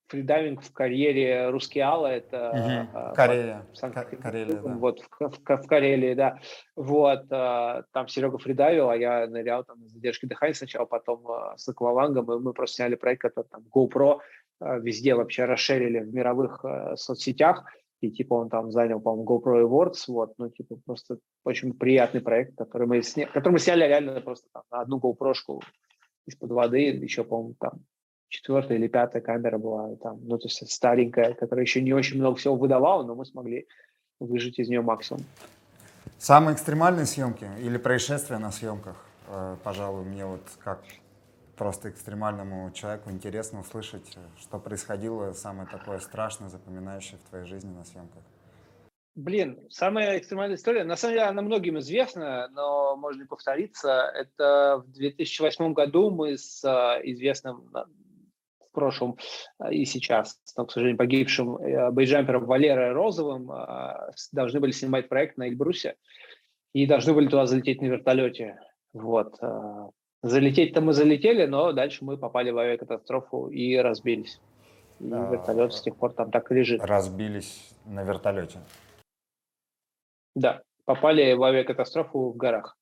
[0.08, 3.14] фридайвинг в карьере Рускеала, это угу.
[3.14, 3.66] Корея,
[4.20, 4.74] Карелия, да.
[4.74, 6.38] вот в, в, в Карелии, да,
[6.76, 11.24] вот а, там Серега фридайвил, а я нырял там на задержке дыхания сначала, потом
[11.56, 14.20] с аквалангом, и мы просто сняли проект, который там GoPro
[14.60, 16.64] везде вообще расширили в мировых
[16.96, 17.64] соцсетях,
[18.00, 22.56] и типа он там занял, по-моему, GoPro Awards, вот, ну, типа, просто очень приятный проект,
[22.56, 23.26] который мы, сня...
[23.26, 25.62] который мы сняли реально просто там, на одну GoPro-шку
[26.26, 27.80] из-под воды, еще, по-моему, там
[28.28, 32.36] четвертая или пятая камера была там, ну, то есть старенькая, которая еще не очень много
[32.36, 33.66] всего выдавала, но мы смогли
[34.20, 35.22] выжить из нее максимум.
[36.18, 38.96] Самые экстремальные съемки или происшествия на съемках,
[39.28, 40.80] э, пожалуй, мне вот как
[41.56, 47.84] просто экстремальному человеку интересно услышать, что происходило самое такое страшное, запоминающее в твоей жизни на
[47.84, 48.22] съемках.
[49.16, 54.12] Блин, самая экстремальная история, на самом деле она многим известна, но можно повториться.
[54.14, 57.68] Это в 2008 году мы с а, известным
[58.78, 59.16] прошлом
[59.58, 65.08] а, и сейчас, но, к сожалению, погибшим э, бейджампером Валерой Розовым а, должны были снимать
[65.08, 65.96] проект на Эльбрусе
[66.72, 68.58] и должны были туда залететь на вертолете.
[68.92, 69.34] Вот.
[70.22, 74.40] Залететь-то мы залетели, но дальше мы попали в авиакатастрофу и разбились.
[75.00, 76.80] И а, вертолет с тех пор там так и лежит.
[76.82, 78.58] Разбились на вертолете?
[80.34, 82.76] Да, попали в авиакатастрофу в горах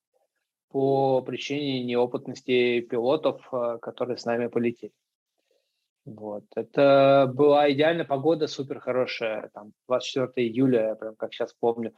[0.69, 3.41] по причине неопытности пилотов,
[3.81, 4.91] которые с нами полетели.
[6.07, 6.45] Вот.
[6.55, 11.93] Это была идеальная погода, супер хорошая, там, 24 июля, прям как сейчас помню.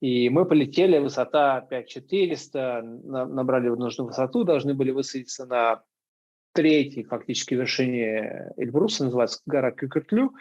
[0.00, 5.84] И мы полетели, высота 5400, набрали нужную высоту, должны были высадиться на
[6.52, 10.34] третьей фактически вершине Эльбруса, называется гора Кюкертлю.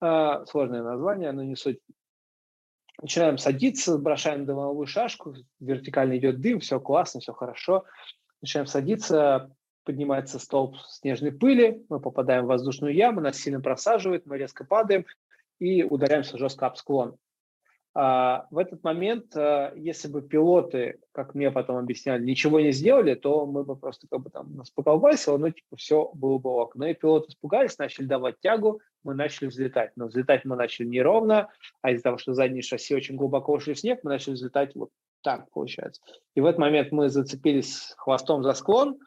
[0.00, 1.80] А, сложное название, но не суть.
[3.00, 7.84] Начинаем садиться, бросаем дымовую шашку, вертикально идет дым, все классно, все хорошо.
[8.40, 9.50] Начинаем садиться,
[9.84, 15.06] поднимается столб снежной пыли, мы попадаем в воздушную яму, нас сильно просаживает, мы резко падаем
[15.58, 17.16] и ударяемся жестко об склон.
[17.94, 23.14] А, в этот момент, а, если бы пилоты, как мне потом объясняли, ничего не сделали,
[23.14, 26.74] то мы бы просто как бы там нас поколбасило, ну, типа, все было бы ок.
[26.74, 29.92] Но и пилоты испугались, начали давать тягу, мы начали взлетать.
[29.96, 31.50] Но взлетать мы начали неровно,
[31.82, 34.88] а из-за того, что задние шасси очень глубоко ушли в снег, мы начали взлетать вот
[35.22, 36.00] так, получается.
[36.34, 38.98] И в этот момент мы зацепились хвостом за склон,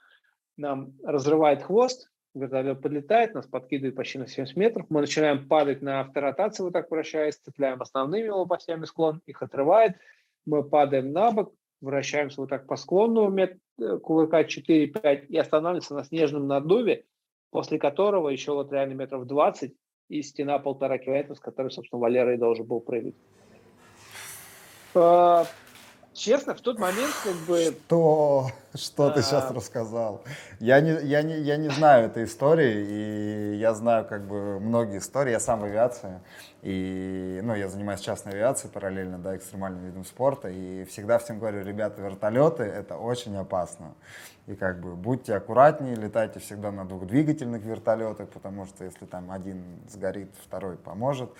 [0.58, 6.02] нам разрывает хвост, вертолет подлетает, нас подкидывает почти на 70 метров, мы начинаем падать на
[6.02, 9.96] авторотации, вот так вращаясь, цепляем основными лопастями склон, их отрывает,
[10.46, 16.04] мы падаем на бок, вращаемся вот так по склону, мет, кувырка 4-5 и останавливаемся на
[16.04, 17.06] снежном наддуве,
[17.52, 19.74] после которого еще вот реально метров 20
[20.10, 23.16] и стена полтора километра, с которой, собственно, Валера и должен был прыгать.
[24.94, 25.46] А,
[26.14, 27.76] честно, в тот момент как бы...
[27.86, 28.48] Что?
[28.78, 29.54] Что ты сейчас а.
[29.54, 30.24] рассказал?
[30.60, 35.00] Я не, я, не, я не знаю этой истории, и я знаю как бы многие
[35.00, 35.32] истории.
[35.32, 36.20] Я сам в авиации,
[36.62, 41.64] и ну, я занимаюсь частной авиацией параллельно, да, экстремальным видом спорта, и всегда всем говорю,
[41.64, 43.94] ребята, вертолеты— это очень опасно.
[44.48, 49.64] И как бы будьте аккуратнее, летайте всегда на двухдвигательных вертолетах, потому что если там один
[49.90, 51.32] сгорит, второй поможет.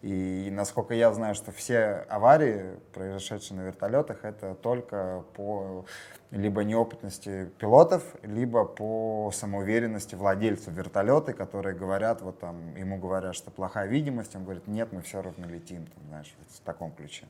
[0.00, 5.84] И насколько я знаю, что все аварии, произошедшие на вертолетах, это только по
[6.34, 13.50] либо неопытности пилотов, либо по самоуверенности владельцев вертолета, которые говорят, вот там, ему говорят, что
[13.50, 17.26] плохая видимость, он говорит, нет, мы все равно летим, там, знаешь, вот в таком ключе.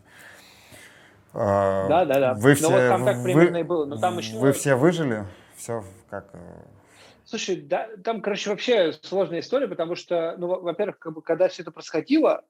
[1.35, 2.35] Да, да, да.
[2.35, 3.85] Вы ну, все, вот там так примерно вы, и было.
[3.85, 4.39] Но там еще...
[4.39, 5.25] Вы все выжили?
[5.57, 6.29] Все как...
[6.33, 6.39] Э,
[7.25, 11.63] Слушай, да, там, короче, вообще сложная история, потому что, ну, во-первых, как бы, когда все
[11.63, 12.45] это происходило,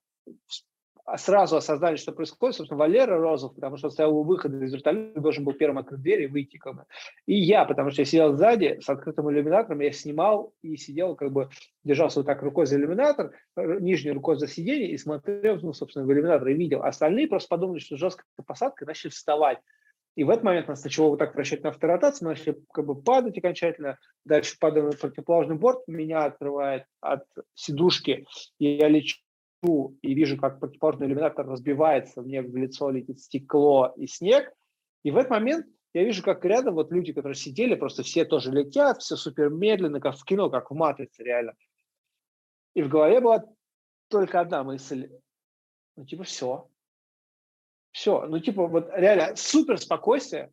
[1.17, 5.21] сразу осознали, что происходит, собственно, Валера Розов, потому что он стоял у выхода из вертолета,
[5.21, 6.85] должен был первым открыть дверь и выйти, как бы.
[7.27, 11.33] И я, потому что я сидел сзади с открытым иллюминатором, я снимал и сидел, как
[11.33, 11.51] бы,
[11.85, 16.13] держался вот так рукой за иллюминатор, нижней рукой за сиденье и смотрел, ну, собственно, в
[16.13, 16.83] иллюминатор и видел.
[16.83, 19.59] Остальные просто подумали, что жесткая посадка, начали вставать.
[20.17, 22.95] И в этот момент нас начало вот так вращать на авторотацию, мы начали как бы
[22.95, 27.25] падать окончательно, дальше падаем на противоположный борт, меня открывает от
[27.55, 28.25] сидушки,
[28.59, 29.24] и я лечу
[29.65, 34.53] иду и вижу, как противоположный иллюминатор разбивается, мне в лицо летит стекло и снег,
[35.03, 38.51] и в этот момент я вижу, как рядом вот люди, которые сидели, просто все тоже
[38.51, 41.55] летят, все супер медленно, как в кино, как в «Матрице» реально.
[42.75, 43.45] И в голове была
[44.09, 45.11] только одна мысль,
[45.97, 46.69] ну типа все,
[47.93, 50.53] все, ну типа вот реально супер спокойствие,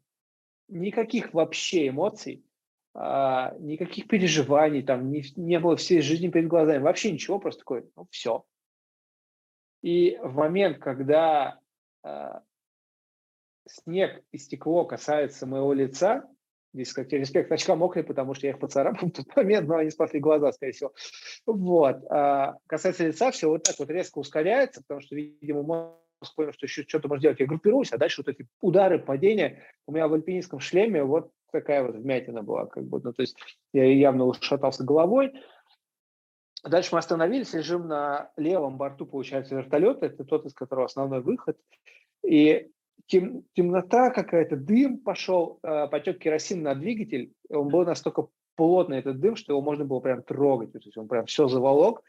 [0.68, 2.46] никаких вообще эмоций,
[2.94, 7.86] а, никаких переживаний, там не, не было всей жизни перед глазами, вообще ничего, просто такое,
[7.96, 8.46] ну все,
[9.82, 11.60] и в момент, когда
[12.04, 12.30] э,
[13.68, 16.28] снег и стекло касается моего лица,
[16.74, 19.90] здесь, кстати, респект, очка мокрые, потому что я их поцарапал в тот момент, но они
[19.90, 20.94] спасли глаза, скорее всего.
[21.46, 21.98] Вот.
[22.10, 26.66] А, касается лица, все вот так вот резко ускоряется, потому что, видимо, мозг понял, что
[26.66, 27.40] еще что-то можно делать.
[27.40, 29.64] Я группируюсь, а дальше вот эти удары, падения.
[29.88, 33.36] У меня в альпинистском шлеме вот такая вот вмятина была, как бы, ну, то есть
[33.74, 35.34] я явно ушатался головой,
[36.64, 41.58] Дальше мы остановились, лежим на левом борту, получается, вертолета, это тот, из которого основной выход.
[42.24, 42.70] И
[43.08, 49.20] тем, темнота какая-то, дым пошел, э, потек керосин на двигатель, он был настолько плотный, этот
[49.20, 52.04] дым, что его можно было прям трогать, то есть он прям все заволок.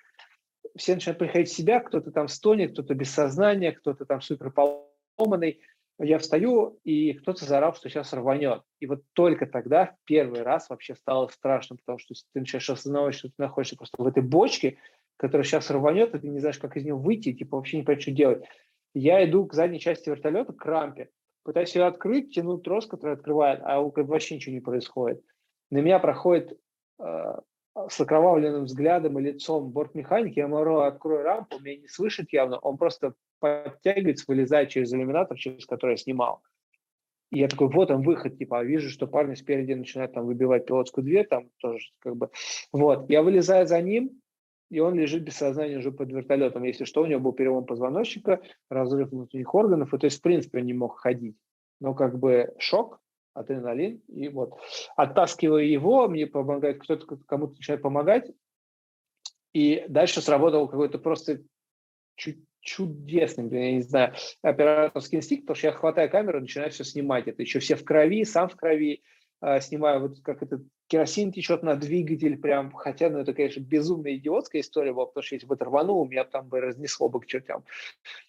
[0.77, 5.61] Все начинают приходить в себя, кто-то там стонет, кто-то без сознания, кто-то там супер поломанный
[6.05, 8.63] я встаю, и кто-то заорал, что сейчас рванет.
[8.81, 13.15] И вот только тогда в первый раз вообще стало страшно, потому что ты начинаешь осознавать,
[13.15, 14.79] что ты находишься просто в этой бочке,
[15.17, 18.03] которая сейчас рванет, и ты не знаешь, как из нее выйти, типа вообще не понимаешь,
[18.03, 18.45] что делать.
[18.95, 21.11] Я иду к задней части вертолета, к рампе,
[21.45, 25.23] пытаюсь ее открыть, тяну трос, который открывает, а вообще ничего не происходит.
[25.71, 26.59] На меня проходит
[26.99, 27.35] э,
[27.89, 32.77] с окровавленным взглядом и лицом бортмеханик, я говорю, открою рампу, меня не слышит явно, он
[32.77, 36.41] просто подтягивается, вылезает через иллюминатор, через который я снимал.
[37.31, 40.67] И я такой, вот он выход, типа, а вижу, что парни спереди начинают там выбивать
[40.67, 42.31] пилотскую дверь, там тоже как бы,
[42.73, 43.11] вот.
[43.11, 44.21] Я вылезаю за ним,
[44.71, 46.63] и он лежит без сознания уже под вертолетом.
[46.63, 48.41] Если что, у него был перелом позвоночника,
[48.71, 51.37] разрыв внутренних органов, и то есть, в принципе, он не мог ходить.
[51.81, 53.01] Но как бы шок,
[53.35, 54.59] адреналин, и вот.
[54.97, 58.31] Оттаскиваю его, мне помогает, кто-то кому-то начинает помогать,
[59.53, 61.41] И дальше сработал какой-то просто
[62.17, 67.29] чуть чудесный, я не знаю, операторский инстинкт, потому что я хватаю камеру, начинаю все снимать.
[67.29, 69.03] Это еще все в крови, сам в крови,
[69.43, 74.15] э, снимаю вот как этот керосин течет на двигатель прям, хотя, ну, это, конечно, безумно
[74.15, 77.27] идиотская история была, потому что если бы это рвануло, меня там бы разнесло бы к
[77.27, 77.65] чертям.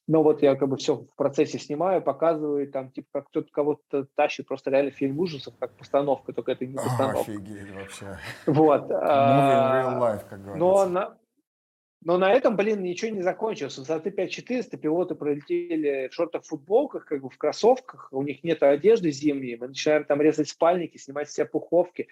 [0.07, 4.07] Но вот я как бы все в процессе снимаю, показываю, там, типа, как кто-то кого-то
[4.15, 7.19] тащит, просто реально фильм ужасов, как постановка, только это не постановка.
[7.19, 8.18] Офигеть вообще.
[8.45, 8.89] Вот.
[8.89, 10.57] Movie in real life, как говорится.
[10.57, 11.18] Но на,
[12.05, 13.77] но на этом, блин, ничего не закончилось.
[13.77, 19.11] Высоты 5400 пилоты пролетели в шортах, футболках, как бы в кроссовках, у них нет одежды
[19.11, 22.07] зимней, мы начинаем там резать спальники, снимать все пуховки.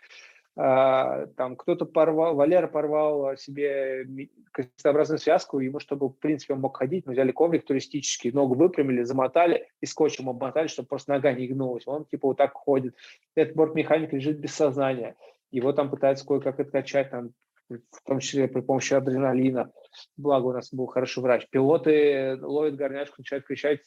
[0.57, 4.05] А, там кто-то порвал, Валера порвал себе
[4.51, 9.03] крестообразную связку, ему, чтобы, в принципе, он мог ходить, мы взяли коврик туристический, ногу выпрямили,
[9.03, 11.87] замотали и скотчем обмотали, чтобы просто нога не гнулась.
[11.87, 12.95] Он типа вот так ходит.
[13.35, 15.15] Этот бортмеханик лежит без сознания.
[15.51, 17.31] Его там пытаются кое-как откачать, там
[17.69, 19.71] в том числе при помощи адреналина.
[20.17, 21.47] Благо у нас был хороший врач.
[21.49, 23.79] Пилоты ловят горняшку, начинают кричать,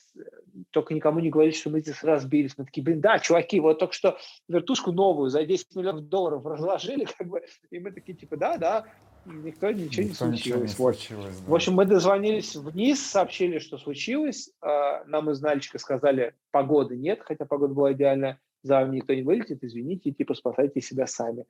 [0.71, 2.55] только никому не говорите, что мы здесь разбились.
[2.57, 4.19] Мы такие, блин, да, чуваки, вот только что
[4.49, 8.85] вертушку новую за 10 миллионов долларов разложили, как бы, и мы такие, типа, да, да,
[9.27, 10.41] никто ничего никто не случилось.
[10.41, 11.51] Ничего не случилось да.
[11.51, 14.51] В общем, мы дозвонились вниз, сообщили, что случилось.
[14.61, 19.23] А, нам из Нальчика сказали, погоды нет, хотя погода была идеальная, за вами никто не
[19.23, 21.45] вылетит, извините, типа спасайте себя сами.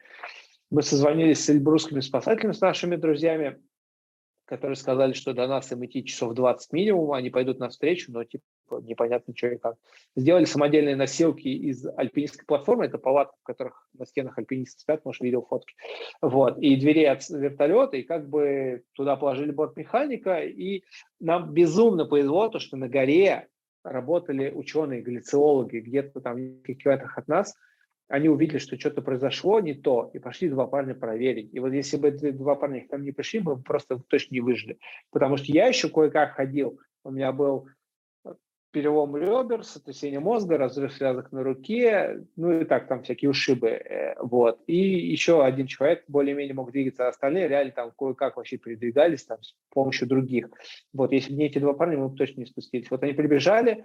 [0.70, 3.60] Мы созвонились с эльбрусскими спасателями, с нашими друзьями,
[4.44, 8.44] которые сказали, что до нас им идти часов 20 минимум, они пойдут навстречу, но типа
[8.82, 9.76] непонятно что и как.
[10.16, 15.22] Сделали самодельные носилки из альпинистской платформы, это палатка, в которых на стенах альпинисты спят, может,
[15.22, 15.74] видел фотки.
[16.20, 20.84] Вот, и двери от вертолета, и как бы туда положили бортмеханика, и
[21.20, 23.48] нам безумно повезло, то, что на горе
[23.82, 27.54] работали ученые, глициологи, где-то там в километрах от нас–
[28.08, 31.52] они увидели, что что-то произошло не то, и пошли два парня проверить.
[31.52, 34.34] И вот если бы эти два парня их там не пришли, мы бы просто точно
[34.34, 34.78] не выжили.
[35.10, 36.78] Потому что я еще кое-как ходил.
[37.02, 37.68] У меня был
[38.74, 43.68] перелом ребер, сотрясение мозга, разрыв связок на руке, ну и так, там всякие ушибы.
[43.68, 44.60] Э, вот.
[44.66, 49.40] И еще один человек более-менее мог двигаться, а остальные реально там кое-как вообще передвигались там,
[49.42, 50.48] с помощью других.
[50.92, 52.90] Вот, если бы не эти два парня, мы бы точно не спустились.
[52.90, 53.84] Вот они прибежали,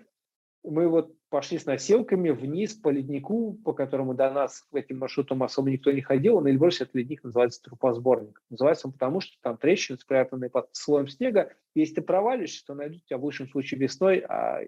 [0.63, 5.69] мы вот пошли с носилками вниз по леднику, по которому до нас этим маршрутом особо
[5.69, 6.41] никто не ходил.
[6.41, 8.41] На Эльбрусе этот ледник называется трупосборник.
[8.49, 11.53] Называется он потому, что там трещины, спрятанные под слоем снега.
[11.75, 14.61] Если ты провалишься, то найдут тебя в лучшем случае весной а,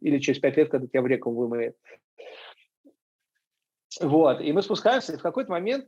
[0.00, 1.76] или через пять лет, когда тебя в реку вымоет.
[4.00, 5.86] Вот, и мы спускаемся, и в какой-то момент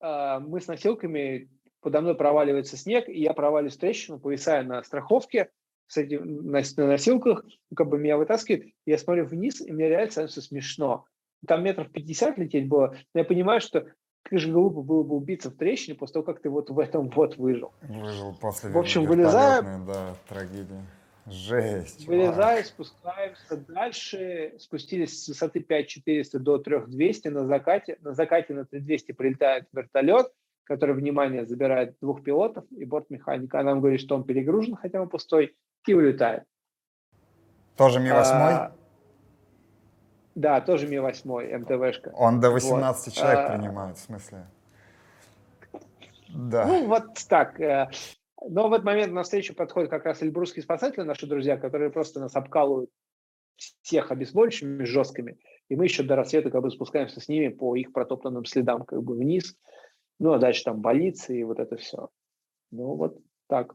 [0.00, 1.48] э, мы с носилками,
[1.80, 5.50] подо мной проваливается снег, и я проваливаюсь в трещину, повисая на страховке,
[5.88, 7.44] с этим, на, на носилках,
[7.74, 11.04] как бы меня вытаскивает, я смотрю вниз, и мне реально становится смешно.
[11.46, 13.86] Там метров 50 лететь было, но я понимаю, что
[14.22, 17.08] как же глупо было бы убиться в трещине после того, как ты вот в этом
[17.08, 17.72] вот выжил.
[17.82, 19.86] Выжил после В общем, вылезаем.
[19.86, 20.84] Да, трагедия.
[21.26, 22.06] Жесть.
[22.06, 27.98] Вылезаем, спускаемся дальше, спустились с высоты 5400 до 3200 на закате.
[28.00, 30.32] На закате на 3200 прилетает вертолет,
[30.64, 33.60] который, внимание, забирает двух пилотов и бортмеханика.
[33.60, 35.54] Она нам говорит, что он перегружен, хотя он пустой,
[35.88, 36.44] и улетает.
[37.76, 38.22] Тоже Ми-8?
[38.24, 38.72] А,
[40.34, 42.12] да, тоже Ми-8, МТВшка.
[42.14, 43.14] Он до 18 вот.
[43.14, 44.46] человек а, принимает, в смысле?
[46.28, 46.66] Да.
[46.66, 47.60] Ну, вот так.
[47.60, 47.88] Э,
[48.46, 52.20] но в этот момент на встречу подходят как раз эльбрусские спасатели, наши друзья, которые просто
[52.20, 52.90] нас обкалывают
[53.82, 55.38] всех обезболивающими жесткими.
[55.68, 59.02] И мы еще до рассвета как бы спускаемся с ними по их протоптанным следам как
[59.02, 59.56] бы вниз.
[60.18, 62.10] Ну, а дальше там больницы и вот это все.
[62.70, 63.74] Ну, вот так.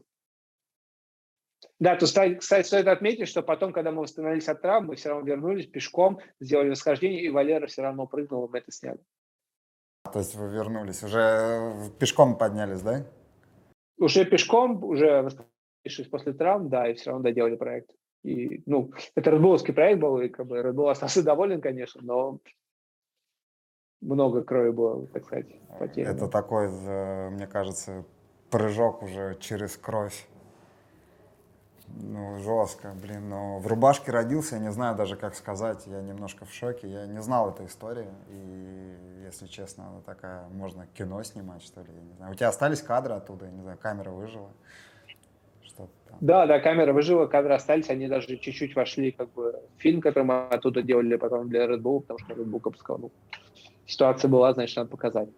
[1.78, 5.26] Да, то, кстати, стоит отметить, что потом, когда мы восстановились от травм, мы все равно
[5.26, 9.00] вернулись пешком, сделали восхождение, и Валера все равно прыгнул, и мы это сняли.
[10.12, 13.06] То есть вы вернулись, уже э, пешком поднялись, да?
[13.98, 17.90] Уже пешком, уже восстановившись после травм, да, и все равно доделали проект.
[18.22, 22.40] И, ну, это Red проект был, и как бы Bull остался доволен, конечно, но
[24.00, 25.46] много крови было, так сказать,
[25.78, 26.16] потеряно.
[26.16, 28.04] Это такой, э, мне кажется,
[28.50, 30.28] прыжок уже через кровь.
[31.88, 33.28] Ну, жестко, блин.
[33.28, 35.86] Но в рубашке родился, я не знаю даже, как сказать.
[35.86, 36.88] Я немножко в шоке.
[36.88, 38.08] Я не знал этой истории.
[38.30, 42.32] И, если честно, она такая, можно кино снимать, что ли, я не знаю.
[42.32, 44.50] У тебя остались кадры оттуда, я не знаю, камера выжила?
[45.62, 46.18] Что там?
[46.20, 50.24] Да, да, камера выжила, кадры остались, они даже чуть-чуть вошли как бы в фильм, который
[50.24, 53.10] мы оттуда делали потом для Red Bull, потому что Red Bull сказал, ну,
[53.86, 55.28] ситуация была, значит, надо показать.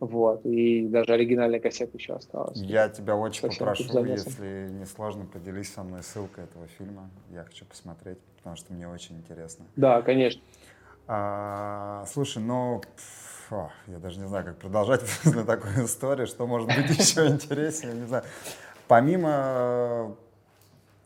[0.00, 2.60] Вот, и даже оригинальная кассета еще осталась.
[2.60, 7.08] Я тебя очень Совсем попрошу, если не сложно, поделись со мной ссылкой этого фильма.
[7.30, 9.64] Я хочу посмотреть, потому что мне очень интересно.
[9.76, 10.42] Да, конечно.
[11.06, 16.68] А, слушай, ну, фу, я даже не знаю, как продолжать после такой истории, что может
[16.68, 18.24] быть еще интереснее, не знаю.
[18.88, 20.16] Помимо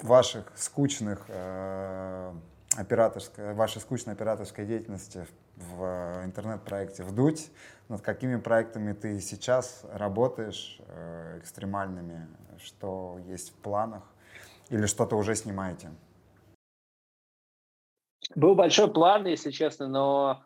[0.03, 2.33] ваших скучных э,
[2.77, 5.48] операторской, вашей скучной операторской деятельности в
[6.25, 7.51] интернет-проекте «Вдуть»,
[7.89, 12.29] над какими проектами ты сейчас работаешь э, экстремальными,
[12.59, 14.03] что есть в планах
[14.69, 15.91] или что-то уже снимаете?
[18.35, 20.45] Был большой план, если честно, но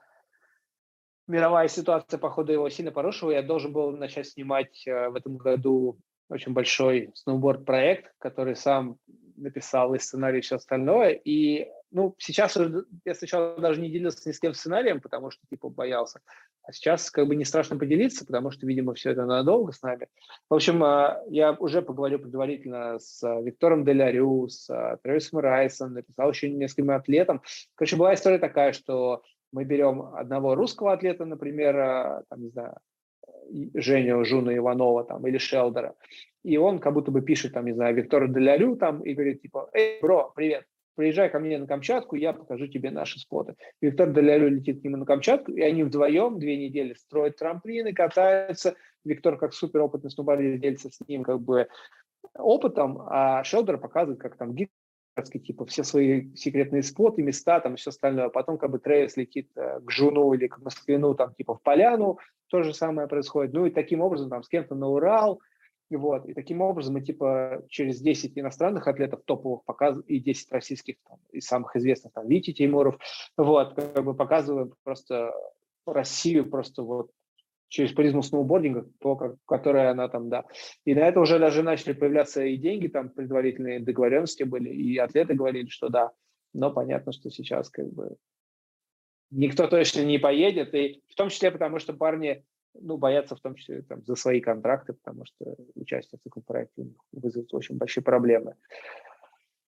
[1.26, 3.32] мировая ситуация, походу, его сильно порушила.
[3.32, 5.98] Я должен был начать снимать э, в этом году
[6.28, 8.98] очень большой сноуборд-проект, который сам
[9.36, 11.10] написал и сценарий, и все остальное.
[11.10, 12.56] И ну, сейчас
[13.04, 16.20] я сначала даже не делился ни с кем сценарием, потому что, типа, боялся.
[16.62, 20.08] А сейчас как бы не страшно поделиться, потому что, видимо, все это надолго с нами.
[20.48, 25.94] В общем, а, я уже поговорил предварительно с а, Виктором Делярю, с а, Трэвисом Райсом,
[25.94, 27.42] написал еще нескольким атлетам.
[27.74, 32.76] Короче, была история такая, что мы берем одного русского атлета, например, там, не знаю,
[33.74, 35.94] Женю Жуна Иванова там, или Шелдера,
[36.42, 39.68] и он как будто бы пишет, там, не знаю, Виктору Делярю там, и говорит, типа,
[39.74, 40.64] эй, бро, привет,
[40.94, 43.54] приезжай ко мне на Камчатку, я покажу тебе наши споты.
[43.80, 48.74] Виктор Долярю летит к нему на Камчатку, и они вдвоем две недели строят трамплины, катаются.
[49.04, 51.68] Виктор как суперопытный сноубордист делится с ним как бы
[52.34, 54.70] опытом, а Шелдер показывает, как там гид
[55.44, 58.30] типа все свои секретные споты, места, там все остальное.
[58.30, 62.18] Потом как бы Трейс летит э, к Жуну или к Москвину, там типа в Поляну,
[62.48, 63.52] то же самое происходит.
[63.52, 65.40] Ну и таким образом там с кем-то на Урал,
[65.96, 66.26] вот.
[66.26, 71.18] И таким образом мы типа через 10 иностранных атлетов топовых показываем и 10 российских там,
[71.30, 72.98] и самых известных, там, Вити Тимуров,
[73.36, 75.32] вот, как бы показываем просто
[75.86, 77.10] Россию просто вот
[77.68, 80.44] через призму сноубординга, то, как, которая она там, да.
[80.84, 85.34] И на это уже даже начали появляться и деньги, там предварительные договоренности были, и атлеты
[85.34, 86.10] говорили, что да.
[86.52, 88.16] Но понятно, что сейчас как бы
[89.30, 92.44] никто точно не поедет, и в том числе потому, что парни
[92.74, 96.86] ну, боятся в том числе там, за свои контракты, потому что участие в таком проекте
[97.12, 98.54] вызовет очень большие проблемы.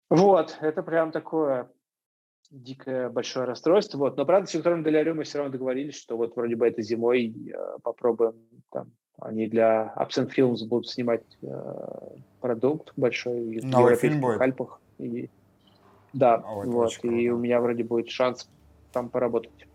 [0.08, 1.68] Вот, это прям такое
[2.50, 3.98] дикое большое расстройство.
[3.98, 4.16] Вот.
[4.16, 7.34] Но, правда, с Виктором Долярем мы все равно договорились, что вот вроде бы это зимой
[7.52, 8.34] э, попробуем,
[8.70, 14.80] там, они для Absent Films будут снимать э, продукт большой в Новый европейских Альпах.
[14.98, 15.28] И,
[16.12, 18.48] да, О, вот, и у меня вроде будет шанс
[18.92, 19.66] там поработать.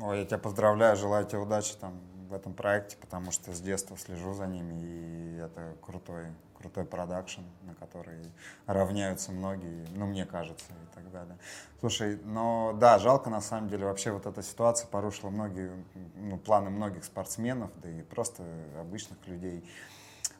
[0.00, 2.00] Ой, я тебя поздравляю, желаю тебе удачи там
[2.32, 6.28] в этом проекте, потому что с детства слежу за ними, и это крутой,
[6.58, 8.18] крутой продакшн, на который
[8.66, 11.36] равняются многие, ну, мне кажется, и так далее.
[11.80, 15.72] Слушай, но да, жалко на самом деле, вообще вот эта ситуация порушила многие,
[16.16, 18.44] ну, планы многих спортсменов, да и просто
[18.80, 19.62] обычных людей.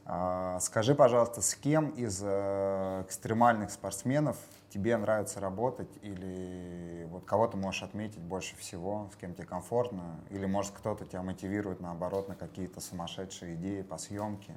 [0.06, 4.36] А, скажи, пожалуйста, с кем из э, экстремальных спортсменов
[4.73, 10.20] тебе нравится работать или вот кого ты можешь отметить больше всего, с кем тебе комфортно,
[10.31, 14.55] или может кто-то тебя мотивирует наоборот на какие-то сумасшедшие идеи по съемке,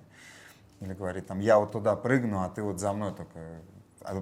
[0.79, 3.61] или говорит там я вот туда прыгну, а ты вот за мной только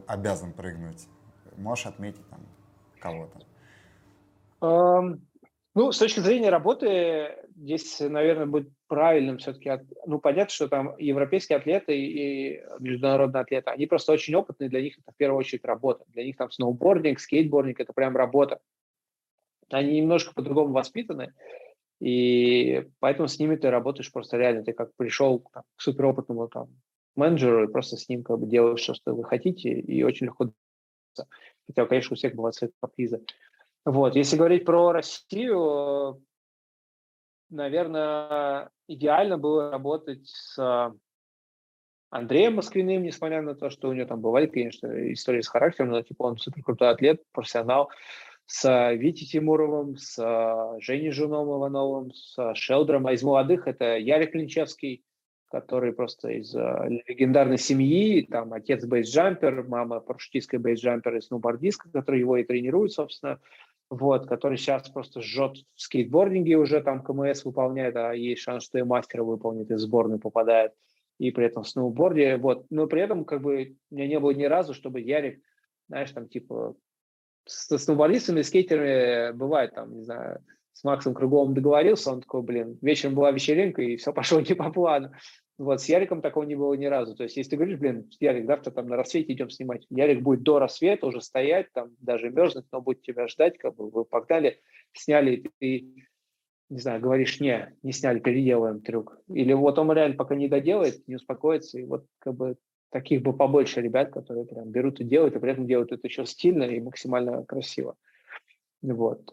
[0.08, 1.08] обязан прыгнуть.
[1.58, 2.40] Можешь отметить там
[3.00, 3.40] кого-то?
[4.62, 5.22] Um,
[5.76, 9.72] ну, с точки зрения работы, здесь, наверное, будет правильным все-таки,
[10.06, 15.00] ну, понятно, что там европейские атлеты и международные атлеты, они просто очень опытные, для них
[15.00, 16.04] это в первую очередь работа.
[16.10, 18.60] Для них там сноубординг, скейтбординг– это прям работа.
[19.72, 21.34] Они немножко по-другому воспитаны,
[22.00, 24.64] и поэтому с ними ты работаешь просто реально.
[24.64, 26.68] Ты как пришел там, к суперопытному там,
[27.16, 30.52] менеджеру и просто с ним как бы делаешь все, что вы хотите, и очень легко
[31.66, 33.24] Хотя, конечно, у всех бывают свои капризы.
[33.86, 34.16] Вот.
[34.16, 36.22] Если говорить про Россию,
[37.54, 40.94] наверное, идеально было работать с
[42.10, 46.02] Андреем Москвиным, несмотря на то, что у него там бывали, конечно, истории с характером, но
[46.02, 47.90] типа он супер крутой атлет, профессионал,
[48.46, 50.16] с Витей Тимуровым, с
[50.80, 55.04] Женей Жуном Ивановым, с Шелдером, а из молодых это Ярик Клинчевский,
[55.50, 62.38] который просто из легендарной семьи, там отец бейсджампер, мама парашютистская бейсджампер и сноубордистка, который его
[62.38, 63.40] и тренирует, собственно,
[63.94, 68.80] вот, который сейчас просто жжет в скейтбординге уже там КМС выполняет, а есть шанс, что
[68.80, 70.74] и мастера выполнит, и в сборную попадает,
[71.20, 74.32] и при этом в сноуборде, вот, но при этом как бы у меня не было
[74.32, 75.42] ни разу, чтобы Ярик,
[75.88, 76.76] знаешь, там типа
[77.46, 83.16] с сноубордистами, скейтерами бывает там, не знаю, с Максом Круговым договорился, он такой, блин, вечером
[83.16, 85.12] была вечеринка, и все пошло не по плану.
[85.60, 87.16] Вот, с Яриком такого не было ни разу.
[87.16, 90.42] То есть, если ты говоришь, блин, Ярик, завтра там на рассвете идем снимать, Ярик будет
[90.42, 94.60] до рассвета уже стоять, там даже мерзнуть, но будет тебя ждать, как бы вы погнали,
[94.94, 96.08] сняли, и ты,
[96.70, 99.22] не знаю, говоришь, не, не сняли, переделаем трюк.
[99.28, 102.58] Или вот он реально пока не доделает, не успокоится, и вот как бы
[102.90, 106.26] таких бы побольше ребят, которые прям берут и делают, и при этом делают это еще
[106.26, 107.96] стильно и максимально красиво.
[108.82, 109.30] Вот.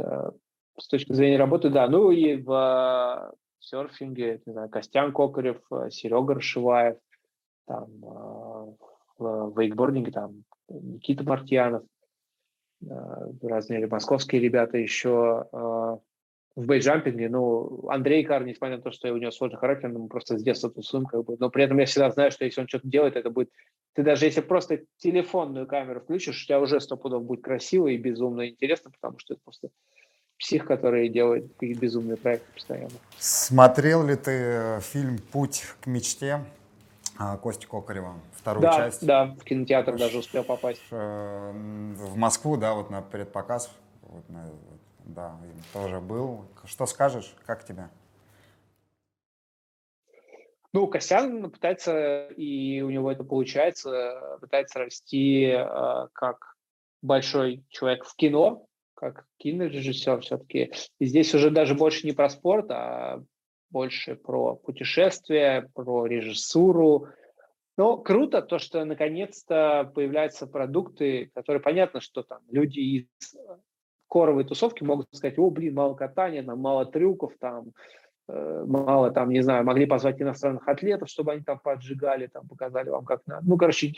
[0.81, 1.89] Э, с точки зрения работы, да.
[1.89, 6.97] Ну и в серфинге, не знаю, Костян Кокарев, Серега Рашиваев,
[7.67, 7.89] там,
[9.19, 11.83] в вейкбординге там Никита Мартьянов,
[13.43, 15.47] разные московские ребята еще
[16.57, 20.37] в бейджампинге, ну, Андрей Кар, несмотря на то, что у него сложный характер, мы просто
[20.37, 22.89] с детства тусуем, как бы, но при этом я всегда знаю, что если он что-то
[22.89, 23.51] делает, это будет...
[23.95, 27.97] Ты даже если просто телефонную камеру включишь, у тебя уже сто пудов будет красиво и
[27.97, 29.69] безумно интересно, потому что это просто
[30.41, 32.91] псих, который делает какие-то безумные проекты постоянно.
[33.19, 36.41] Смотрел ли ты э, фильм «Путь к мечте»
[37.19, 39.07] а, Кости Кокарева, вторую да, часть?
[39.07, 40.83] Да, в кинотеатр даже успел попасть.
[40.91, 43.71] Э, в Москву, да, вот на предпоказ,
[44.03, 44.51] вот на,
[45.05, 45.37] да,
[45.75, 46.47] тоже был.
[46.65, 47.91] Что скажешь, как тебе?
[50.73, 56.57] Ну, Костян пытается, и у него это получается, пытается расти э, как
[57.03, 58.67] большой человек в кино,
[59.01, 60.73] как кинорежиссер все-таки.
[60.99, 63.23] И здесь уже даже больше не про спорт, а
[63.71, 67.09] больше про путешествия, про режиссуру.
[67.79, 73.35] Но круто то, что наконец-то появляются продукты, которые понятно, что там люди из
[74.07, 77.73] коровые тусовки могут сказать, о, блин, мало катания, там, мало трюков, там,
[78.29, 82.91] э, мало, там, не знаю, могли позвать иностранных атлетов, чтобы они там поджигали, там, показали
[82.91, 83.47] вам, как надо.
[83.49, 83.95] Ну, короче,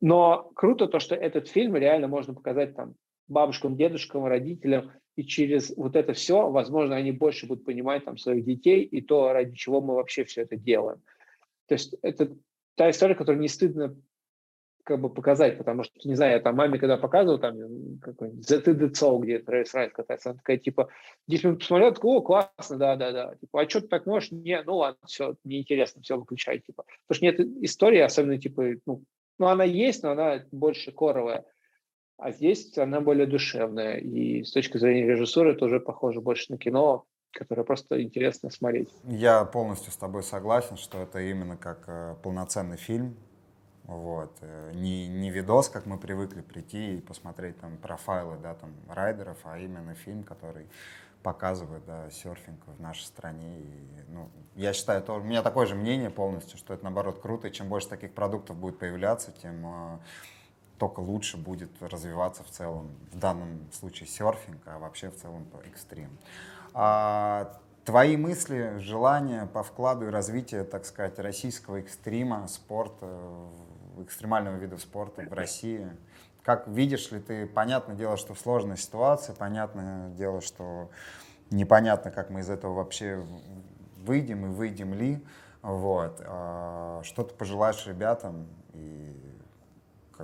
[0.00, 2.94] но круто то, что этот фильм реально можно показать там
[3.30, 8.44] бабушкам, дедушкам, родителям, и через вот это все, возможно, они больше будут понимать там своих
[8.44, 11.00] детей и то, ради чего мы вообще все это делаем.
[11.66, 12.36] То есть это
[12.74, 13.96] та история, которую не стыдно
[14.84, 17.56] как бы показать, потому что, не знаю, я там маме когда показывал, там,
[18.00, 20.88] какой-нибудь ZTDCO, где Трейс Райт катается, она такая, типа,
[21.28, 24.32] здесь мы посмотрел, такой, о, классно, да-да-да, типа, а что ты так можешь?
[24.32, 26.84] Не, ну ладно, все, неинтересно, все, выключай, типа.
[27.06, 29.04] Потому что нет истории, особенно, типа, ну,
[29.38, 31.44] ну, она есть, но она больше коровая.
[32.20, 33.96] А здесь она более душевная.
[33.96, 38.90] И с точки зрения режиссуры это уже похоже больше на кино, которое просто интересно смотреть.
[39.04, 43.16] Я полностью с тобой согласен, что это именно как э, полноценный фильм,
[43.84, 44.36] вот.
[44.42, 49.38] Э, не, не видос, как мы привыкли прийти и посмотреть там профайлы да, там, райдеров,
[49.44, 50.66] а именно фильм, который
[51.22, 53.60] показывает да, серфинг в нашей стране.
[53.60, 53.64] И,
[54.08, 57.52] ну, я считаю, то, у меня такое же мнение полностью, что это наоборот круто, и
[57.52, 59.98] чем больше таких продуктов будет появляться, тем э,
[60.80, 66.10] только лучше будет развиваться в целом, в данном случае серфинг, а вообще в целом экстрим.
[66.72, 67.52] А,
[67.84, 73.06] твои мысли, желания по вкладу и развитию, так сказать, российского экстрима, спорта
[74.02, 75.86] экстремального вида спорта в России.
[76.42, 80.90] Как видишь ли ты, понятное дело, что в сложной ситуации, понятное дело, что
[81.50, 83.22] непонятно, как мы из этого вообще
[83.98, 85.22] выйдем и выйдем ли.
[85.60, 86.22] Вот.
[86.24, 89.14] А что ты пожелаешь ребятам и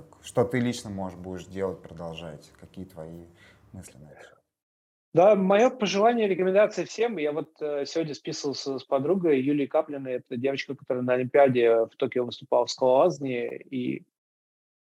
[0.01, 2.51] как, что ты лично можешь будешь делать, продолжать?
[2.59, 3.25] Какие твои
[3.73, 4.37] мысли на это?
[5.13, 7.17] Да, мое пожелание, рекомендация всем.
[7.17, 10.13] Я вот э, сегодня списывался с подругой Юлией Каплиной.
[10.15, 14.03] Это девочка, которая на Олимпиаде в Токио выступала в скалолазании, и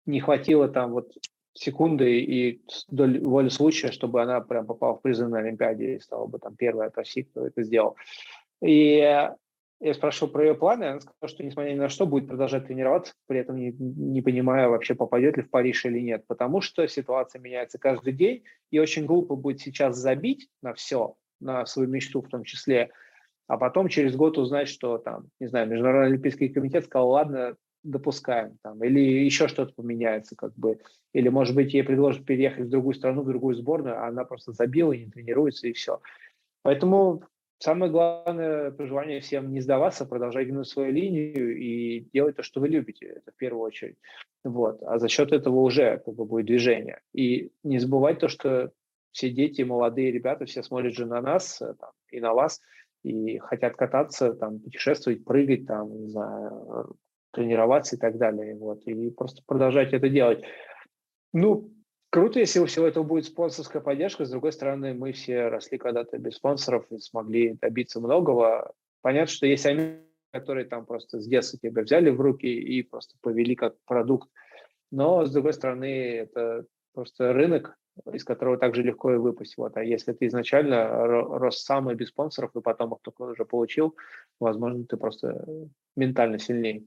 [0.08, 1.12] не хватило там вот
[1.54, 6.26] секунды и доли воли случая, чтобы она прям попала в призы на Олимпиаде и стала
[6.26, 7.96] бы там первой от России, кто это сделал.
[8.64, 9.30] И
[9.84, 13.14] я спрашивал про ее планы, она сказала, что несмотря ни на что будет продолжать тренироваться,
[13.28, 17.42] при этом не, не понимая вообще попадет ли в Париж или нет, потому что ситуация
[17.42, 22.30] меняется каждый день, и очень глупо будет сейчас забить на все, на свою мечту в
[22.30, 22.92] том числе,
[23.48, 28.58] а потом через год узнать, что там, не знаю, Международный Олимпийский комитет сказал, ладно, допускаем,
[28.64, 30.80] там, или еще что-то поменяется, как бы,
[31.12, 34.54] или, может быть, ей предложат переехать в другую страну, в другую сборную, а она просто
[34.54, 36.00] забила и не тренируется, и все.
[36.62, 37.26] Поэтому
[37.64, 42.68] Самое главное пожелание всем не сдаваться, продолжать гнуть свою линию и делать то, что вы
[42.68, 43.96] любите, это в первую очередь.
[44.44, 44.84] Вот.
[44.84, 47.00] А за счет этого уже как бы, будет движение.
[47.14, 48.74] И не забывать то, что
[49.14, 52.60] все дети, молодые ребята, все смотрят же на нас э, там, и на вас,
[53.02, 56.98] и хотят кататься, там, путешествовать, прыгать, там, не знаю,
[57.32, 58.58] тренироваться и так далее.
[58.58, 58.86] Вот.
[58.88, 60.44] И просто продолжать это делать.
[61.32, 61.72] Ну,
[62.14, 64.24] Круто, если у всего этого будет спонсорская поддержка.
[64.24, 68.72] С другой стороны, мы все росли когда-то без спонсоров и смогли добиться многого.
[69.02, 69.98] Понятно, что есть они,
[70.32, 74.30] которые там просто с детства тебя взяли в руки и просто повели как продукт.
[74.92, 77.80] Но, с другой стороны, это просто рынок,
[78.14, 79.58] из которого также легко и выпасть.
[79.58, 79.76] Вот.
[79.76, 83.96] А если ты изначально рос сам и без спонсоров, и потом их только уже получил,
[84.40, 85.48] возможно, ты просто
[85.96, 86.84] ментально сильнее.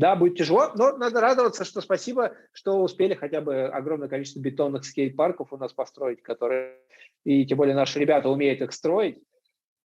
[0.00, 4.86] Да, будет тяжело, но надо радоваться, что спасибо, что успели хотя бы огромное количество бетонных
[4.86, 6.78] скейт-парков у нас построить, которые,
[7.24, 9.22] и тем более наши ребята умеют их строить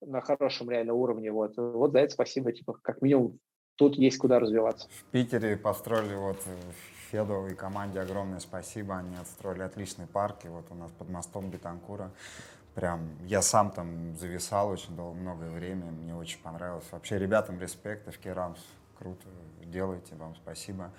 [0.02, 1.32] на хорошем реально уровне.
[1.32, 3.40] Вот, вот за это спасибо, типа, как минимум
[3.78, 4.90] тут есть куда развиваться.
[4.90, 6.40] В Питере построили вот
[7.50, 8.98] и команде огромное спасибо.
[8.98, 10.44] Они отстроили отличный парк.
[10.44, 12.12] И вот у нас под мостом Бетанкура.
[12.76, 15.86] Прям я сам там зависал очень долго, многое время.
[15.86, 16.86] Мне очень понравилось.
[16.92, 18.58] Вообще ребятам респект, Rams.
[19.04, 19.28] Круто
[19.66, 20.92] делаете, вам спасибо.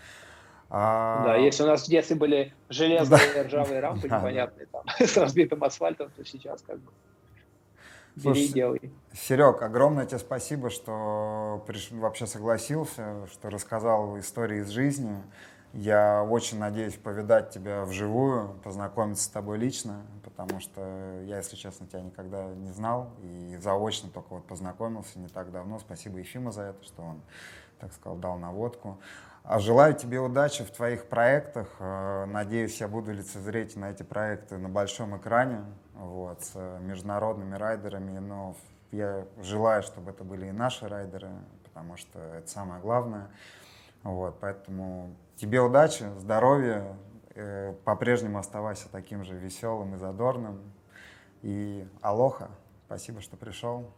[0.69, 1.25] А...
[1.25, 3.45] Да, если у нас в детстве были железные да.
[3.45, 6.93] ржавые рампы непонятные там, с разбитым асфальтом, то сейчас как бы
[8.17, 8.93] Бери делай.
[9.13, 11.91] Серег, огромное тебе спасибо, что приш...
[11.91, 15.17] вообще согласился, что рассказал истории из жизни.
[15.73, 21.89] Я очень надеюсь повидать тебя вживую, познакомиться с тобой лично, потому что я, если честно,
[21.89, 25.81] тебя никогда не знал и заочно только вот познакомился не так давно.
[25.81, 27.21] Спасибо Ефиму за это, что он,
[27.79, 28.99] так сказал, дал наводку.
[29.43, 31.69] А желаю тебе удачи в твоих проектах.
[31.79, 35.65] Э, надеюсь, я буду лицезреть на эти проекты на большом экране
[35.95, 38.19] вот, с международными райдерами.
[38.19, 38.57] Но
[38.91, 41.29] я желаю, чтобы это были и наши райдеры,
[41.65, 43.29] потому что это самое главное.
[44.03, 46.97] Вот, поэтому тебе удачи, здоровья,
[47.35, 50.61] э, по-прежнему оставайся таким же веселым и задорным.
[51.43, 52.49] И алоха,
[52.87, 53.91] спасибо, что пришел.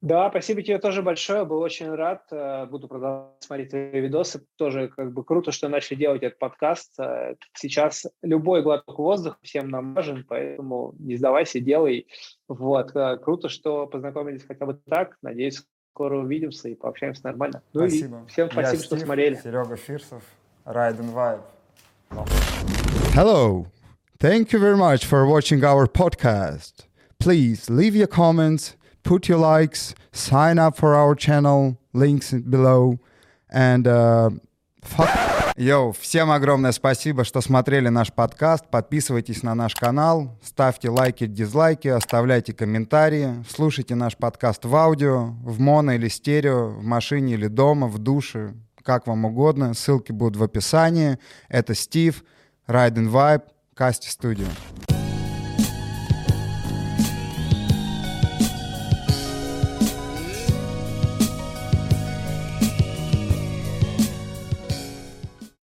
[0.00, 4.88] Да, спасибо тебе тоже большое, был очень рад, э, буду продолжать смотреть твои видосы, тоже
[4.88, 6.94] как бы круто, что начали делать этот подкаст.
[7.00, 12.06] Э, сейчас любой глоток воздуха всем нам важен, поэтому не сдавайся, делай.
[12.46, 17.60] Вот, э, круто, что познакомились хотя бы так, надеюсь, скоро увидимся и пообщаемся нормально.
[17.72, 18.22] Ну спасибо.
[18.24, 19.34] и всем спасибо, Я что Стив, смотрели.
[19.34, 20.22] Серега Фирсов,
[20.64, 21.42] Ride and Vibe.
[23.14, 23.66] Hello,
[24.20, 26.86] thank you very much for watching our podcast.
[27.18, 28.76] Please leave your comments
[29.08, 32.98] put your likes, sign up for our channel, links below,
[33.50, 34.30] and uh,
[34.82, 35.08] fuck.
[35.56, 38.68] Йоу, всем огромное спасибо, что смотрели наш подкаст.
[38.70, 45.58] Подписывайтесь на наш канал, ставьте лайки, дизлайки, оставляйте комментарии, слушайте наш подкаст в аудио, в
[45.58, 48.54] моно или стерео, в машине или дома, в душе,
[48.84, 49.74] как вам угодно.
[49.74, 51.18] Ссылки будут в описании.
[51.48, 52.22] Это Стив,
[52.68, 53.42] Ride and Vibe,
[53.74, 54.46] Касти Studio.